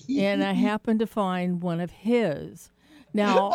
and 0.09 0.42
I 0.42 0.53
happened 0.55 1.01
to 1.01 1.07
find 1.07 1.62
one 1.62 1.80
of 1.80 1.90
his. 1.90 2.70
Now, 3.12 3.55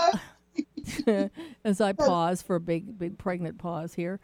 as 1.63 1.81
I 1.81 1.93
pause 1.93 2.41
for 2.41 2.55
a 2.55 2.59
big, 2.59 2.97
big 2.97 3.17
pregnant 3.17 3.57
pause 3.57 3.93
here, 3.93 4.19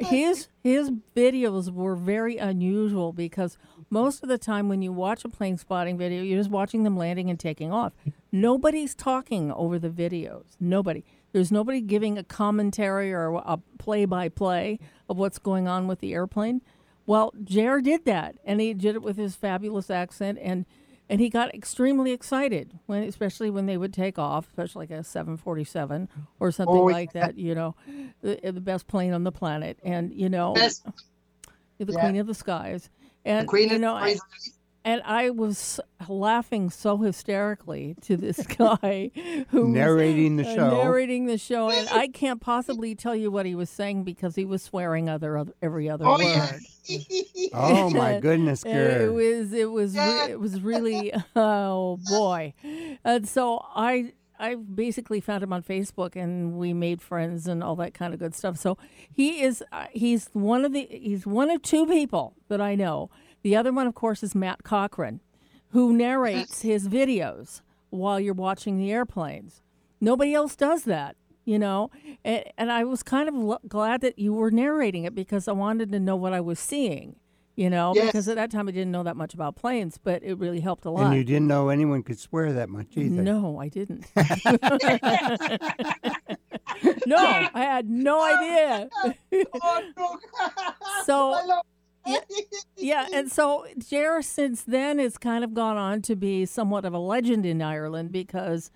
his 0.00 0.48
his 0.62 0.90
videos 1.16 1.72
were 1.72 1.96
very 1.96 2.36
unusual 2.36 3.12
because 3.12 3.58
most 3.90 4.22
of 4.22 4.28
the 4.28 4.38
time 4.38 4.68
when 4.68 4.82
you 4.82 4.92
watch 4.92 5.24
a 5.24 5.28
plane 5.28 5.56
spotting 5.56 5.96
video, 5.96 6.22
you're 6.22 6.38
just 6.38 6.50
watching 6.50 6.82
them 6.82 6.96
landing 6.96 7.30
and 7.30 7.40
taking 7.40 7.72
off. 7.72 7.92
Nobody's 8.30 8.94
talking 8.94 9.50
over 9.52 9.78
the 9.78 9.88
videos. 9.88 10.56
Nobody. 10.60 11.04
There's 11.32 11.52
nobody 11.52 11.80
giving 11.80 12.18
a 12.18 12.24
commentary 12.24 13.12
or 13.12 13.34
a 13.34 13.58
play 13.78 14.04
by 14.04 14.28
play 14.28 14.78
of 15.08 15.16
what's 15.18 15.38
going 15.38 15.68
on 15.68 15.86
with 15.86 16.00
the 16.00 16.14
airplane. 16.14 16.62
Well, 17.06 17.32
Ger 17.42 17.80
did 17.80 18.04
that, 18.04 18.36
and 18.44 18.60
he 18.60 18.74
did 18.74 18.94
it 18.94 19.02
with 19.02 19.16
his 19.16 19.34
fabulous 19.34 19.90
accent, 19.90 20.38
and 20.42 20.66
and 21.08 21.20
he 21.20 21.28
got 21.30 21.54
extremely 21.54 22.12
excited 22.12 22.78
when, 22.86 23.02
especially 23.02 23.50
when 23.50 23.66
they 23.66 23.76
would 23.76 23.92
take 23.92 24.18
off, 24.18 24.48
especially 24.48 24.82
like 24.86 24.90
a 24.90 25.02
747 25.04 26.08
or 26.40 26.50
something 26.52 26.74
Oh, 26.74 26.84
like 26.84 27.12
yeah. 27.14 27.26
that. 27.26 27.38
You 27.38 27.54
know, 27.54 27.74
the, 28.22 28.44
eh, 28.44 28.50
the 28.50 28.60
best 28.60 28.86
plane 28.86 29.12
on 29.12 29.24
the 29.24 29.32
planet, 29.32 29.78
and 29.82 30.12
you 30.12 30.28
know, 30.28 30.54
Best. 30.54 30.84
the 31.78 31.92
Yeah. 31.92 32.00
queen 32.00 32.16
of 32.16 32.26
the 32.26 32.34
skies, 32.34 32.90
and 33.24 33.46
Queen 33.48 33.68
you 33.70 33.76
of 33.76 33.80
know, 33.80 33.94
the 33.94 34.00
I-. 34.00 34.16
and 34.88 35.02
I 35.04 35.30
was 35.30 35.80
laughing 36.08 36.70
so 36.70 36.96
hysterically 36.96 37.94
to 38.02 38.16
this 38.16 38.38
guy 38.58 39.10
who 39.50 39.66
was, 39.66 39.68
Narrating 39.74 40.36
the 40.36 40.48
uh, 40.48 40.54
show. 40.54 40.70
narrating 40.70 41.26
the 41.26 41.36
show, 41.38 41.70
and 41.70 41.88
I 41.90 42.08
can't 42.08 42.40
possibly 42.40 42.94
tell 42.94 43.14
you 43.14 43.30
what 43.30 43.44
he 43.44 43.54
was 43.54 43.68
saying 43.68 44.04
because 44.04 44.34
he 44.34 44.44
was 44.44 44.62
swearing 44.62 45.08
other, 45.08 45.36
other 45.36 45.52
every 45.60 45.90
other 45.90 46.06
Oh 46.06 46.12
word. 46.12 46.20
yeah. 46.24 46.58
Oh 47.52 47.90
my 47.90 48.18
goodness, 48.18 48.64
And 48.64 49.02
it 49.02 49.12
was 49.12 49.52
it 49.52 49.70
was 49.70 49.94
re- 49.94 50.30
it 50.30 50.40
was 50.40 50.60
really 50.62 51.12
oh 51.36 51.98
boy, 52.08 52.54
and 53.04 53.28
so 53.28 53.62
I 53.74 54.12
I 54.40 54.54
basically 54.54 55.20
found 55.20 55.42
him 55.42 55.52
on 55.52 55.62
Facebook 55.62 56.14
and 56.16 56.54
we 56.54 56.72
made 56.72 57.02
friends 57.02 57.46
and 57.46 57.62
all 57.62 57.76
that 57.76 57.92
kind 57.92 58.14
of 58.14 58.20
good 58.20 58.34
stuff. 58.34 58.56
So 58.56 58.78
he 59.12 59.42
is 59.42 59.62
uh, 59.72 59.86
he's 59.92 60.28
one 60.32 60.64
of 60.64 60.72
the 60.72 60.86
he's 60.90 61.26
one 61.26 61.50
of 61.50 61.60
two 61.62 61.84
people 61.86 62.34
that 62.48 62.60
I 62.60 62.74
know. 62.74 63.10
The 63.42 63.56
other 63.56 63.72
one, 63.72 63.86
of 63.86 63.94
course, 63.94 64.22
is 64.22 64.34
Matt 64.34 64.62
Cochran, 64.64 65.20
who 65.70 65.92
narrates 65.92 66.62
his 66.62 66.88
videos 66.88 67.60
while 67.90 68.18
you're 68.20 68.34
watching 68.34 68.78
the 68.78 68.90
airplanes. 68.92 69.62
Nobody 70.00 70.34
else 70.34 70.54
does 70.56 70.84
that, 70.84 71.16
you 71.44 71.58
know. 71.58 71.90
And, 72.24 72.44
and 72.56 72.70
I 72.72 72.84
was 72.84 73.02
kind 73.02 73.28
of 73.28 73.58
glad 73.68 74.00
that 74.02 74.18
you 74.18 74.32
were 74.32 74.50
narrating 74.50 75.04
it 75.04 75.14
because 75.14 75.48
I 75.48 75.52
wanted 75.52 75.90
to 75.92 76.00
know 76.00 76.16
what 76.16 76.32
I 76.32 76.40
was 76.40 76.58
seeing, 76.58 77.16
you 77.56 77.68
know. 77.70 77.92
Yes. 77.94 78.06
Because 78.06 78.28
at 78.28 78.36
that 78.36 78.50
time 78.50 78.68
I 78.68 78.72
didn't 78.72 78.90
know 78.92 79.02
that 79.04 79.16
much 79.16 79.34
about 79.34 79.56
planes, 79.56 79.98
but 80.02 80.22
it 80.22 80.38
really 80.38 80.60
helped 80.60 80.84
a 80.84 80.90
lot. 80.90 81.06
And 81.06 81.14
you 81.16 81.24
didn't 81.24 81.48
know 81.48 81.68
anyone 81.68 82.02
could 82.02 82.18
swear 82.18 82.52
that 82.52 82.68
much 82.68 82.96
either. 82.96 83.22
No, 83.22 83.58
I 83.60 83.68
didn't. 83.68 84.06
no, 87.06 87.16
I 87.16 87.50
had 87.54 87.88
no 87.88 88.22
idea. 88.22 88.88
Oh. 89.62 90.18
So- 91.04 91.32
I 91.32 91.44
love- 91.44 91.64
yeah, 92.76 93.06
and 93.14 93.30
so 93.30 93.66
Ger 93.78 94.22
since 94.22 94.62
then 94.62 94.98
has 94.98 95.18
kind 95.18 95.44
of 95.44 95.54
gone 95.54 95.76
on 95.76 96.02
to 96.02 96.16
be 96.16 96.46
somewhat 96.46 96.84
of 96.84 96.94
a 96.94 96.98
legend 96.98 97.46
in 97.46 97.62
Ireland 97.62 98.12
because 98.12 98.70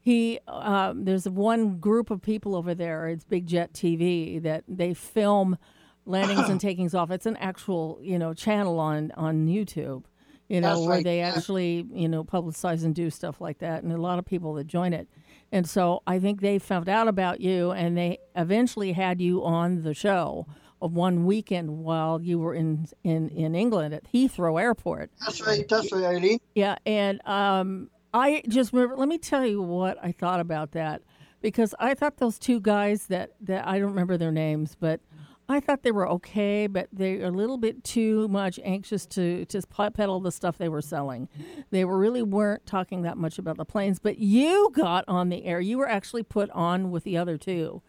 he 0.00 0.38
um, 0.48 1.04
there's 1.04 1.28
one 1.28 1.78
group 1.78 2.10
of 2.10 2.20
people 2.20 2.54
over 2.54 2.74
there. 2.74 3.08
It's 3.08 3.24
Big 3.24 3.46
Jet 3.46 3.72
TV 3.72 4.42
that 4.42 4.64
they 4.68 4.94
film 4.94 5.56
landings 6.04 6.48
and 6.48 6.60
takings 6.60 6.94
off. 6.94 7.10
It's 7.10 7.26
an 7.26 7.36
actual 7.38 7.98
you 8.02 8.18
know 8.18 8.34
channel 8.34 8.78
on 8.78 9.12
on 9.12 9.46
YouTube. 9.46 10.04
You 10.48 10.60
know 10.60 10.68
That's 10.68 10.80
where 10.80 10.90
right, 10.96 11.04
they 11.04 11.20
actually 11.20 11.86
you 11.90 12.08
know 12.08 12.22
publicize 12.22 12.84
and 12.84 12.94
do 12.94 13.08
stuff 13.08 13.40
like 13.40 13.58
that, 13.60 13.82
and 13.82 13.92
a 13.92 13.96
lot 13.96 14.18
of 14.18 14.26
people 14.26 14.54
that 14.54 14.66
join 14.66 14.92
it. 14.92 15.08
And 15.52 15.68
so 15.68 16.02
I 16.06 16.18
think 16.18 16.40
they 16.40 16.58
found 16.58 16.88
out 16.88 17.08
about 17.08 17.40
you, 17.40 17.70
and 17.70 17.96
they 17.96 18.18
eventually 18.36 18.92
had 18.92 19.20
you 19.20 19.42
on 19.44 19.82
the 19.82 19.94
show 19.94 20.46
of 20.84 20.92
one 20.92 21.24
weekend 21.24 21.78
while 21.78 22.20
you 22.20 22.38
were 22.38 22.54
in 22.54 22.86
in 23.02 23.30
in 23.30 23.54
England 23.54 23.94
at 23.94 24.04
Heathrow 24.12 24.60
Airport. 24.60 25.10
That's 25.18 25.44
right. 25.44 25.66
That's 25.66 25.90
right, 25.90 26.04
Eileen. 26.04 26.38
Yeah, 26.54 26.76
and 26.84 27.26
um, 27.26 27.90
I 28.12 28.42
just 28.46 28.74
remember. 28.74 28.96
Let 28.96 29.08
me 29.08 29.16
tell 29.16 29.46
you 29.46 29.62
what 29.62 29.96
I 30.02 30.12
thought 30.12 30.40
about 30.40 30.72
that 30.72 31.00
because 31.40 31.74
I 31.80 31.94
thought 31.94 32.18
those 32.18 32.38
two 32.38 32.60
guys 32.60 33.06
that 33.06 33.30
that 33.40 33.66
I 33.66 33.78
don't 33.78 33.88
remember 33.88 34.18
their 34.18 34.30
names, 34.30 34.76
but 34.78 35.00
I 35.48 35.60
thought 35.60 35.82
they 35.82 35.92
were 35.92 36.08
okay, 36.08 36.66
but 36.66 36.88
they're 36.90 37.24
a 37.24 37.30
little 37.30 37.58
bit 37.58 37.84
too 37.84 38.28
much 38.28 38.58
anxious 38.64 39.04
to 39.06 39.44
just 39.44 39.68
peddle 39.68 40.20
the 40.20 40.32
stuff 40.32 40.56
they 40.56 40.70
were 40.70 40.80
selling. 40.80 41.28
They 41.70 41.84
were 41.84 41.98
really 41.98 42.22
weren't 42.22 42.64
talking 42.64 43.02
that 43.02 43.18
much 43.18 43.38
about 43.38 43.58
the 43.58 43.66
planes. 43.66 43.98
But 43.98 44.18
you 44.18 44.70
got 44.74 45.04
on 45.06 45.28
the 45.28 45.44
air. 45.44 45.60
You 45.60 45.76
were 45.78 45.88
actually 45.88 46.22
put 46.22 46.48
on 46.50 46.90
with 46.90 47.04
the 47.04 47.18
other 47.18 47.36
two. 47.36 47.82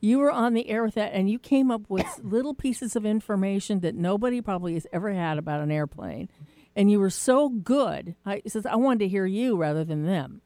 You 0.00 0.20
were 0.20 0.30
on 0.30 0.54
the 0.54 0.68
air 0.70 0.82
with 0.82 0.94
that, 0.94 1.12
and 1.12 1.28
you 1.30 1.38
came 1.38 1.70
up 1.70 1.82
with 1.90 2.06
little 2.22 2.54
pieces 2.54 2.96
of 2.96 3.04
information 3.04 3.80
that 3.80 3.94
nobody 3.94 4.40
probably 4.40 4.74
has 4.74 4.86
ever 4.92 5.12
had 5.12 5.36
about 5.36 5.60
an 5.60 5.70
airplane. 5.70 6.30
And 6.74 6.90
you 6.90 6.98
were 6.98 7.10
so 7.10 7.50
good. 7.50 8.14
I 8.24 8.40
says 8.46 8.64
I 8.64 8.76
wanted 8.76 9.00
to 9.00 9.08
hear 9.08 9.26
you 9.26 9.56
rather 9.58 9.84
than 9.84 10.06
them. 10.06 10.40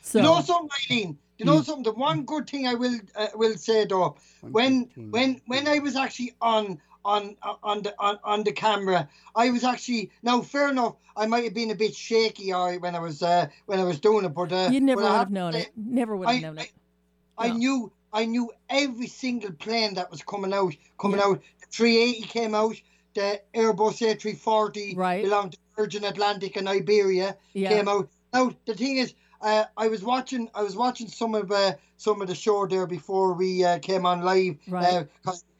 So 0.00 0.20
Eileen? 0.90 1.18
You 1.38 1.44
know 1.44 1.62
something? 1.62 1.82
The 1.84 1.92
one 1.92 2.24
good 2.24 2.48
thing 2.48 2.66
I 2.66 2.74
will 2.74 2.98
uh, 3.14 3.28
will 3.34 3.56
say 3.56 3.84
though, 3.84 4.16
when 4.40 4.88
when 5.10 5.40
when 5.46 5.68
I 5.68 5.78
was 5.80 5.94
actually 5.96 6.34
on 6.40 6.80
on 7.04 7.36
on 7.62 7.82
the 7.82 7.94
on, 7.98 8.18
on 8.24 8.42
the 8.44 8.52
camera, 8.52 9.08
I 9.34 9.50
was 9.50 9.62
actually 9.64 10.10
now 10.22 10.40
fair 10.40 10.68
enough. 10.70 10.96
I 11.16 11.26
might 11.26 11.44
have 11.44 11.54
been 11.54 11.70
a 11.70 11.74
bit 11.74 11.94
shaky, 11.94 12.52
all 12.52 12.66
right, 12.66 12.80
when 12.80 12.94
I 12.94 13.00
was 13.00 13.22
uh, 13.22 13.48
when 13.66 13.80
I 13.80 13.84
was 13.84 14.00
doing 14.00 14.24
it, 14.24 14.30
but 14.30 14.50
uh, 14.52 14.70
you 14.72 14.80
never 14.80 15.02
would 15.02 15.08
have 15.08 15.18
have 15.18 15.30
known 15.30 15.52
say, 15.52 15.60
it. 15.62 15.72
Never 15.76 16.16
would 16.16 16.28
have 16.28 16.36
I- 16.36 16.40
known 16.40 16.58
it. 16.58 16.72
I 17.38 17.50
knew 17.50 17.92
I 18.12 18.24
knew 18.24 18.50
every 18.70 19.08
single 19.08 19.52
plane 19.52 19.94
that 19.94 20.10
was 20.10 20.22
coming 20.22 20.54
out 20.54 20.74
coming 20.98 21.18
Yeah. 21.20 21.26
out. 21.26 21.42
The 21.60 21.66
380 21.70 22.22
came 22.28 22.54
out. 22.54 22.76
The 23.14 23.40
Airbus 23.54 24.00
A340 24.02 24.96
Right. 24.96 25.22
belonged 25.22 25.52
to 25.52 25.58
Virgin 25.76 26.04
Atlantic 26.04 26.56
and 26.56 26.68
Iberia 26.68 27.36
Yeah. 27.52 27.68
came 27.70 27.88
out. 27.88 28.08
Now 28.32 28.52
the 28.66 28.74
thing 28.74 28.96
is, 28.98 29.14
uh, 29.40 29.64
I 29.76 29.88
was 29.88 30.02
watching 30.02 30.48
I 30.54 30.62
was 30.62 30.76
watching 30.76 31.08
some 31.08 31.34
of 31.34 31.50
uh, 31.50 31.74
some 31.96 32.22
of 32.22 32.28
the 32.28 32.34
show 32.34 32.66
there 32.66 32.86
before 32.86 33.34
we 33.34 33.64
uh, 33.64 33.78
came 33.78 34.06
on 34.06 34.22
live. 34.22 34.56
Right. 34.68 35.06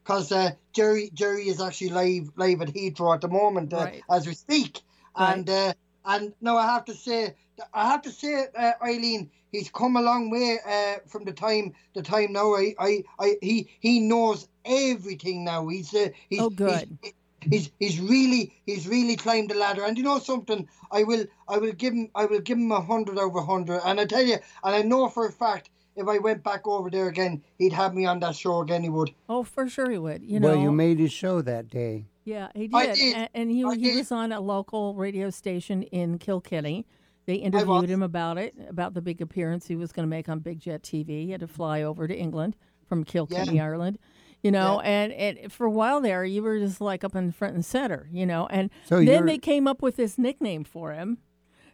Because 0.04 0.30
uh, 0.32 0.52
Jerry 0.72 1.10
Jerry 1.14 1.48
is 1.48 1.60
actually 1.60 1.90
live 1.90 2.30
live 2.36 2.60
at 2.62 2.68
Heathrow 2.68 3.14
at 3.14 3.20
the 3.20 3.28
moment 3.28 3.72
uh, 3.72 3.78
Right. 3.78 4.02
as 4.10 4.26
we 4.26 4.34
speak, 4.34 4.80
Right. 5.18 5.34
and 5.34 5.50
uh, 5.50 5.72
and 6.04 6.32
no, 6.40 6.56
I 6.56 6.66
have 6.66 6.84
to 6.86 6.94
say 6.94 7.34
I 7.72 7.90
have 7.90 8.02
to 8.02 8.10
say 8.10 8.46
uh, 8.56 8.72
Eileen. 8.82 9.30
He's 9.52 9.70
come 9.70 9.96
a 9.96 10.02
long 10.02 10.28
way 10.30 10.58
uh, 10.66 10.96
from 11.06 11.24
the 11.24 11.32
time 11.32 11.72
the 11.94 12.02
time 12.02 12.32
now. 12.32 12.54
I, 12.54 12.74
I, 12.78 13.04
I 13.18 13.36
he 13.40 13.68
he 13.80 14.00
knows 14.00 14.48
everything 14.64 15.44
now. 15.44 15.66
He's 15.68 15.94
uh, 15.94 16.10
he's 16.28 16.40
Oh, 16.40 16.50
good. 16.50 16.98
He's, 17.02 17.12
he's 17.51 17.70
he's 17.78 18.01
really 18.01 18.53
he's 18.66 18.86
really 18.86 19.16
climbed 19.16 19.51
the 19.51 19.55
ladder. 19.55 19.84
And 19.84 19.97
you 19.97 20.05
know 20.05 20.18
something? 20.18 20.68
I 20.90 21.03
will 21.05 21.24
I 21.49 21.59
will 21.59 21.72
give 21.72 21.92
him 21.92 22.11
I 22.14 22.26
will 22.26 22.40
give 22.40 22.59
him 22.59 22.72
a 22.72 22.80
hundred 22.80 23.18
over 23.18 23.40
hundred. 23.40 23.80
And 23.84 24.01
I 24.01 24.05
tell 24.05 24.22
you, 24.22 24.38
and 24.64 24.74
I 24.74 24.82
know 24.82 25.09
for 25.09 25.26
a 25.26 25.32
fact, 25.32 25.70
if 25.97 26.09
I 26.09 26.18
went 26.18 26.42
back 26.42 26.66
over 26.66 26.90
there 26.90 27.09
again, 27.09 27.42
he'd 27.59 27.72
have 27.72 27.94
me 27.94 28.07
on 28.07 28.20
that 28.20 28.36
show 28.36 28.61
again. 28.61 28.82
He 28.82 28.90
would. 28.90 29.12
Oh, 29.28 29.42
for 29.42 29.68
sure 29.68 29.90
he 29.90 29.99
would. 29.99 30.22
You 30.22 30.40
know. 30.40 30.49
well, 30.49 30.59
you 30.59 30.72
made 30.72 30.99
his 30.99 31.12
show 31.12 31.40
that 31.42 31.70
day. 31.70 32.05
Yeah, 32.24 32.49
he 32.55 32.68
did. 32.68 32.76
I 32.76 32.92
did. 32.92 33.16
And, 33.16 33.28
and 33.34 33.51
he, 33.51 33.64
I 33.64 33.74
he 33.74 33.82
did. 33.82 33.97
was 33.97 34.12
on 34.12 34.32
a 34.32 34.40
local 34.40 34.94
radio 34.94 35.30
station 35.30 35.82
in 35.84 36.18
Kilkenny. 36.18 36.86
They 37.26 37.36
interviewed 37.36 37.88
him 37.88 38.03
about 38.03 38.38
it, 38.38 38.55
about 38.68 38.94
the 38.94 39.03
big 39.03 39.20
appearance 39.20 39.66
he 39.66 39.74
was 39.74 39.90
going 39.90 40.05
to 40.05 40.11
make 40.11 40.28
on 40.28 40.38
Big 40.38 40.61
Jet 40.61 40.82
TV. 40.82 41.24
He 41.24 41.30
had 41.32 41.40
to 41.40 41.49
fly 41.49 41.82
over 41.82 42.07
to 42.07 42.14
England 42.14 42.57
from 42.88 43.03
Kilkenny, 43.03 43.61
Ireland. 43.61 43.99
You 44.47 44.53
know, 44.53 44.80
and, 44.80 45.12
and 45.12 45.53
for 45.53 45.66
a 45.66 45.70
while 45.70 46.01
there, 46.01 46.24
you 46.24 46.42
were 46.42 46.59
just 46.59 46.80
like 46.80 47.05
up 47.05 47.14
in 47.14 47.32
front 47.32 47.55
and 47.55 47.64
center, 47.64 48.09
you 48.12 48.24
know. 48.26 48.47
And 48.47 48.70
So 48.86 49.05
then 49.05 49.26
they 49.26 49.38
came 49.38 49.66
up 49.68 49.82
with 49.82 49.97
this 49.97 50.16
nickname 50.18 50.64
for 50.64 50.92
him. 50.92 51.18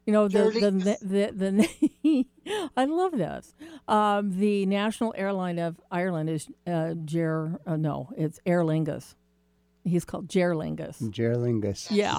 You 0.07 0.13
know, 0.13 0.27
the 0.27 0.51
the, 0.51 0.71
the, 1.01 1.33
the, 1.33 1.67
the 2.05 2.27
I 2.77 2.85
love 2.87 3.13
this. 3.13 3.55
Um, 3.87 4.37
the 4.39 4.67
national 4.67 5.15
airline 5.17 5.59
of 5.61 5.81
Ireland 5.91 6.29
is 6.29 6.49
uh, 6.67 6.95
Ger, 7.05 7.61
uh, 7.67 7.77
no, 7.77 8.11
it's 8.17 8.41
Aer 8.45 8.63
Lingus. 8.65 9.15
He's 9.85 10.05
called 10.05 10.29
Ger 10.29 10.55
Lingus. 10.55 11.01
Gerlingus. 11.03 11.89
Yeah, 11.91 12.19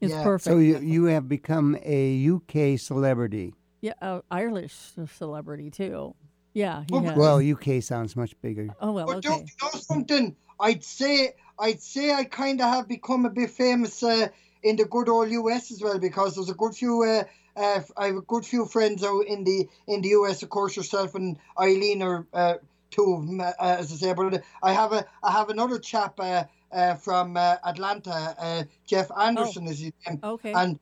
it's 0.00 0.12
Yeah. 0.12 0.22
perfect. 0.24 0.44
So 0.52 0.58
you, 0.58 0.78
you 0.80 1.04
have 1.04 1.28
become 1.28 1.76
a 1.84 2.28
UK 2.28 2.78
celebrity. 2.80 3.54
yeah, 3.80 3.92
uh, 4.02 4.20
Irish 4.30 4.74
celebrity 5.16 5.70
too. 5.70 6.14
Yeah, 6.52 6.84
he 6.88 6.92
Well, 6.94 7.02
has. 7.02 7.16
Well, 7.16 7.38
UK 7.52 7.82
sounds 7.82 8.16
much 8.16 8.40
bigger. 8.40 8.74
oh 8.80 8.92
well, 8.92 9.06
But 9.06 9.16
okay. 9.16 9.28
don't 9.28 9.40
you 9.42 9.54
know 9.62 9.80
something? 9.80 10.36
I'd 10.58 10.84
say 10.84 11.34
I'd 11.58 11.80
say 11.82 12.12
I 12.12 12.24
kind 12.24 12.60
of 12.60 12.68
have 12.72 12.88
become 12.88 13.24
a 13.24 13.30
bit 13.30 13.50
famous 13.50 14.02
uh, 14.02 14.28
in 14.62 14.76
the 14.76 14.84
good 14.84 15.08
old 15.08 15.30
US 15.30 15.70
as 15.70 15.82
well 15.82 15.98
because 15.98 16.34
there's 16.34 16.50
a 16.50 16.54
good 16.54 16.74
few. 16.74 17.02
Uh, 17.02 17.24
uh, 17.56 17.80
I 17.96 18.06
have 18.06 18.16
a 18.16 18.20
good 18.22 18.44
few 18.46 18.66
friends 18.66 19.02
out 19.04 19.26
in 19.26 19.44
the 19.44 19.68
in 19.86 20.02
the 20.02 20.08
US. 20.10 20.42
Of 20.42 20.50
course, 20.50 20.76
yourself 20.76 21.14
and 21.14 21.36
Eileen 21.58 22.02
are 22.02 22.26
uh, 22.32 22.54
two 22.90 23.14
of 23.14 23.26
them, 23.26 23.40
uh, 23.40 23.52
as 23.58 23.92
I 23.92 23.96
say. 23.96 24.12
But 24.14 24.42
I 24.62 24.72
have 24.72 24.92
a 24.92 25.04
I 25.22 25.30
have 25.32 25.50
another 25.50 25.78
chap 25.78 26.18
uh, 26.18 26.44
uh, 26.72 26.94
from 26.94 27.36
uh, 27.36 27.56
Atlanta, 27.64 28.34
uh, 28.38 28.64
Jeff 28.86 29.10
Anderson 29.18 29.66
is 29.66 29.80
his 29.80 29.92
name, 30.08 30.20
Okay. 30.22 30.52
and 30.52 30.78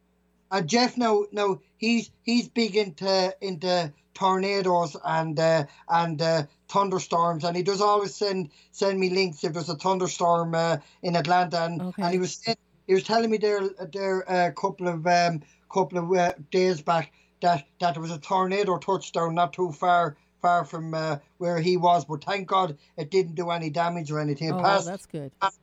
and 0.51 0.69
Jeff 0.69 0.97
now 0.97 1.25
now 1.33 1.61
he's 1.79 2.11
he's 2.23 2.49
big 2.49 2.77
into 2.77 3.35
into 3.41 3.93
tornadoes 4.19 4.97
and 5.05 5.39
uh, 5.39 5.65
and 5.89 6.21
uh, 6.21 6.43
thunderstorms, 6.69 7.45
and 7.45 7.57
he 7.57 7.63
does 7.63 7.81
always 7.81 8.15
send 8.15 8.51
send 8.73 8.99
me 8.99 9.11
links 9.11 9.45
if 9.45 9.53
there's 9.53 9.69
a 9.69 9.77
thunderstorm 9.77 10.55
uh, 10.55 10.79
in 11.03 11.15
Atlanta, 11.17 11.63
and, 11.65 11.81
Okay. 11.81 12.03
and 12.03 12.13
he 12.13 12.19
was 12.19 12.35
saying- 12.35 12.57
he 12.87 12.95
was 12.95 13.05
telling 13.05 13.31
me 13.31 13.37
there 13.37 13.69
there 13.93 14.21
a 14.21 14.51
couple 14.53 14.89
of 14.89 15.07
um, 15.07 15.43
couple 15.71 15.99
of 15.99 16.11
uh, 16.13 16.33
days 16.51 16.81
back 16.81 17.13
that 17.43 17.67
that 17.81 17.95
there 17.95 18.03
was 18.03 18.11
a 18.11 18.19
tornado 18.19 18.79
touchdown 18.79 19.35
not 19.35 19.53
too 19.53 19.71
far 19.73 20.17
far 20.41 20.65
from 20.65 20.95
uh, 20.95 21.19
where 21.37 21.61
he 21.61 21.77
was, 21.77 22.05
but 22.05 22.25
thank 22.25 22.49
God 22.49 22.79
it 22.97 23.11
didn't 23.11 23.35
do 23.35 23.51
any 23.51 23.71
damage 23.71 24.11
or 24.11 24.21
anything. 24.21 24.49
It 24.49 24.53
oh, 24.53 24.63
well, 24.63 24.83
that's 24.83 25.07
good. 25.07 25.33
passed 25.41 25.61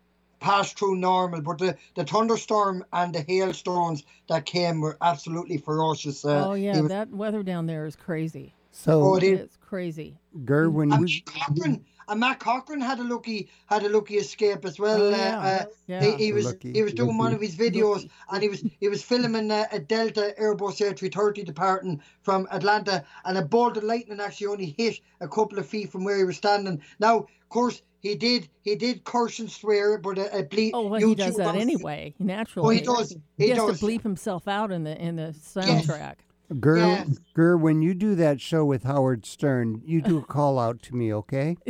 through 0.74 0.96
normal, 0.96 1.42
but 1.42 1.58
the, 1.58 1.78
the 1.96 2.04
thunderstorm 2.04 2.86
and 2.94 3.14
the 3.14 3.22
hailstones 3.28 4.04
that 4.28 4.46
came 4.46 4.82
were 4.82 4.98
absolutely 5.02 5.58
ferocious. 5.58 6.24
Uh, 6.26 6.50
oh 6.50 6.54
yeah, 6.54 6.80
was- 6.80 6.90
that 6.90 7.10
weather 7.10 7.44
down 7.44 7.66
there 7.66 7.86
is 7.86 7.96
crazy. 7.96 8.54
So, 8.72 9.02
Oh, 9.02 9.16
it 9.16 9.24
is. 9.24 9.40
It's 9.40 9.58
crazy. 9.58 10.18
Ger, 10.44 10.70
when 10.70 10.92
and 10.92 11.10
you 11.10 11.22
Matt 11.26 11.48
Cochran, 11.48 11.86
and 12.10 12.20
Matt 12.20 12.40
Cochran 12.40 12.82
had 12.82 13.00
a 13.00 13.04
lucky 13.04 13.50
had 13.68 13.84
a 13.84 13.90
lucky 13.90 14.16
escape 14.16 14.66
as 14.66 14.78
well. 14.78 15.02
Oh, 15.02 15.14
uh, 15.14 15.18
yeah. 15.18 15.40
uh, 15.40 15.66
Yeah. 15.88 16.04
he, 16.04 16.26
he 16.26 16.34
was 16.34 16.46
Lucky, 16.48 16.74
he 16.74 16.84
was 16.84 16.94
doing 16.94 17.18
one 17.18 17.34
of 17.34 17.40
his 17.40 17.56
videos 17.56 18.10
and 18.30 18.44
he 18.44 18.50
was 18.50 18.64
he 18.82 18.90
was 18.90 19.02
filming 19.02 19.50
a, 19.50 19.66
a 19.72 19.80
Delta 19.80 20.36
Airbus 20.38 20.82
A330 20.82 21.46
departing 21.46 22.02
from 22.22 22.48
Atlanta 22.52 23.06
and 23.24 23.38
a 23.38 23.42
bolt 23.42 23.78
of 23.78 23.84
lightning 23.84 24.20
actually 24.20 24.48
only 24.48 24.76
hit 24.78 25.00
a 25.22 25.28
couple 25.28 25.58
of 25.58 25.66
feet 25.66 25.90
from 25.90 26.04
where 26.04 26.18
he 26.18 26.26
was 26.26 26.36
standing. 26.38 26.82
Now, 27.00 27.20
of 27.20 27.50
course, 27.50 27.82
he 28.06 28.14
did 28.14 28.48
he 28.62 28.76
did 28.76 29.04
curse 29.04 29.40
and 29.40 29.50
swear, 29.50 29.98
but 29.98 30.20
a, 30.20 30.38
a 30.40 30.44
ble- 30.44 30.70
Oh 30.76 30.88
well, 30.88 31.00
he 31.02 31.16
does 31.16 31.38
that 31.38 31.56
anyway. 31.56 32.14
Naturally. 32.20 32.68
Oh, 32.68 32.70
he 32.70 32.82
does. 32.82 33.10
He, 33.36 33.46
He 33.46 33.50
has 33.50 33.58
does. 33.58 33.80
to 33.80 33.86
bleep 33.86 34.04
himself 34.04 34.48
out 34.48 34.72
in 34.72 34.84
the 34.84 34.96
in 35.02 35.16
the 35.16 35.34
soundtrack. 35.40 36.18
Ger, 36.64 36.78
Yeah. 36.78 37.06
Ger, 37.36 37.58
when 37.58 37.82
you 37.82 37.96
do 37.96 38.14
that 38.14 38.40
show 38.40 38.64
with 38.64 38.84
Howard 38.84 39.26
Stern, 39.26 39.82
you 39.84 40.04
do 40.04 40.20
a 40.20 40.22
call 40.22 40.60
out 40.60 40.84
to 40.84 40.96
me, 40.96 41.12
okay? 41.14 41.58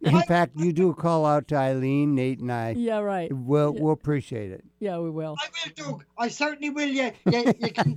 In 0.00 0.20
fact, 0.22 0.56
you 0.56 0.72
do 0.72 0.90
a 0.90 0.94
call 0.94 1.24
out 1.24 1.46
to 1.48 1.54
Eileen, 1.56 2.16
Nate, 2.16 2.40
and 2.40 2.50
I. 2.52 2.70
Yeah, 2.76 2.98
right. 2.98 3.32
We'll 3.32 3.72
we'll 3.72 3.92
appreciate 3.92 4.50
it. 4.50 4.64
Yeah, 4.80 4.98
we 4.98 5.10
will. 5.10 5.36
I 5.40 5.48
will, 5.48 5.92
Doug. 5.92 6.04
I 6.18 6.26
certainly 6.28 6.70
will. 6.70 6.88
Yeah, 6.88 7.12
yeah. 7.30 7.52
You 7.58 7.70
can, 7.70 7.94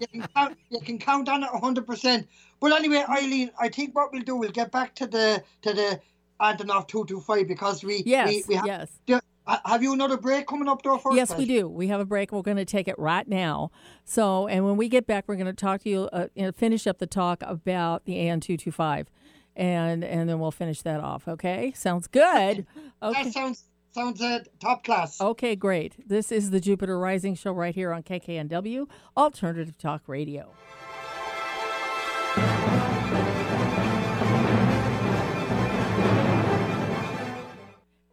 you, 0.00 0.06
can 0.06 0.28
count. 0.36 0.58
You 0.68 0.80
can 0.80 0.98
count 0.98 1.28
on 1.30 1.42
it 1.42 1.48
hundred 1.48 1.86
percent. 1.86 2.28
But 2.60 2.72
anyway, 2.72 3.04
Eileen, 3.08 3.50
I 3.58 3.70
think 3.70 3.96
what 3.96 4.12
we'll 4.12 4.22
do, 4.22 4.36
we'll 4.36 4.50
get 4.50 4.70
back 4.70 4.94
to 4.96 5.06
the 5.06 5.42
to 5.62 5.72
the 5.72 6.00
Antonov 6.40 6.88
two 6.88 7.04
two 7.06 7.20
five 7.20 7.48
because 7.48 7.82
we 7.84 8.02
Yes, 8.06 8.28
we, 8.28 8.44
we 8.48 8.54
have. 8.56 8.66
yes. 8.66 8.88
do- 9.06 9.20
have 9.64 9.82
you 9.82 9.92
another 9.94 10.18
break 10.18 10.46
coming 10.46 10.68
up 10.68 10.82
though? 10.82 10.98
First, 10.98 11.16
Yes, 11.16 11.34
we 11.34 11.46
do. 11.46 11.68
We 11.68 11.88
have 11.88 12.00
a 12.00 12.04
break. 12.04 12.32
We're 12.32 12.42
going 12.42 12.58
to 12.58 12.64
take 12.66 12.86
it 12.86 12.98
right 12.98 13.26
now. 13.26 13.70
So, 14.04 14.46
and 14.46 14.64
when 14.64 14.76
we 14.76 14.88
get 14.88 15.06
back, 15.06 15.24
we're 15.26 15.36
going 15.36 15.46
to 15.46 15.52
talk 15.54 15.82
to 15.84 15.88
you, 15.88 16.02
uh, 16.12 16.26
finish 16.52 16.86
up 16.86 16.98
the 16.98 17.06
talk 17.06 17.42
about 17.42 18.04
the 18.04 18.18
AN 18.28 18.40
two 18.40 18.56
two 18.58 18.70
five, 18.70 19.08
and 19.56 20.04
and 20.04 20.28
then 20.28 20.38
we'll 20.38 20.50
finish 20.50 20.82
that 20.82 21.00
off. 21.00 21.26
Okay, 21.26 21.72
sounds 21.74 22.06
good. 22.06 22.66
Okay. 23.02 23.24
That 23.24 23.32
sounds 23.32 23.64
sounds 23.92 24.20
uh, 24.20 24.40
top 24.60 24.84
class. 24.84 25.20
Okay, 25.20 25.56
great. 25.56 26.08
This 26.08 26.30
is 26.30 26.50
the 26.50 26.60
Jupiter 26.60 26.98
Rising 26.98 27.34
Show 27.34 27.52
right 27.52 27.74
here 27.74 27.92
on 27.92 28.02
KKNW 28.02 28.86
Alternative 29.16 29.76
Talk 29.78 30.02
Radio. 30.06 30.52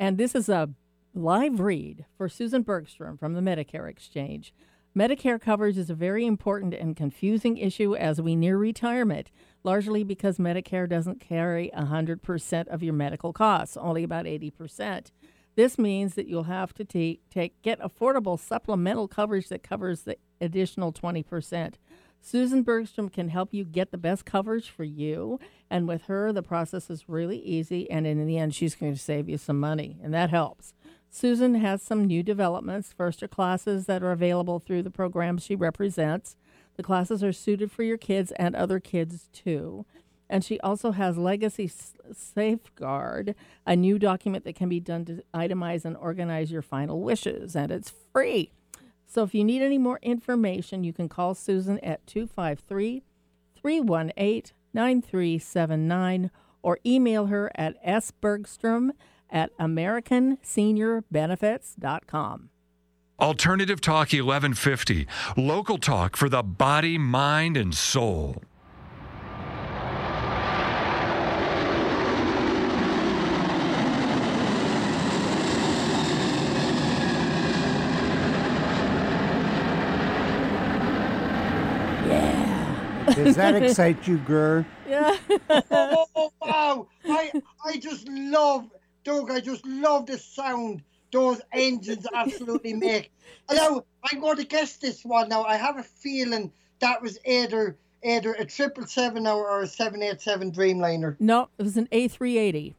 And 0.06 0.20
this 0.20 0.36
is 0.36 0.50
a 0.50 0.70
live 1.16 1.60
read 1.60 2.06
for 2.16 2.30
Susan 2.30 2.62
Bergstrom 2.62 3.18
from 3.18 3.34
the 3.34 3.42
Medicare 3.42 3.90
Exchange. 3.90 4.54
Medicare 4.96 5.42
coverage 5.42 5.80
is 5.80 5.90
a 5.90 5.96
very 5.96 6.28
important 6.28 6.76
and 6.76 6.96
confusing 6.96 7.58
issue 7.58 7.96
as 7.96 8.22
we 8.22 8.36
near 8.36 8.56
retirement, 8.56 9.32
largely 9.64 10.04
because 10.04 10.38
Medicare 10.38 10.88
doesn't 10.88 11.20
carry 11.20 11.72
100% 11.76 12.68
of 12.68 12.84
your 12.84 12.94
medical 12.94 13.34
costs, 13.34 13.78
only 13.78 14.04
about 14.04 14.26
80%. 14.26 15.08
This 15.56 15.80
means 15.80 16.14
that 16.14 16.28
you'll 16.28 16.44
have 16.44 16.72
to 16.76 16.86
take, 16.86 17.28
take 17.32 17.60
get 17.64 17.80
affordable 17.80 18.40
supplemental 18.40 19.08
coverage 19.08 19.50
that 19.50 19.64
covers 19.64 20.04
the 20.04 20.18
additional 20.40 20.94
20%. 20.94 21.74
Susan 22.26 22.64
Bergstrom 22.64 23.08
can 23.08 23.30
help 23.30 23.54
you 23.54 23.64
get 23.64 23.92
the 23.92 24.00
best 24.00 24.26
coverage 24.26 24.72
for 24.72 24.84
you. 24.84 25.40
And 25.70 25.88
with 25.88 26.06
her, 26.06 26.34
the 26.34 26.42
process 26.42 26.90
is 26.90 27.08
really 27.08 27.38
easy. 27.38 27.88
And 27.92 28.08
in 28.08 28.26
the 28.26 28.40
end, 28.40 28.56
she's 28.56 28.74
going 28.74 28.94
to 28.94 29.00
save 29.00 29.30
you 29.30 29.38
some 29.38 29.60
money, 29.60 30.00
and 30.02 30.12
that 30.16 30.32
helps. 30.32 30.74
Susan 31.12 31.54
has 31.54 31.84
some 31.84 32.06
new 32.06 32.24
developments. 32.24 32.92
First 32.92 33.22
are 33.22 33.28
classes 33.28 33.86
that 33.86 34.02
are 34.02 34.12
available 34.12 34.58
through 34.58 34.82
the 34.82 34.90
programs 34.90 35.44
she 35.44 35.56
represents. 35.56 36.36
The 36.78 36.84
classes 36.84 37.24
are 37.24 37.32
suited 37.32 37.72
for 37.72 37.84
your 37.84 37.98
kids 37.98 38.32
and 38.38 38.56
other 38.56 38.80
kids 38.80 39.30
too. 39.32 39.86
And 40.28 40.44
she 40.44 40.60
also 40.62 40.94
has 40.94 41.20
Legacy 41.20 41.72
Safeguard, 42.12 43.36
a 43.68 43.76
new 43.76 44.00
document 44.00 44.46
that 44.46 44.56
can 44.56 44.68
be 44.68 44.80
done 44.80 45.06
to 45.06 45.24
itemize 45.36 45.86
and 45.86 45.96
organize 45.96 46.52
your 46.52 46.64
final 46.64 47.02
wishes, 47.02 47.56
and 47.56 47.72
it's 47.72 47.94
free. 48.12 48.52
So 49.08 49.24
if 49.24 49.34
you 49.34 49.44
need 49.44 49.62
any 49.62 49.78
more 49.78 50.00
information, 50.02 50.84
you 50.84 50.94
can 50.94 51.10
call 51.10 51.36
Susan 51.36 51.80
at 51.80 52.06
253 52.08 53.04
318 53.56 54.52
9379 54.74 56.32
or 56.62 56.80
email 56.86 57.28
her 57.28 57.50
at 57.56 57.82
sbergstrom 57.86 58.90
at 59.30 59.58
americanseniorbenefits.com. 59.58 62.50
Alternative 63.18 63.80
Talk 63.80 64.12
1150. 64.12 65.08
Local 65.38 65.78
talk 65.78 66.18
for 66.18 66.28
the 66.28 66.44
body, 66.44 66.98
mind, 66.98 67.56
and 67.56 67.74
soul. 67.74 68.44
Does 83.16 83.36
that 83.36 83.62
excite 83.62 84.08
you, 84.08 84.18
Ger? 84.20 84.66
Yeah. 84.88 85.18
oh 85.72 86.32
wow! 86.42 86.88
I 87.06 87.32
I 87.66 87.78
just 87.78 88.08
love 88.10 88.70
Doug. 89.04 89.32
I 89.32 89.40
just 89.40 89.66
love 89.66 90.06
the 90.06 90.18
sound 90.18 90.84
those 91.12 91.42
engines 91.54 92.06
absolutely 92.14 92.74
make. 92.74 93.12
Now 93.52 93.84
I'm 94.12 94.20
going 94.20 94.38
to 94.38 94.44
guess 94.44 94.78
this 94.78 95.04
one. 95.04 95.30
Now 95.30 95.44
I 95.44 95.56
have 95.56 95.78
a 95.78 95.84
feeling 95.84 96.52
that 96.80 97.02
was 97.02 97.18
either 97.26 97.78
either 98.04 98.34
a 98.34 98.46
triple 98.46 98.86
seven 98.86 99.26
or 99.26 99.62
a 99.62 99.68
seven 99.68 100.04
eight 100.04 100.22
seven 100.22 100.52
Dreamliner. 100.52 101.16
No, 101.20 101.50
it 101.58 101.64
was 101.64 101.78
an 101.78 101.88
A380. 101.92 102.74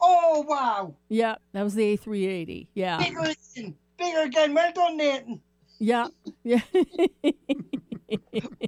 Oh 0.00 0.44
wow! 0.48 0.94
Yeah, 1.08 1.36
that 1.52 1.62
was 1.62 1.74
the 1.74 1.96
A380. 1.96 2.68
Yeah. 2.74 2.98
Bigger 2.98 3.20
again, 3.20 3.74
bigger 3.98 4.20
again. 4.20 4.54
Well 4.54 4.72
done, 4.72 4.96
Nathan. 4.96 5.40
Yeah. 5.78 6.08
Yeah. 6.44 6.60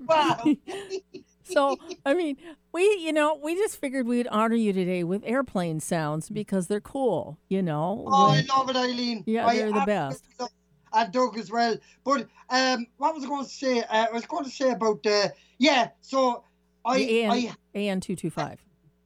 Wow. 0.06 0.44
so, 1.44 1.76
I 2.04 2.14
mean, 2.14 2.36
we, 2.72 2.82
you 2.82 3.12
know, 3.12 3.38
we 3.42 3.54
just 3.54 3.80
figured 3.80 4.06
we'd 4.06 4.26
honor 4.28 4.56
you 4.56 4.72
today 4.72 5.04
with 5.04 5.22
airplane 5.24 5.80
sounds 5.80 6.28
because 6.28 6.66
they're 6.66 6.80
cool, 6.80 7.38
you 7.48 7.62
know. 7.62 8.04
Oh, 8.06 8.30
I 8.30 8.42
love 8.56 8.70
it, 8.70 8.76
Eileen. 8.76 9.24
Yeah, 9.26 9.46
I 9.46 9.56
they're 9.56 9.72
the 9.72 9.84
best. 9.86 10.24
And 10.92 11.12
Doug 11.12 11.36
as 11.38 11.50
well. 11.50 11.76
But 12.04 12.28
um, 12.50 12.86
what 12.98 13.14
was 13.14 13.24
I 13.24 13.28
going 13.28 13.44
to 13.44 13.50
say? 13.50 13.80
Uh, 13.80 14.06
I 14.10 14.12
was 14.12 14.26
going 14.26 14.44
to 14.44 14.50
say 14.50 14.70
about 14.70 15.02
the 15.02 15.32
yeah. 15.58 15.88
So 16.00 16.44
I 16.84 16.98
the 16.98 17.22
AN, 17.24 17.30
I 17.32 17.54
AN225. 17.74 18.58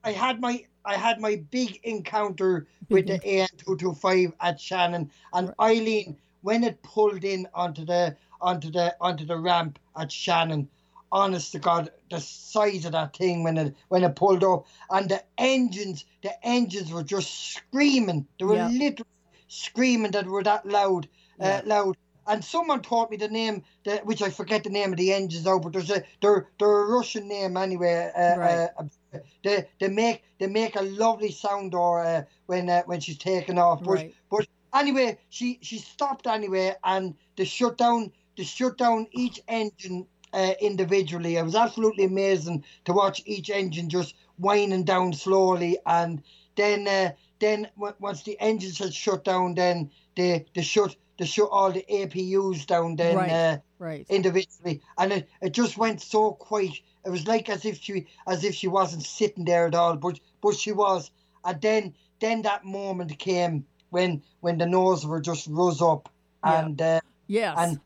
I 0.05 0.13
had 0.13 0.41
my 0.41 0.65
I 0.85 0.97
had 0.97 1.21
my 1.21 1.43
big 1.51 1.81
encounter 1.85 2.67
with 2.89 3.07
the 3.07 3.25
AN 3.27 3.49
two 3.57 3.77
two 3.77 3.95
five 3.95 4.33
at 4.41 4.61
Shannon 4.61 5.11
and 5.33 5.55
Eileen 5.61 6.17
when 6.43 6.65
it 6.65 6.83
pulled 6.83 7.25
in 7.25 7.49
onto 7.55 7.85
the 7.85 8.17
onto 8.41 8.71
the 8.71 8.97
onto 9.01 9.25
the 9.25 9.39
ramp 9.39 9.79
at 9.97 10.13
Shannon. 10.13 10.69
Honest 11.11 11.53
to 11.53 11.59
God, 11.59 11.91
the 12.11 12.21
size 12.21 12.85
of 12.85 12.93
that 12.93 13.17
thing 13.17 13.43
when 13.43 13.57
it 13.57 13.75
when 13.89 14.05
it 14.05 14.15
pulled 14.15 14.45
up 14.45 14.67
and 14.91 15.09
the 15.09 15.25
engines 15.39 16.05
the 16.23 16.33
engines 16.47 16.93
were 16.93 17.03
just 17.03 17.55
screaming. 17.55 18.27
They 18.39 18.45
were 18.45 18.57
Yeah. 18.57 18.69
literally 18.69 19.05
screaming 19.49 20.11
that 20.11 20.27
were 20.27 20.43
that 20.43 20.67
loud, 20.67 21.09
uh, 21.41 21.47
Yeah. 21.47 21.61
loud. 21.65 21.97
and 22.27 22.45
someone 22.45 22.83
taught 22.83 23.11
me 23.11 23.17
the 23.17 23.29
name, 23.29 23.65
the, 23.85 23.97
which 24.05 24.21
I 24.21 24.29
forget 24.29 24.63
the 24.63 24.69
name 24.69 24.93
of 24.93 24.99
the 24.99 25.15
engines 25.15 25.47
now, 25.47 25.59
but 25.59 25.73
there's 25.73 25.91
a 25.91 26.03
they're 26.21 26.51
they're 26.59 26.83
a 26.83 26.89
Russian 26.91 27.27
name 27.27 27.57
anyway. 27.57 28.13
Uh, 28.15 28.37
Right. 28.37 28.69
uh, 28.79 29.19
they 29.43 29.67
they 29.81 29.89
make 29.89 30.23
they 30.39 30.47
make 30.47 30.77
a 30.77 30.83
lovely 30.83 31.33
sound 31.33 31.75
or 31.75 32.05
uh, 32.05 32.25
when 32.45 32.69
uh, 32.69 32.83
when 32.85 33.01
she's 33.01 33.17
taken 33.17 33.59
off. 33.59 33.83
But 33.83 33.93
Right. 33.95 34.15
but 34.31 34.47
anyway, 34.75 35.19
she 35.31 35.59
she 35.63 35.79
stopped 35.79 36.27
anyway, 36.27 36.75
and 36.85 37.15
they 37.37 37.45
shut 37.47 37.79
down 37.79 38.13
they 38.39 38.45
shut 38.45 38.79
down 38.79 39.09
each 39.11 39.41
engine 39.49 40.07
uh, 40.33 40.53
individually. 40.61 41.37
It 41.37 41.43
was 41.43 41.57
absolutely 41.57 42.05
amazing 42.05 42.65
to 42.85 42.93
watch 42.93 43.21
each 43.27 43.51
engine 43.51 43.91
just 43.91 44.15
winding 44.39 44.85
down 44.85 45.13
slowly, 45.13 45.79
and 45.85 46.23
then 46.57 46.87
uh, 46.87 47.13
then 47.41 47.69
w- 47.77 47.95
once 47.99 48.23
the 48.23 48.41
engines 48.41 48.79
had 48.79 48.95
shut 48.95 49.25
down, 49.25 49.55
then 49.55 49.91
they 50.17 50.47
they 50.55 50.63
shut 50.63 50.95
they 51.19 51.27
shut 51.27 51.49
all 51.51 51.73
the 51.73 51.85
APUs 51.91 52.65
down. 52.67 52.97
Then 52.97 53.17
Right. 53.17 53.31
uh, 53.33 53.59
Right. 53.81 54.07
individually, 54.09 54.83
and 54.97 55.13
it, 55.13 55.29
it 55.43 55.51
just 55.51 55.77
went 55.77 56.01
so 56.01 56.33
quiet. 56.33 56.81
It 57.05 57.11
was 57.11 57.27
like 57.27 57.49
as 57.49 57.65
if 57.65 57.81
she 57.81 58.07
as 58.27 58.45
if 58.45 58.55
she 58.55 58.69
wasn't 58.69 59.03
sitting 59.05 59.45
there 59.45 59.67
at 59.67 59.75
all, 59.75 59.97
but 59.97 60.21
but 60.41 60.55
she 60.57 60.73
was. 60.73 61.11
And 61.45 61.61
then 61.61 61.95
then 62.21 62.43
that 62.43 62.65
moment 62.65 63.19
came 63.19 63.65
when 63.91 64.23
when 64.41 64.59
the 64.59 64.67
nose 64.67 65.07
were 65.07 65.21
just 65.21 65.47
rose 65.49 65.83
up, 65.83 66.09
Yeah. 66.45 66.67
and 66.67 66.81
uh, 66.83 67.01
Yes. 67.27 67.57
and 67.59 67.81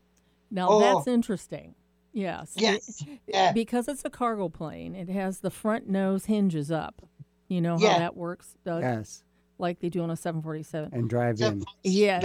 now 0.52 0.68
oh. 0.70 0.80
that's 0.80 1.08
interesting. 1.08 1.74
Yes. 2.12 2.52
Yes, 2.56 3.00
It- 3.02 3.20
yeah. 3.26 3.52
Because 3.52 3.88
it's 3.88 4.04
a 4.04 4.10
cargo 4.10 4.48
plane, 4.48 4.94
it 4.94 5.08
has 5.08 5.40
the 5.40 5.50
front 5.50 5.88
nose 5.88 6.26
hinges 6.26 6.70
up. 6.70 7.02
You 7.48 7.60
know 7.60 7.78
how 7.78 7.84
Yeah. 7.84 7.98
that 8.00 8.16
works, 8.16 8.54
Doug? 8.64 8.82
Yes, 8.82 9.24
Like 9.58 9.80
they 9.80 9.88
do 9.88 10.02
on 10.02 10.10
a 10.10 10.16
747. 10.16 10.90
and 10.92 11.08
drive 11.08 11.40
in. 11.40 11.64
Yeah, 11.82 12.20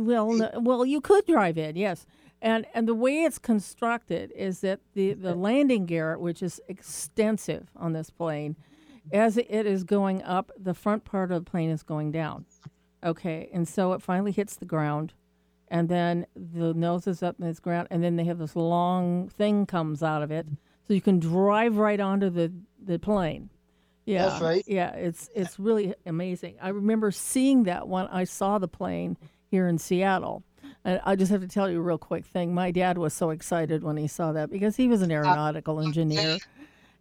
well, 0.00 0.32
no, 0.32 0.50
well, 0.60 0.84
you 0.86 1.00
could 1.00 1.24
drive 1.26 1.56
in, 1.58 1.76
yes, 1.76 2.04
and 2.42 2.66
and 2.74 2.86
the 2.88 2.94
way 2.94 3.22
it's 3.24 3.38
constructed 3.38 4.32
is 4.36 4.60
that 4.60 4.80
the 4.94 5.14
the 5.14 5.34
landing 5.34 5.86
gear, 5.86 6.18
which 6.18 6.42
is 6.42 6.60
extensive 6.68 7.70
on 7.76 7.92
this 7.94 8.10
plane, 8.10 8.56
as 9.12 9.36
it 9.36 9.48
is 9.66 9.84
going 9.84 10.22
up, 10.22 10.50
the 10.58 10.74
front 10.74 11.04
part 11.04 11.30
of 11.32 11.44
the 11.44 11.50
plane 11.50 11.70
is 11.70 11.82
going 11.82 12.10
down. 12.12 12.44
Okay, 13.04 13.48
and 13.52 13.66
so 13.66 13.92
it 13.94 14.02
finally 14.02 14.30
hits 14.32 14.56
the 14.56 14.64
ground, 14.66 15.12
and 15.72 15.88
then 15.88 16.26
the 16.36 16.72
nose 16.74 17.06
is 17.08 17.22
up 17.22 17.36
in 17.40 17.46
its 17.48 17.58
ground, 17.58 17.88
and 17.90 18.04
then 18.04 18.14
they 18.14 18.24
have 18.24 18.38
this 18.38 18.54
long 18.54 19.28
thing 19.28 19.66
comes 19.66 20.02
out 20.02 20.22
of 20.22 20.30
it, 20.30 20.46
so 20.86 20.94
you 20.94 21.00
can 21.00 21.18
drive 21.18 21.78
right 21.78 21.98
onto 21.98 22.30
the 22.30 22.52
the 22.80 22.98
plane. 22.98 23.48
Yeah, 24.04 24.28
That's 24.28 24.42
right. 24.42 24.64
Yeah, 24.66 24.92
it's 24.94 25.30
it's 25.34 25.58
really 25.58 25.94
amazing. 26.06 26.56
I 26.60 26.68
remember 26.68 27.10
seeing 27.10 27.64
that 27.64 27.88
when 27.88 28.06
I 28.08 28.24
saw 28.24 28.58
the 28.58 28.68
plane 28.68 29.16
here 29.50 29.66
in 29.66 29.78
Seattle. 29.78 30.44
And 30.84 31.00
I 31.04 31.14
just 31.14 31.30
have 31.30 31.42
to 31.42 31.46
tell 31.46 31.70
you 31.70 31.78
a 31.78 31.82
real 31.82 31.98
quick 31.98 32.26
thing. 32.26 32.52
My 32.54 32.72
dad 32.72 32.98
was 32.98 33.14
so 33.14 33.30
excited 33.30 33.84
when 33.84 33.96
he 33.96 34.08
saw 34.08 34.32
that 34.32 34.50
because 34.50 34.74
he 34.74 34.88
was 34.88 35.00
an 35.02 35.12
uh, 35.12 35.14
aeronautical 35.14 35.78
engineer, 35.80 36.38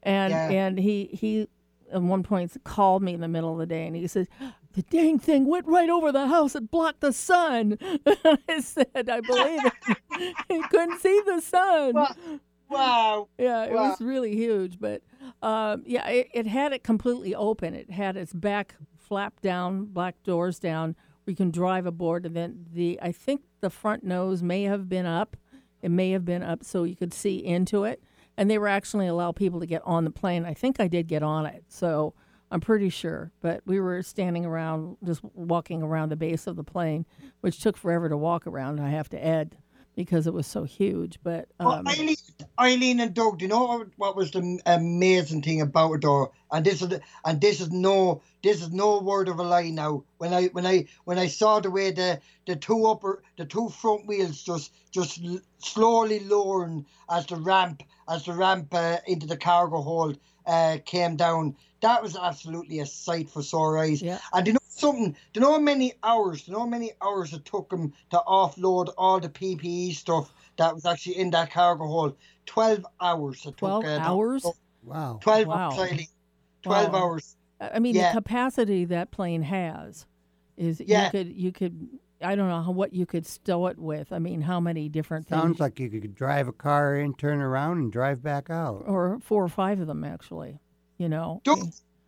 and 0.03 0.32
Yeah. 0.32 0.49
and 0.49 0.78
he 0.78 1.05
he 1.11 1.47
at 1.92 2.02
one 2.02 2.24
point 2.24 2.56
called 2.64 3.04
me 3.04 3.14
in 3.14 3.22
the 3.22 3.28
middle 3.28 3.52
of 3.54 3.60
the 3.60 3.66
day 3.66 3.86
and 3.88 3.96
he 3.96 4.08
said, 4.08 4.28
"The 4.74 4.82
dang 4.84 5.20
thing 5.20 5.46
went 5.48 5.68
right 5.68 5.89
over 5.89 6.12
the 6.12 6.28
house 6.28 6.56
and 6.56 6.70
blocked 6.70 7.02
the 7.02 7.14
sun." 7.14 7.78
I 8.48 8.60
said, 8.62 9.10
"I 9.10 9.22
believe 9.22 9.66
it. 9.66 9.74
he 10.50 10.64
couldn't 10.64 11.00
see 11.00 11.22
the 11.26 11.42
sun." 11.42 11.94
Wow. 11.96 12.16
wow, 12.70 13.28
Yeah, 13.38 13.66
it 13.66 13.74
Wow. 13.74 13.89
was 13.89 14.02
really 14.02 14.34
huge, 14.36 14.80
but 14.80 15.02
um, 15.42 15.84
yeah, 15.86 16.08
it, 16.10 16.30
it 16.34 16.48
had 16.48 16.72
it 16.74 16.84
completely 16.84 17.36
open. 17.36 17.74
It 17.74 17.92
had 17.92 18.16
its 18.18 18.34
back 18.34 18.76
flap 18.98 19.42
down, 19.42 19.86
black 19.86 20.22
doors 20.24 20.58
down, 20.60 20.96
We 21.26 21.36
can 21.36 21.52
drive 21.52 21.86
aboard, 21.86 22.26
and 22.26 22.36
then 22.36 22.66
the 22.72 22.98
I 23.02 23.12
think 23.12 23.42
the 23.60 23.70
front 23.70 24.04
nose 24.04 24.42
may 24.42 24.64
have 24.64 24.88
been 24.88 25.06
up. 25.06 25.36
It 25.82 25.89
may 25.92 26.12
have 26.12 26.24
been 26.26 26.44
up 26.44 26.64
so 26.64 26.84
you 26.84 26.96
could 26.96 27.14
see 27.14 27.38
into 27.44 27.84
it, 27.84 28.02
and 28.42 28.50
they 28.50 28.58
were 28.58 28.68
actually 28.68 29.06
allow 29.06 29.32
people 29.32 29.60
to 29.60 29.68
get 29.68 29.84
on 29.86 30.04
the 30.04 30.10
plane. 30.10 30.46
I 30.46 30.56
think 30.56 30.80
I 30.80 30.88
did 30.88 31.08
get 31.08 31.22
on 31.22 31.46
it, 31.46 31.64
so 31.68 32.16
I'm 32.50 32.60
pretty 32.60 32.89
sure. 32.89 33.32
But 33.39 33.62
we 33.68 33.80
were 33.80 34.02
standing 34.02 34.48
around, 34.48 34.98
just 35.04 35.24
walking 35.36 35.84
around 35.84 36.10
the 36.10 36.16
base 36.16 36.48
of 36.48 36.56
the 36.56 36.64
plane, 36.64 37.06
which 37.42 37.60
took 37.60 37.78
forever 37.78 38.10
to 38.10 38.18
walk 38.18 38.48
around. 38.48 38.80
I 38.80 38.89
have 38.89 39.10
to 39.10 39.24
add 39.24 39.58
because 39.96 40.26
it 40.26 40.34
was 40.34 40.48
so 40.48 40.64
huge. 40.64 41.20
But 41.22 41.50
Well, 41.60 41.74
um, 41.74 41.88
Eileen, 41.88 42.16
Eileen 42.60 43.00
and 43.00 43.14
Doug, 43.14 43.38
do 43.38 43.46
you 43.46 43.50
know 43.50 43.66
what, 43.66 43.89
what 43.98 44.16
was 44.16 44.32
the 44.32 44.60
amazing 44.66 45.44
thing 45.44 45.62
about 45.62 45.94
it 45.94 46.02
though? 46.02 46.32
And 46.52 46.66
this 46.66 46.82
is 46.82 46.88
the- 46.88 47.02
and 47.24 47.39
this 47.39 47.62
is 47.62 47.70
no 47.72 48.24
this 48.42 48.60
is 48.64 48.72
no 48.72 49.00
word 49.02 49.28
of 49.30 49.38
a 49.39 49.44
lie 49.44 49.70
now. 49.70 50.04
When 50.18 50.34
I 50.34 50.46
when 50.48 50.66
I 50.66 50.86
when 51.04 51.20
I 51.20 51.28
saw 51.28 51.60
the 51.60 51.70
way 51.70 51.92
the 51.92 52.20
the 52.48 52.56
two 52.56 52.86
upper 52.88 53.22
the 53.38 53.46
two 53.46 53.70
front 53.70 54.08
wheels 54.08 54.42
just 54.42 54.72
just 54.92 55.20
slowly 55.60 56.22
lowering 56.22 56.88
as 57.08 57.28
the 57.28 57.36
ramp 57.36 57.84
as 58.12 58.26
the 58.26 58.34
ramp 58.34 58.74
uh, 58.74 58.97
into 59.07 59.26
the 59.26 59.38
cargo 59.38 59.82
hold 59.82 60.20
uh, 60.45 60.78
came 60.86 61.16
down, 61.16 61.55
that 61.82 62.03
was 62.03 62.18
absolutely 62.18 62.80
a 62.80 62.86
sight 62.86 63.30
for 63.30 63.41
sore 63.41 63.78
eyes. 63.80 64.01
Yeah. 64.01 64.20
And 64.34 64.45
you 64.45 64.53
know 64.53 64.59
something? 64.68 65.12
Do 65.12 65.39
you 65.39 65.41
know 65.41 65.53
how 65.53 65.59
many 65.59 65.93
hours? 66.03 66.43
Do 66.43 66.51
you 66.51 66.57
know 66.57 66.64
how 66.64 66.70
many 66.70 66.91
hours 67.01 67.34
it 67.34 67.45
took 67.45 67.70
them 67.70 67.93
to 68.12 68.22
offload 68.28 68.89
all 68.97 69.20
the 69.20 69.30
PPE 69.30 69.93
stuff 69.93 70.34
that 70.57 70.74
was 70.76 70.86
actually 70.86 71.18
in 71.18 71.30
that 71.32 71.51
cargo 71.51 71.86
hold? 71.88 72.18
Twelve 72.45 72.86
hours. 72.99 73.45
It 73.45 73.57
12 73.57 73.84
took, 73.84 73.91
uh, 73.91 73.97
hours? 73.99 74.43
offload. 74.43 74.55
Wow. 74.84 75.20
Twelve 75.22 75.47
Wow. 75.47 75.70
hours. 75.72 75.80
Eileen. 75.80 76.07
Twelve 76.64 76.93
Wow. 76.93 76.99
hours. 76.99 77.36
I 77.62 77.70
I 77.76 77.80
mean, 77.80 77.95
Yeah. 77.95 78.12
the 78.12 78.18
capacity 78.22 78.86
that 78.86 79.12
plane 79.12 79.43
has 79.43 80.05
is 80.57 80.82
Yeah. 80.86 81.05
you 81.05 81.12
could 81.12 81.28
you 81.36 81.51
could 81.51 81.88
I 82.24 82.36
don't 82.36 82.47
know 82.49 82.61
how, 82.61 82.72
what 82.72 82.93
you 82.93 83.05
could 83.05 83.26
stow 83.26 83.67
it 83.67 83.78
with. 83.80 84.11
I 84.11 84.19
mean, 84.19 84.41
how 84.41 84.59
many 84.59 84.89
different 84.89 85.28
Sounds 85.28 85.41
things? 85.41 85.49
Sounds 85.57 85.59
like 85.59 85.80
you 85.80 85.89
could 85.89 86.15
drive 86.15 86.47
a 86.47 86.51
car 86.53 86.95
in, 86.95 87.13
turn 87.15 87.41
around, 87.41 87.80
and 87.80 87.91
drive 87.91 88.22
back 88.22 88.49
out. 88.49 88.84
or 88.86 89.19
four 89.22 89.43
or 89.43 89.49
five 89.49 89.80
of 89.80 89.88
them 89.88 90.03
actually. 90.03 90.59
You 90.97 91.09
know. 91.09 91.41
Doug, 91.43 91.59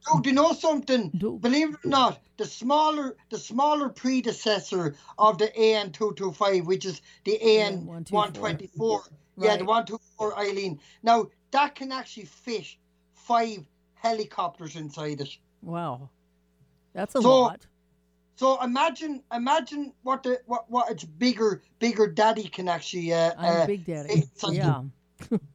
Doug, 0.06 0.24
do 0.24 0.30
you 0.30 0.36
know 0.36 0.54
something? 0.54 1.10
Doug. 1.18 1.42
Believe 1.42 1.70
it 1.74 1.86
or 1.86 1.90
not, 1.90 2.20
the 2.38 2.46
smaller 2.46 3.16
the 3.30 3.38
smaller 3.40 3.90
predecessor 3.90 4.96
of 5.18 5.38
the 5.38 5.56
AN 5.58 5.92
two 5.92 6.14
two 6.16 6.32
five, 6.32 6.66
which 6.68 6.86
is 6.86 7.02
the 7.24 7.42
AN 7.42 7.86
one 7.86 8.04
twenty 8.06 8.68
four. 8.78 9.04
Yeah, 9.38 9.58
the 9.58 9.66
one 9.66 9.86
two 9.86 10.00
four 10.18 10.38
Eileen. 10.38 10.80
Now 11.02 11.28
that 11.52 11.74
can 11.76 11.92
actually 11.92 12.26
fit 12.26 12.76
five 13.14 13.66
helicopters 13.96 14.76
inside 14.76 15.22
it. 15.22 15.38
Wow, 15.62 16.10
that's 16.94 17.16
a 17.16 17.22
So- 17.22 17.42
lot. 17.42 17.66
So 18.36 18.62
imagine, 18.64 19.22
imagine 19.32 19.94
what 20.04 20.24
the 20.24 20.42
what 20.46 20.70
what 20.70 20.90
its 20.92 21.04
bigger 21.04 21.62
bigger 21.80 22.08
daddy 22.08 22.44
can 22.50 22.68
actually. 22.68 23.14
Uh, 23.14 23.32
I'm 23.38 23.62
uh, 23.62 23.66
Big 23.68 23.86
Daddy. 23.86 24.24
Yeah. 24.52 24.84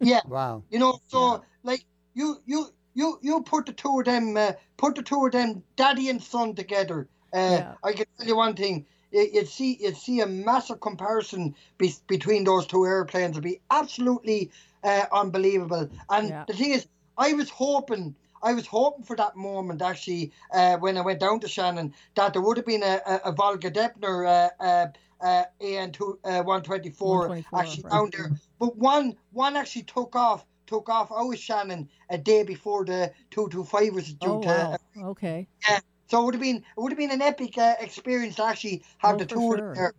yeah. 0.01 0.21
Wow. 0.27 0.63
You 0.71 0.79
know, 0.79 1.01
so 1.09 1.43
like 1.63 1.85
you 2.15 2.41
you 2.47 2.67
you 2.95 3.19
you 3.23 3.43
put 3.43 3.67
the 3.67 3.73
two 3.73 3.99
of 3.99 4.05
them 4.05 4.37
uh, 4.37 4.53
put 4.77 4.95
the 4.95 5.03
two 5.03 5.27
of 5.27 5.33
them 5.33 5.63
daddy 5.77 6.09
and 6.09 6.23
son 6.23 6.55
together. 6.55 7.09
Uh, 7.35 7.39
Yeah. 7.39 7.75
I 7.83 7.93
can 7.93 8.07
tell 8.17 8.27
you 8.27 8.37
one 8.37 8.55
thing. 8.55 8.87
You- 9.11 9.29
You'd 9.33 9.49
see 9.49 9.77
you'd 9.81 9.97
see 9.97 10.21
a 10.21 10.27
massive 10.27 10.81
comparison 10.81 11.55
be, 11.79 11.93
between 12.07 12.45
those 12.45 12.67
two 12.67 12.85
airplanes. 12.87 13.33
It'd 13.33 13.43
be 13.43 13.61
absolutely 13.71 14.51
uh, 14.85 15.07
unbelievable. 15.13 15.89
And 16.09 16.29
Yeah. 16.29 16.45
the 16.47 16.53
thing 16.55 16.71
is, 16.73 16.87
I 17.17 17.33
was 17.35 17.51
hoping. 17.51 18.15
I 18.43 18.53
was 18.55 18.67
hoping 18.67 19.05
for 19.05 19.17
that 19.17 19.37
moment 19.37 19.83
actually 19.83 20.33
uh, 20.53 20.77
when 20.79 20.97
I 20.97 21.01
went 21.03 21.21
down 21.21 21.41
to 21.41 21.49
Shannon 21.49 21.95
that 22.15 22.33
there 22.33 22.43
would 22.43 22.57
have 22.57 22.67
been 22.67 22.83
a, 22.83 23.01
a, 23.07 23.21
a 23.27 23.33
Volga 23.33 23.71
Dnepr 23.71 24.27
uh, 24.27 24.63
uh, 24.63 24.87
uh, 25.21 25.45
AN 25.61 25.93
two 25.93 26.19
uh, 26.25 26.43
one 26.43 26.63
twenty 26.63 26.91
four 26.91 27.29
124, 27.29 27.61
actually 27.61 27.83
right. 27.85 27.93
down 27.93 28.11
there, 28.13 28.39
but 28.59 28.77
one 28.77 29.17
one 29.33 29.57
actually 29.57 29.83
took 29.83 30.15
off 30.15 30.47
took 30.67 30.89
off 30.89 31.11
out 31.11 31.33
of 31.33 31.39
Shannon 31.39 31.89
a 32.11 32.19
day 32.19 32.43
before 32.45 32.85
the 32.85 33.13
two 33.31 33.49
two 33.51 33.65
five 33.65 33.93
was 33.95 34.13
due 34.13 34.29
Oh 34.29 34.41
to. 34.41 34.49
wow. 34.49 34.77
Okay. 35.11 35.49
Yeah, 35.69 35.81
so 36.09 36.23
it 36.23 36.25
would 36.27 36.35
have 36.35 36.43
been 36.43 36.57
it 36.57 36.65
would 36.81 36.93
have 36.93 36.99
been 36.99 37.11
an 37.11 37.23
epic 37.23 37.59
uh, 37.59 37.75
experience 37.81 38.37
to 38.37 38.45
actually 38.45 38.83
have 38.99 39.15
Oh, 39.17 39.19
the 39.19 39.25
of 39.25 39.31
sure. 39.31 39.75
there. 39.75 39.93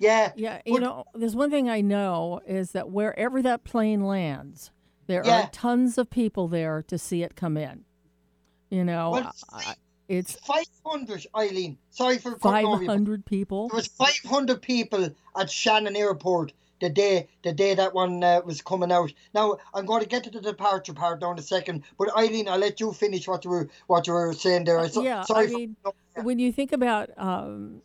Yeah, 0.00 0.32
Yeah, 0.34 0.60
you 0.66 0.72
Would- 0.72 0.82
know, 0.82 1.04
there's 1.14 1.36
one 1.36 1.50
thing 1.50 1.70
I 1.70 1.80
know 1.80 2.40
is 2.46 2.72
that 2.72 2.90
wherever 2.90 3.40
that 3.42 3.62
plane 3.62 4.02
lands, 4.04 4.72
there 5.06 5.22
Yeah. 5.24 5.42
are 5.44 5.50
tons 5.50 5.98
of 5.98 6.10
people 6.10 6.48
there 6.48 6.82
to 6.88 6.98
see 6.98 7.22
it 7.22 7.36
come 7.36 7.56
in. 7.56 7.84
You 8.70 8.84
know, 8.84 9.10
Well, 9.10 9.32
I- 9.52 9.74
it's 10.08 10.32
five 10.36 10.66
hundred, 10.84 11.26
Eileen. 11.36 11.78
Sorry 11.90 12.18
for 12.18 12.36
cutting 12.36 12.66
over 12.66 12.82
you, 12.82 12.88
500 12.88 13.24
people. 13.24 13.68
There 13.68 13.76
was 13.76 13.86
five 13.86 14.18
hundred 14.26 14.62
people 14.62 15.10
at 15.38 15.50
Shannon 15.50 15.96
Airport 15.96 16.52
the 16.80 16.90
day 16.90 17.28
the 17.42 17.52
day 17.52 17.74
that 17.74 17.94
one 17.94 18.22
uh, 18.22 18.40
was 18.44 18.60
coming 18.60 18.90
out. 18.92 19.12
Now 19.32 19.56
I'm 19.72 19.86
going 19.86 20.02
to 20.02 20.08
get 20.08 20.24
to 20.24 20.30
the 20.30 20.40
departure 20.40 20.92
part 20.92 21.20
now 21.20 21.30
in 21.32 21.38
a 21.38 21.42
second, 21.42 21.84
but 21.98 22.14
Eileen, 22.16 22.48
I'll 22.48 22.58
let 22.58 22.80
you 22.80 22.92
finish 22.92 23.26
what 23.28 23.44
you 23.44 23.50
were 23.50 23.68
what 23.86 24.06
you 24.06 24.12
were 24.12 24.32
saying 24.34 24.64
there. 24.64 24.86
So, 24.88 25.02
yeah, 25.02 25.22
sorry 25.22 25.46
I 25.46 25.50
for- 25.50 25.58
mean, 25.58 25.76
when 26.22 26.38
you 26.38 26.52
think 26.52 26.72
about, 26.72 27.10
um, 27.16 27.80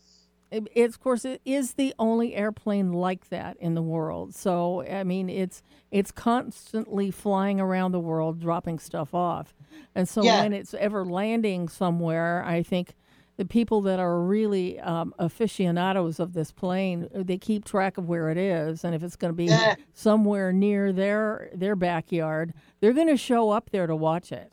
it, 0.51 0.67
it's 0.73 0.95
of 0.95 1.01
course 1.01 1.25
it 1.25 1.41
is 1.45 1.73
the 1.73 1.93
only 1.99 2.35
airplane 2.35 2.91
like 2.93 3.29
that 3.29 3.57
in 3.57 3.75
the 3.75 3.81
world. 3.81 4.33
So 4.35 4.83
I 4.83 5.03
mean, 5.03 5.29
it's 5.29 5.61
it's 5.91 6.11
constantly 6.11 7.11
flying 7.11 7.59
around 7.59 7.91
the 7.91 7.99
world, 7.99 8.39
dropping 8.39 8.79
stuff 8.79 9.13
off, 9.13 9.53
and 9.95 10.07
so 10.07 10.23
Yeah. 10.23 10.41
when 10.41 10.53
it's 10.53 10.73
ever 10.73 11.05
landing 11.05 11.67
somewhere, 11.69 12.43
I 12.45 12.63
think 12.63 12.95
the 13.37 13.45
people 13.45 13.79
that 13.81 13.99
are 13.99 14.19
really 14.21 14.77
um, 14.81 15.13
aficionados 15.17 16.19
of 16.19 16.33
this 16.33 16.51
plane, 16.51 17.07
they 17.13 17.37
keep 17.37 17.63
track 17.63 17.97
of 17.97 18.09
where 18.09 18.29
it 18.29 18.37
is, 18.37 18.83
and 18.83 18.93
if 18.93 19.01
it's 19.01 19.15
going 19.15 19.31
to 19.31 19.35
be 19.37 19.45
Yeah. 19.45 19.75
somewhere 19.93 20.51
near 20.51 20.91
their 20.91 21.49
their 21.53 21.75
backyard, 21.75 22.53
they're 22.81 22.93
going 22.93 23.07
to 23.07 23.17
show 23.17 23.49
up 23.51 23.69
there 23.71 23.87
to 23.87 23.95
watch 23.95 24.31
it. 24.31 24.51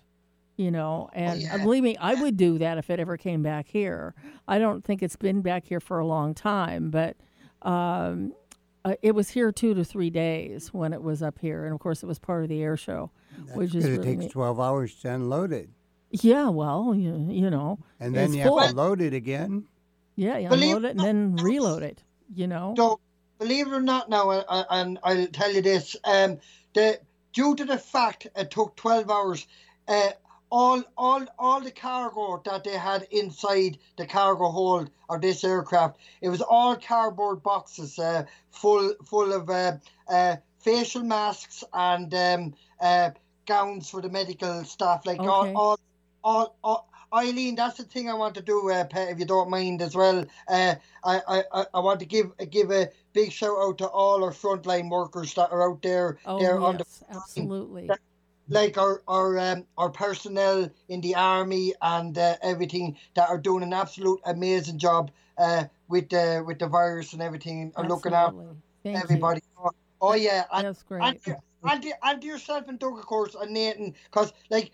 You 0.57 0.70
know, 0.70 1.11
and 1.12 1.46
uh, 1.52 1.59
believe 1.59 1.82
me, 1.82 1.98
I 1.98 2.14
would 2.14 2.38
do 2.38 2.57
that 2.59 2.78
if 2.78 2.88
it 2.88 2.98
ever 2.98 3.18
came 3.18 3.42
back 3.42 3.66
here. 3.68 4.14
I 4.48 4.59
don't 4.59 4.82
think 4.82 5.02
it's 5.02 5.16
been 5.16 5.42
back 5.42 5.66
here 5.66 5.80
for 5.80 5.98
a 5.98 6.07
long 6.07 6.32
time, 6.32 6.90
but 6.90 7.16
um, 7.61 8.32
uh, 8.86 8.94
it 9.02 9.14
was 9.14 9.28
here 9.28 9.52
two 9.52 9.74
to 9.74 9.84
three 9.84 10.09
days 10.09 10.72
when 10.72 10.94
it 10.94 11.02
was 11.02 11.22
up 11.22 11.38
here, 11.40 11.64
and 11.64 11.74
of 11.74 11.80
course, 11.80 12.02
it 12.02 12.07
was 12.07 12.18
part 12.18 12.42
of 12.42 12.48
the 12.48 12.62
air 12.62 12.76
show, 12.76 13.11
which 13.52 13.74
is 13.74 13.84
Because 13.84 13.98
it 13.98 14.02
takes 14.02 14.20
neat. 14.22 14.30
12 14.30 14.61
hours 14.61 14.94
to 15.00 15.12
unload 15.12 15.52
it. 15.52 15.68
Yeah, 16.11 16.48
well, 16.48 16.94
you, 16.94 17.26
you 17.28 17.50
know, 17.50 17.78
And 18.00 18.14
then 18.14 18.28
it's 18.28 18.36
you 18.36 18.59
have 18.59 18.70
to 18.70 18.76
load 18.76 19.00
it 19.00 19.12
again. 19.12 19.66
Yeah, 20.14 20.38
you 20.38 20.48
Believe 20.48 20.76
unload 20.76 20.84
it 20.84 20.96
and 20.96 21.00
then 21.00 21.36
reload 21.36 21.82
it. 21.82 22.02
You 22.34 22.46
know. 22.46 22.74
So, 22.76 23.00
believe 23.38 23.66
it 23.66 23.72
or 23.72 23.82
not, 23.82 24.09
now, 24.09 24.30
and 24.70 24.98
I'll 25.02 25.26
tell 25.26 25.52
you 25.52 25.61
this: 25.61 25.96
um, 26.04 26.38
the 26.74 27.00
due 27.32 27.54
to 27.57 27.64
the 27.64 27.78
fact 27.78 28.26
it 28.34 28.50
took 28.50 28.76
twelve 28.76 29.11
hours, 29.11 29.46
uh, 29.88 30.11
all 30.51 30.82
all 30.97 31.24
all 31.38 31.61
the 31.61 31.70
cargo 31.70 32.40
that 32.44 32.64
they 32.64 32.76
had 32.76 33.07
inside 33.11 33.78
the 33.97 34.07
cargo 34.07 34.49
hold 34.49 34.90
of 35.09 35.20
this 35.20 35.44
aircraft, 35.44 35.99
it 36.20 36.28
was 36.28 36.40
all 36.40 36.76
cardboard 36.76 37.42
boxes, 37.42 37.99
uh, 37.99 38.24
full 38.51 38.94
full 39.05 39.32
of 39.32 39.51
uh, 39.51 39.76
uh, 40.09 40.36
facial 40.61 41.03
masks 41.03 41.64
and 41.72 42.12
um, 42.14 42.55
uh, 42.80 43.11
gowns 43.47 43.90
for 43.90 44.01
the 44.01 44.09
medical 44.09 44.64
staff, 44.64 45.05
like 45.07 45.20
Okay. 45.20 45.28
all, 45.28 45.55
all 45.55 45.78
all. 46.24 46.57
all 46.64 46.88
Eileen, 47.14 47.55
that's 47.55 47.78
the 47.78 47.84
thing 47.84 48.11
I 48.11 48.14
want 48.14 48.34
to 48.34 48.42
do, 48.42 48.68
uh, 48.68 48.84
Pet, 48.84 49.11
if 49.11 49.20
you 49.20 49.24
don't 49.24 49.49
mind 49.49 49.80
as 49.80 49.94
well. 49.94 50.24
Uh, 50.49 50.74
I, 51.05 51.44
I, 51.53 51.64
I- 51.72 51.80
want 51.80 52.01
to 52.01 52.05
give 52.05 52.32
give 52.51 52.72
a 52.72 52.90
big 53.12 53.30
shout 53.30 53.57
out 53.59 53.78
to 53.78 53.86
all 53.86 54.24
our 54.24 54.32
frontline 54.32 54.90
workers 54.90 55.32
that 55.34 55.53
are 55.53 55.70
out 55.70 55.82
there. 55.82 56.18
Oh 56.26 56.40
there 56.40 56.59
on 56.59 56.78
the 56.78 56.84
yes, 56.84 57.05
absolutely. 57.09 57.88
Like 58.49 58.78
our 58.78 59.03
our 59.09 59.38
um, 59.38 59.64
our 59.76 59.90
personnel 59.90 60.70
in 60.88 61.01
the 61.01 61.14
army 61.14 61.74
and 61.82 62.16
uh, 62.16 62.36
everything 62.42 62.97
that 63.14 63.28
are 63.28 63.38
doing 63.38 63.62
an 63.62 63.72
absolute 63.72 64.20
amazing 64.24 64.78
job 64.78 65.11
uh, 65.38 65.64
with 65.88 66.09
the 66.11 66.42
with 66.47 66.59
the 66.59 66.66
virus 66.66 67.12
and 67.12 67.22
everything 67.22 67.72
and 67.76 67.88
looking 67.88 68.12
after 68.12 68.55
Thank 68.82 69.03
everybody. 69.03 69.40
Oh, 69.59 69.70
oh, 70.01 70.14
yeah, 70.14 70.44
and, 70.53 70.66
That's 70.66 70.82
great. 70.84 71.03
And, 71.03 71.18
and, 71.64 71.92
and 72.05 72.24
yourself 72.24 72.68
and 72.68 72.78
Doug, 72.78 72.99
of 72.99 73.07
course, 73.07 73.34
and 73.34 73.53
Nathan, 73.53 73.94
because 74.05 74.32
like 74.49 74.70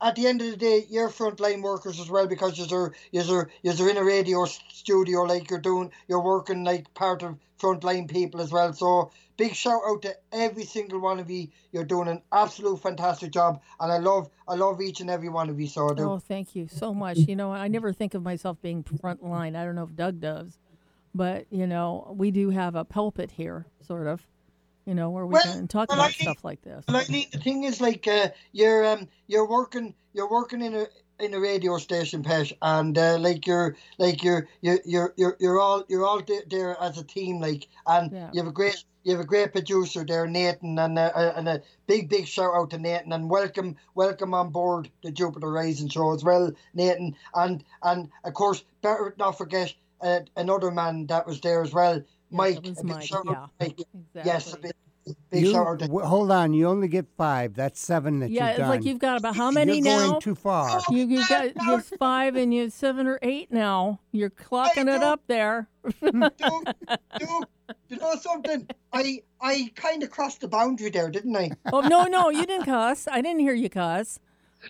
at 0.00 0.14
the 0.16 0.26
end 0.26 0.40
of 0.40 0.50
the 0.50 0.56
day, 0.56 0.86
you're 0.88 1.10
frontline 1.10 1.62
workers 1.62 2.00
as 2.00 2.08
well 2.08 2.26
because 2.26 2.58
you're 2.58 2.94
you're 3.12 3.50
you're 3.62 3.90
in 3.90 3.96
a 3.96 4.04
radio 4.04 4.44
studio, 4.44 5.22
like 5.22 5.50
you're 5.50 5.60
doing, 5.60 5.90
you're 6.08 6.22
working 6.22 6.64
like 6.64 6.92
part 6.94 7.22
of 7.22 7.36
frontline 7.60 8.10
people 8.10 8.40
as 8.40 8.50
well. 8.50 8.72
So 8.72 9.10
big 9.36 9.54
shout 9.54 9.82
out 9.86 10.02
to 10.02 10.16
every 10.32 10.64
single 10.64 11.00
one 11.00 11.20
of 11.20 11.30
you. 11.30 11.48
You're 11.72 11.84
doing 11.84 12.08
an 12.08 12.22
absolute 12.32 12.80
fantastic 12.80 13.32
job, 13.32 13.60
and 13.78 13.92
I 13.92 13.98
love 13.98 14.30
I 14.48 14.54
love 14.54 14.80
each 14.80 15.00
and 15.00 15.10
every 15.10 15.28
one 15.28 15.50
of 15.50 15.60
you. 15.60 15.66
So 15.66 15.90
I 15.90 15.94
do. 15.94 16.10
Oh, 16.10 16.18
thank 16.18 16.56
you 16.56 16.66
so 16.66 16.94
much. 16.94 17.18
You 17.18 17.36
know, 17.36 17.52
I 17.52 17.68
never 17.68 17.92
think 17.92 18.14
of 18.14 18.22
myself 18.22 18.60
being 18.62 18.82
frontline. 18.82 19.56
I 19.56 19.64
don't 19.64 19.74
know 19.74 19.84
if 19.84 19.94
Doug 19.94 20.20
does, 20.20 20.58
but 21.14 21.46
you 21.50 21.66
know, 21.66 22.14
we 22.16 22.30
do 22.30 22.50
have 22.50 22.74
a 22.74 22.84
pulpit 22.84 23.32
here, 23.32 23.66
sort 23.86 24.06
of. 24.06 24.26
You 24.86 24.94
know, 24.94 25.10
where 25.10 25.24
we 25.26 25.32
Well, 25.34 25.42
can 25.42 25.66
talk 25.68 25.88
about 25.90 26.00
I 26.00 26.08
think- 26.10 26.28
stuff 26.30 26.44
like 26.44 26.62
this. 26.62 26.84
Like 26.88 27.06
the 27.06 27.26
the 27.32 27.38
thing 27.38 27.64
is, 27.64 27.80
like 27.80 28.06
uh, 28.06 28.28
you're 28.52 28.84
um 28.84 29.08
you're 29.26 29.48
working 29.48 29.94
you're 30.12 30.28
working 30.30 30.60
in 30.60 30.74
a 30.74 30.86
in 31.20 31.32
a 31.32 31.40
radio 31.40 31.78
station, 31.78 32.22
Pesh, 32.22 32.52
and 32.60 32.96
uh, 32.98 33.16
like 33.18 33.46
you're 33.46 33.76
like 33.98 34.22
you're 34.22 34.46
you're 34.60 34.80
you're 34.84 35.14
you're, 35.16 35.36
you're 35.40 35.60
all 35.60 35.84
you're 35.88 36.04
all 36.04 36.20
there, 36.50 36.76
as 36.82 36.98
a 36.98 37.04
team, 37.04 37.40
like, 37.40 37.66
and 37.86 38.12
Yeah. 38.12 38.30
you 38.34 38.40
have 38.42 38.48
a 38.48 38.52
great 38.52 38.84
you 39.04 39.12
have 39.12 39.20
a 39.20 39.26
great 39.26 39.52
producer 39.52 40.04
there, 40.04 40.26
Nathan, 40.26 40.78
and 40.78 40.98
uh, 40.98 41.32
and 41.36 41.48
a 41.48 41.62
big 41.86 42.10
big 42.10 42.26
shout 42.26 42.54
out 42.54 42.70
to 42.70 42.78
Nathan, 42.78 43.12
and 43.12 43.30
welcome 43.30 43.76
welcome 43.94 44.34
on 44.34 44.50
board 44.50 44.90
the 45.02 45.10
Jupiter 45.10 45.50
Rising 45.50 45.88
show 45.88 46.12
as 46.12 46.22
well, 46.22 46.52
Nathan, 46.74 47.16
and 47.34 47.64
and 47.82 48.10
of 48.24 48.34
course 48.34 48.62
better 48.82 49.14
not 49.18 49.38
forget 49.38 49.72
uh, 50.02 50.20
another 50.36 50.70
man 50.70 51.06
that 51.06 51.26
was 51.26 51.40
there 51.40 51.62
as 51.62 51.72
well, 51.72 52.02
Mike. 52.34 52.60
was 52.64 52.84
Mike, 52.84 53.02
shout 53.02 53.26
out 53.28 53.50
to 53.60 53.66
Mike. 53.66 53.78
Yes, 54.14 54.52
a 54.52 54.56
exactly. 54.56 54.72
big, 55.06 55.16
big 55.30 55.42
You- 55.44 55.52
shout 55.52 55.66
out 55.66 55.78
to 55.80 55.86
w- 55.86 56.06
hold 56.06 56.30
on, 56.30 56.52
you 56.54 56.66
only 56.68 56.88
get 56.88 57.06
five. 57.16 57.54
That's 57.54 57.80
seven 57.80 58.20
that 58.20 58.30
Yeah, 58.30 58.50
you've 58.50 58.60
it's 58.60 58.68
like 58.68 58.84
you've 58.84 58.98
got 58.98 59.18
about 59.18 59.36
how 59.36 59.50
many 59.50 59.74
You're 59.76 59.84
now? 59.84 60.08
going 60.10 60.20
too 60.20 60.34
far. 60.34 60.80
You, 60.90 61.06
you 61.06 61.26
got 61.28 61.54
just 61.66 61.94
five 61.98 62.36
and 62.36 62.52
you 62.54 62.62
have 62.62 62.72
seven 62.72 63.06
or 63.06 63.18
eight 63.22 63.52
now. 63.52 64.00
You're 64.12 64.30
clocking 64.30 64.94
it 64.94 65.02
up 65.02 65.20
there. 65.26 65.68
Dude, 66.02 66.32
you 67.88 67.96
know 67.98 68.14
something? 68.20 68.66
I 68.92 69.22
I 69.40 69.70
kind 69.74 70.02
of 70.02 70.10
crossed 70.10 70.40
the 70.40 70.48
boundary 70.48 70.90
there, 70.90 71.10
didn't 71.10 71.36
I? 71.36 71.50
oh 71.72 71.80
no, 71.80 72.04
no, 72.04 72.30
you 72.30 72.46
didn't 72.46 72.66
cuss. 72.66 73.06
I 73.10 73.20
didn't 73.20 73.40
hear 73.40 73.54
you 73.54 73.68
cuss. 73.70 74.18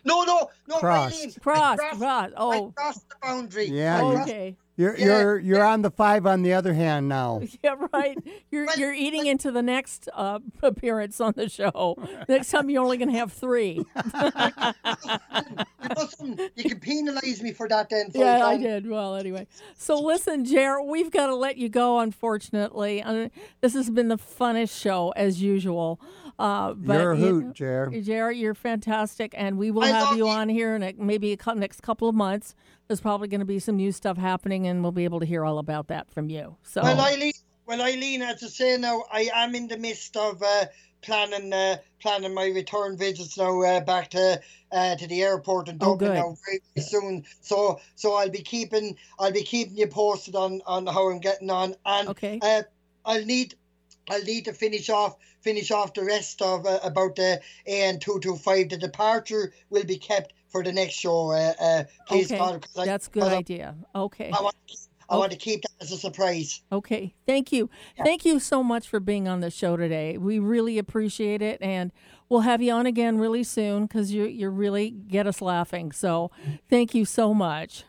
No, 0.05 0.25
no, 0.25 0.51
no, 0.67 0.79
Crossed. 0.79 1.15
Eileen, 1.21 1.31
I 1.37 1.41
Crossed, 1.41 1.79
crossed, 1.81 1.99
crossed. 2.01 2.33
I 2.33 2.37
Oh, 2.37 2.73
crossed 2.77 3.09
the 3.09 3.15
boundary. 3.23 3.67
Yeah, 3.67 3.97
I 3.99 4.03
you- 4.09 4.15
crossed- 4.17 4.29
okay. 4.31 4.57
You're 4.77 4.97
Yeah. 4.99 5.05
you're 5.21 5.39
you're 5.39 5.65
on 5.65 5.83
the 5.83 5.91
five 5.91 6.27
on 6.27 6.43
the 6.43 6.53
other 6.55 6.75
hand 6.75 7.09
now. 7.09 7.41
Yeah, 7.63 7.77
right. 7.93 8.19
You're 8.51 8.67
But- 8.67 8.79
you're 8.79 8.93
eating 8.93 9.27
into 9.27 9.51
the 9.53 9.63
next 9.63 10.09
uh, 10.13 10.41
appearance 10.63 11.21
on 11.21 11.35
the 11.37 11.49
show. 11.49 11.97
Next 12.29 12.51
time 12.51 12.69
you're 12.69 12.83
only 12.83 12.97
going 12.97 13.11
to 13.13 13.19
have 13.19 13.33
three. 13.33 13.85
you 13.97 15.89
know 15.97 16.07
something? 16.09 16.51
You 16.57 16.71
can 16.71 16.81
penalise 16.81 17.43
me 17.43 17.53
for 17.53 17.69
that 17.69 17.89
then. 17.91 18.11
So 18.11 18.19
yeah, 18.21 18.45
I 18.47 18.57
did. 18.57 18.89
Well, 18.89 19.15
anyway. 19.17 19.47
So 19.77 19.99
listen, 19.99 20.45
Ger, 20.45 20.81
we've 20.83 21.11
got 21.11 21.27
to 21.29 21.35
let 21.35 21.57
you 21.57 21.69
go. 21.69 22.01
Unfortunately, 22.01 23.03
uh, 23.03 23.29
this 23.61 23.75
has 23.75 23.91
been 23.91 24.09
the 24.09 24.19
funnest 24.19 24.79
show 24.81 25.13
as 25.17 25.41
usual. 25.43 26.01
Uh, 26.39 26.75
but 26.75 26.95
You're 26.95 27.13
a 27.13 27.19
you 27.19 27.25
hoot, 27.25 27.45
know, 27.45 27.53
Ger. 27.53 27.91
Ger, 28.03 28.33
you're 28.33 28.55
fantastic, 28.55 29.35
and 29.37 29.57
we 29.57 29.71
will 29.71 29.85
I 29.85 29.89
have 29.89 30.17
you 30.17 30.27
you. 30.27 30.29
on 30.29 30.49
here 30.49 30.75
in 30.75 30.83
a, 30.83 30.93
maybe 30.99 31.33
a 31.33 31.37
cou- 31.37 31.55
next 31.55 31.83
couple 31.83 32.09
of 32.09 32.15
months. 32.15 32.55
There's 32.89 33.01
probably 33.01 33.29
going 33.29 33.41
to 33.41 33.45
be 33.47 33.59
some 33.59 33.77
new 33.77 33.93
stuff 33.93 34.17
happening, 34.17 34.67
and 34.67 34.83
we'll 34.83 34.93
be 34.93 35.05
able 35.05 35.21
to 35.21 35.27
hear 35.27 35.45
all 35.45 35.59
about 35.59 35.89
that 35.89 36.11
from 36.11 36.29
you. 36.29 36.57
So, 36.63 36.83
Well, 36.83 37.01
Eileen, 37.01 37.33
well, 37.67 37.81
Eileen, 37.81 38.23
as 38.23 38.43
I 38.43 38.47
say 38.49 38.77
now, 38.79 39.05
I 39.13 39.31
am 39.35 39.55
in 39.55 39.69
the 39.69 39.79
midst 39.79 40.17
of 40.17 40.43
uh, 40.43 40.67
planning 41.03 41.53
uh, 41.53 41.77
planning 42.01 42.35
my 42.35 42.47
return 42.47 42.97
visits 42.97 43.39
now 43.39 43.63
uh, 43.63 43.81
back 43.81 44.11
to 44.11 44.41
uh, 44.73 44.97
to 44.97 45.07
the 45.07 45.23
airport 45.23 45.69
in 45.69 45.77
Oh, 45.81 45.93
Dublin 45.97 46.11
good. 46.11 46.15
now 46.19 46.37
very, 46.45 46.61
very 46.75 46.85
soon. 46.87 47.25
So 47.43 47.81
so 47.95 48.15
I'll 48.15 48.29
be 48.31 48.43
keeping 48.43 48.97
I'll 49.19 49.33
be 49.33 49.43
keeping 49.45 49.77
you 49.77 49.87
posted 49.87 50.35
on 50.35 50.63
on 50.67 50.87
how 50.87 51.11
I'm 51.11 51.21
getting 51.21 51.51
on, 51.51 51.75
and 51.87 52.09
Okay. 52.09 52.39
uh, 52.43 52.63
I'll 53.05 53.25
need. 53.25 53.55
I'll 54.09 54.23
need 54.23 54.45
to 54.47 54.53
finish 54.53 54.91
off 54.91 55.17
finish 55.41 55.71
off 55.71 55.95
the 55.95 56.05
rest 56.05 56.43
of 56.43 56.67
uh, 56.67 56.81
about 56.83 57.17
the 57.17 57.41
AN 57.67 57.99
two 58.01 58.19
two 58.21 58.37
five. 58.37 58.69
The 58.69 58.77
departure 58.77 59.53
will 59.71 59.85
be 59.85 59.99
kept 59.99 60.33
for 60.49 60.63
the 60.63 60.73
next 60.73 60.95
show. 60.95 61.31
Uh, 61.31 61.53
uh, 61.61 61.85
please 62.07 62.31
okay, 62.31 62.41
I- 62.77 62.85
that's 62.85 63.09
a 63.09 63.11
good 63.11 63.23
I- 63.25 63.37
idea. 63.37 63.75
Okay. 63.95 64.31
I 64.33 64.43
want 64.43 64.57
I 65.09 65.17
want 65.17 65.33
to 65.33 65.39
keep 65.39 65.63
that 65.63 65.71
as 65.81 65.93
a 65.93 65.99
surprise. 65.99 66.63
Okay. 66.73 67.15
Thank 67.27 67.53
you. 67.53 67.69
Thank 68.03 68.25
you 68.25 68.41
so 68.41 68.63
much 68.63 68.89
for 68.89 69.01
being 69.01 69.29
on 69.29 69.41
the 69.41 69.51
show 69.51 69.77
today. 69.77 70.17
We 70.17 70.39
really 70.39 70.79
appreciate 70.79 71.43
it. 71.43 71.61
And 71.61 71.93
we'll 72.29 72.41
have 72.41 72.63
you 72.63 72.73
on 72.73 72.87
again 72.87 73.19
really 73.19 73.45
soon 73.45 73.87
because 73.87 74.13
you, 74.13 74.25
you 74.25 74.49
really 74.49 74.91
get 74.91 75.27
us 75.27 75.43
laughing. 75.43 75.93
So 75.93 76.31
thank 76.71 76.95
you 76.95 77.05
so 77.05 77.35
much. 77.35 77.85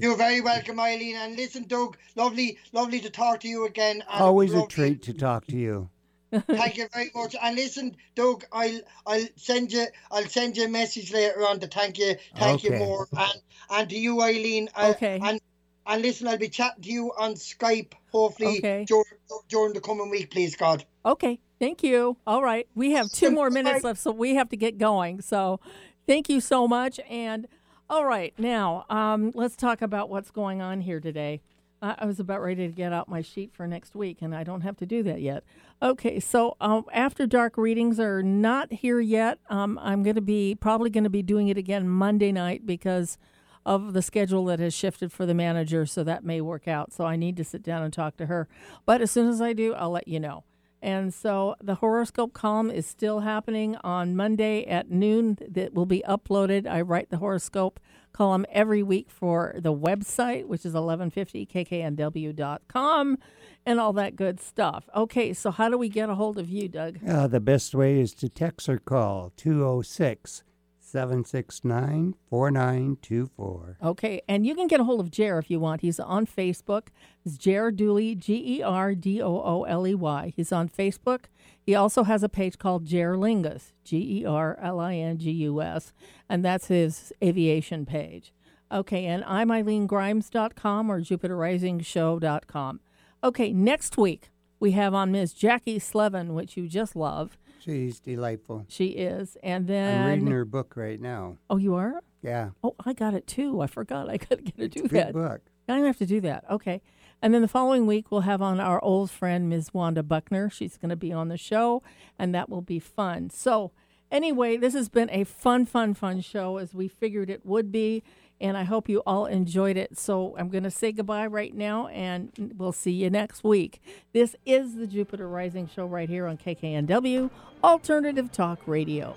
You're 0.00 0.16
very 0.16 0.40
welcome, 0.40 0.78
Eileen. 0.78 1.16
And 1.16 1.36
listen, 1.36 1.64
Doug, 1.64 1.96
lovely, 2.16 2.58
lovely 2.72 3.00
to 3.00 3.10
talk 3.10 3.40
to 3.40 3.48
you 3.48 3.66
again. 3.66 4.02
And 4.10 4.22
Always 4.22 4.54
a 4.54 4.66
treat 4.66 5.02
to 5.02 5.12
talk 5.12 5.46
to 5.48 5.56
you. 5.56 5.90
Thank 6.30 6.76
you 6.76 6.86
very 6.92 7.10
much. 7.14 7.34
And 7.42 7.56
listen, 7.56 7.96
Doug, 8.14 8.44
I'll 8.52 8.80
I'll 9.06 9.26
send 9.36 9.72
you 9.72 9.86
I'll 10.10 10.26
send 10.26 10.56
you 10.56 10.66
a 10.66 10.68
message 10.68 11.12
later 11.12 11.46
on 11.46 11.58
to 11.60 11.66
thank 11.66 11.98
you, 11.98 12.16
thank 12.36 12.64
you 12.64 12.72
more, 12.72 13.08
and 13.16 13.40
and 13.70 13.88
to 13.88 13.98
you, 13.98 14.20
Eileen. 14.22 14.68
uh, 14.76 14.92
Okay. 14.94 15.18
And 15.22 15.40
and 15.86 16.02
listen, 16.02 16.28
I'll 16.28 16.36
be 16.36 16.50
chatting 16.50 16.82
to 16.82 16.90
you 16.90 17.12
on 17.18 17.32
Skype, 17.34 17.94
hopefully 18.12 18.58
Okay. 18.58 18.84
during 18.86 19.04
during 19.48 19.72
the 19.72 19.80
coming 19.80 20.10
week, 20.10 20.30
please 20.30 20.54
God. 20.54 20.84
Okay. 21.04 21.40
Thank 21.58 21.82
you. 21.82 22.18
All 22.26 22.42
right. 22.42 22.68
We 22.74 22.92
have 22.92 23.10
two 23.10 23.30
more 23.30 23.50
minutes 23.50 23.82
left, 23.82 23.98
so 23.98 24.12
we 24.12 24.34
have 24.34 24.50
to 24.50 24.56
get 24.56 24.76
going. 24.78 25.22
So 25.22 25.60
thank 26.06 26.28
you 26.28 26.40
so 26.42 26.68
much. 26.68 27.00
And 27.08 27.48
all 27.90 28.04
right, 28.04 28.34
now 28.38 28.84
um, 28.90 29.32
let's 29.34 29.56
talk 29.56 29.82
about 29.82 30.10
what's 30.10 30.30
going 30.30 30.60
on 30.60 30.82
here 30.82 31.00
today. 31.00 31.40
I 31.80 32.06
was 32.06 32.18
about 32.18 32.42
ready 32.42 32.66
to 32.66 32.72
get 32.72 32.92
out 32.92 33.08
my 33.08 33.22
sheet 33.22 33.54
for 33.54 33.68
next 33.68 33.94
week, 33.94 34.18
and 34.20 34.34
I 34.34 34.42
don't 34.42 34.62
have 34.62 34.76
to 34.78 34.86
do 34.86 35.04
that 35.04 35.20
yet. 35.20 35.44
Okay, 35.80 36.18
so 36.18 36.56
um, 36.60 36.84
after 36.92 37.24
dark 37.24 37.56
readings 37.56 38.00
are 38.00 38.20
not 38.20 38.72
here 38.72 38.98
yet. 38.98 39.38
Um, 39.48 39.78
I'm 39.80 40.02
going 40.02 40.16
to 40.16 40.20
be 40.20 40.56
probably 40.56 40.90
going 40.90 41.04
to 41.04 41.10
be 41.10 41.22
doing 41.22 41.46
it 41.46 41.56
again 41.56 41.88
Monday 41.88 42.32
night 42.32 42.66
because 42.66 43.16
of 43.64 43.92
the 43.92 44.02
schedule 44.02 44.44
that 44.46 44.58
has 44.58 44.74
shifted 44.74 45.12
for 45.12 45.24
the 45.24 45.34
manager, 45.34 45.86
so 45.86 46.02
that 46.02 46.24
may 46.24 46.40
work 46.40 46.66
out. 46.66 46.92
So 46.92 47.04
I 47.04 47.14
need 47.14 47.36
to 47.36 47.44
sit 47.44 47.62
down 47.62 47.84
and 47.84 47.92
talk 47.92 48.16
to 48.16 48.26
her. 48.26 48.48
But 48.84 49.00
as 49.00 49.12
soon 49.12 49.28
as 49.28 49.40
I 49.40 49.52
do, 49.52 49.72
I'll 49.74 49.90
let 49.90 50.08
you 50.08 50.18
know. 50.18 50.42
And 50.80 51.12
so 51.12 51.56
the 51.60 51.74
horoscope 51.76 52.32
column 52.32 52.70
is 52.70 52.86
still 52.86 53.20
happening 53.20 53.76
on 53.82 54.16
Monday 54.16 54.64
at 54.64 54.90
noon. 54.90 55.38
That 55.48 55.74
will 55.74 55.86
be 55.86 56.02
uploaded. 56.08 56.66
I 56.66 56.80
write 56.82 57.10
the 57.10 57.18
horoscope 57.18 57.80
column 58.12 58.46
every 58.50 58.82
week 58.82 59.10
for 59.10 59.54
the 59.58 59.72
website, 59.72 60.46
which 60.46 60.64
is 60.64 60.74
1150kknw.com, 60.74 63.18
and 63.66 63.80
all 63.80 63.92
that 63.92 64.16
good 64.16 64.40
stuff. 64.40 64.88
Okay, 64.94 65.32
so 65.32 65.50
how 65.50 65.68
do 65.68 65.78
we 65.78 65.88
get 65.88 66.10
a 66.10 66.14
hold 66.14 66.38
of 66.38 66.48
you, 66.48 66.68
Doug? 66.68 66.98
Uh, 67.06 67.26
the 67.26 67.40
best 67.40 67.74
way 67.74 68.00
is 68.00 68.14
to 68.14 68.28
text 68.28 68.68
or 68.68 68.78
call 68.78 69.32
206 69.36 70.44
769 70.88 72.14
4924. 72.28 73.78
Okay, 73.82 74.22
and 74.26 74.46
you 74.46 74.54
can 74.54 74.66
get 74.66 74.80
a 74.80 74.84
hold 74.84 75.00
of 75.00 75.10
Ger 75.10 75.38
if 75.38 75.50
you 75.50 75.60
want. 75.60 75.82
He's 75.82 76.00
on 76.00 76.26
Facebook. 76.26 76.88
It's 77.24 77.36
Ger 77.36 77.70
Dooley, 77.70 78.14
G 78.14 78.58
E 78.58 78.62
R 78.62 78.94
D 78.94 79.20
O 79.20 79.42
O 79.44 79.64
L 79.64 79.86
E 79.86 79.94
Y. 79.94 80.32
He's 80.34 80.52
on 80.52 80.68
Facebook. 80.68 81.24
He 81.60 81.74
also 81.74 82.04
has 82.04 82.22
a 82.22 82.28
page 82.28 82.58
called 82.58 82.86
Ger 82.86 83.16
Lingus, 83.16 83.72
G 83.84 84.20
E 84.20 84.24
R 84.24 84.58
L 84.60 84.80
I 84.80 84.94
N 84.94 85.18
G 85.18 85.30
U 85.30 85.60
S, 85.60 85.92
and 86.28 86.44
that's 86.44 86.68
his 86.68 87.12
aviation 87.22 87.84
page. 87.84 88.32
Okay, 88.70 89.06
and 89.06 89.24
I'm 89.24 89.48
EileenGrimes.com 89.48 90.90
or 90.90 91.00
JupiterRisingShow.com. 91.00 92.80
Okay, 93.24 93.52
next 93.52 93.96
week 93.96 94.30
we 94.60 94.72
have 94.72 94.94
on 94.94 95.12
Ms. 95.12 95.32
Jackie 95.32 95.78
Slevin, 95.78 96.34
which 96.34 96.56
you 96.56 96.68
just 96.68 96.94
love. 96.94 97.38
She's 97.68 98.00
delightful. 98.00 98.64
She 98.68 98.86
is. 98.88 99.36
And 99.42 99.66
then. 99.66 100.02
I'm 100.02 100.10
reading 100.10 100.30
her 100.30 100.44
book 100.44 100.74
right 100.74 101.00
now. 101.00 101.36
Oh, 101.50 101.58
you 101.58 101.74
are? 101.74 102.00
Yeah. 102.22 102.50
Oh, 102.64 102.74
I 102.84 102.94
got 102.94 103.14
it 103.14 103.26
too. 103.26 103.60
I 103.60 103.66
forgot. 103.66 104.08
I 104.08 104.16
got 104.16 104.30
to 104.30 104.36
get 104.36 104.56
to 104.56 104.68
do 104.68 104.84
a 104.84 104.88
that. 104.88 105.12
good 105.12 105.14
book. 105.14 105.40
I'm 105.68 105.82
to 105.82 105.86
have 105.86 105.98
to 105.98 106.06
do 106.06 106.20
that. 106.22 106.44
Okay. 106.50 106.80
And 107.20 107.34
then 107.34 107.42
the 107.42 107.48
following 107.48 107.86
week, 107.86 108.10
we'll 108.10 108.22
have 108.22 108.40
on 108.40 108.58
our 108.60 108.82
old 108.82 109.10
friend, 109.10 109.48
Ms. 109.50 109.74
Wanda 109.74 110.02
Buckner. 110.02 110.48
She's 110.48 110.78
going 110.78 110.88
to 110.90 110.96
be 110.96 111.12
on 111.12 111.28
the 111.28 111.36
show, 111.36 111.82
and 112.18 112.34
that 112.34 112.48
will 112.48 112.62
be 112.62 112.78
fun. 112.78 113.28
So, 113.30 113.72
anyway, 114.10 114.56
this 114.56 114.72
has 114.72 114.88
been 114.88 115.10
a 115.10 115.24
fun, 115.24 115.66
fun, 115.66 115.94
fun 115.94 116.20
show 116.20 116.56
as 116.56 116.72
we 116.74 116.88
figured 116.88 117.28
it 117.28 117.44
would 117.44 117.70
be. 117.70 118.02
And 118.40 118.56
I 118.56 118.64
hope 118.64 118.88
you 118.88 119.02
all 119.06 119.26
enjoyed 119.26 119.76
it. 119.76 119.98
So, 119.98 120.36
I'm 120.38 120.48
going 120.48 120.64
to 120.64 120.70
say 120.70 120.92
goodbye 120.92 121.26
right 121.26 121.54
now, 121.54 121.88
and 121.88 122.54
we'll 122.56 122.72
see 122.72 122.92
you 122.92 123.10
next 123.10 123.42
week. 123.42 123.80
This 124.12 124.36
is 124.46 124.76
the 124.76 124.86
Jupiter 124.86 125.28
Rising 125.28 125.68
Show 125.68 125.86
right 125.86 126.08
here 126.08 126.26
on 126.26 126.38
KKNW, 126.38 127.30
Alternative 127.64 128.30
Talk 128.30 128.60
Radio. 128.66 129.16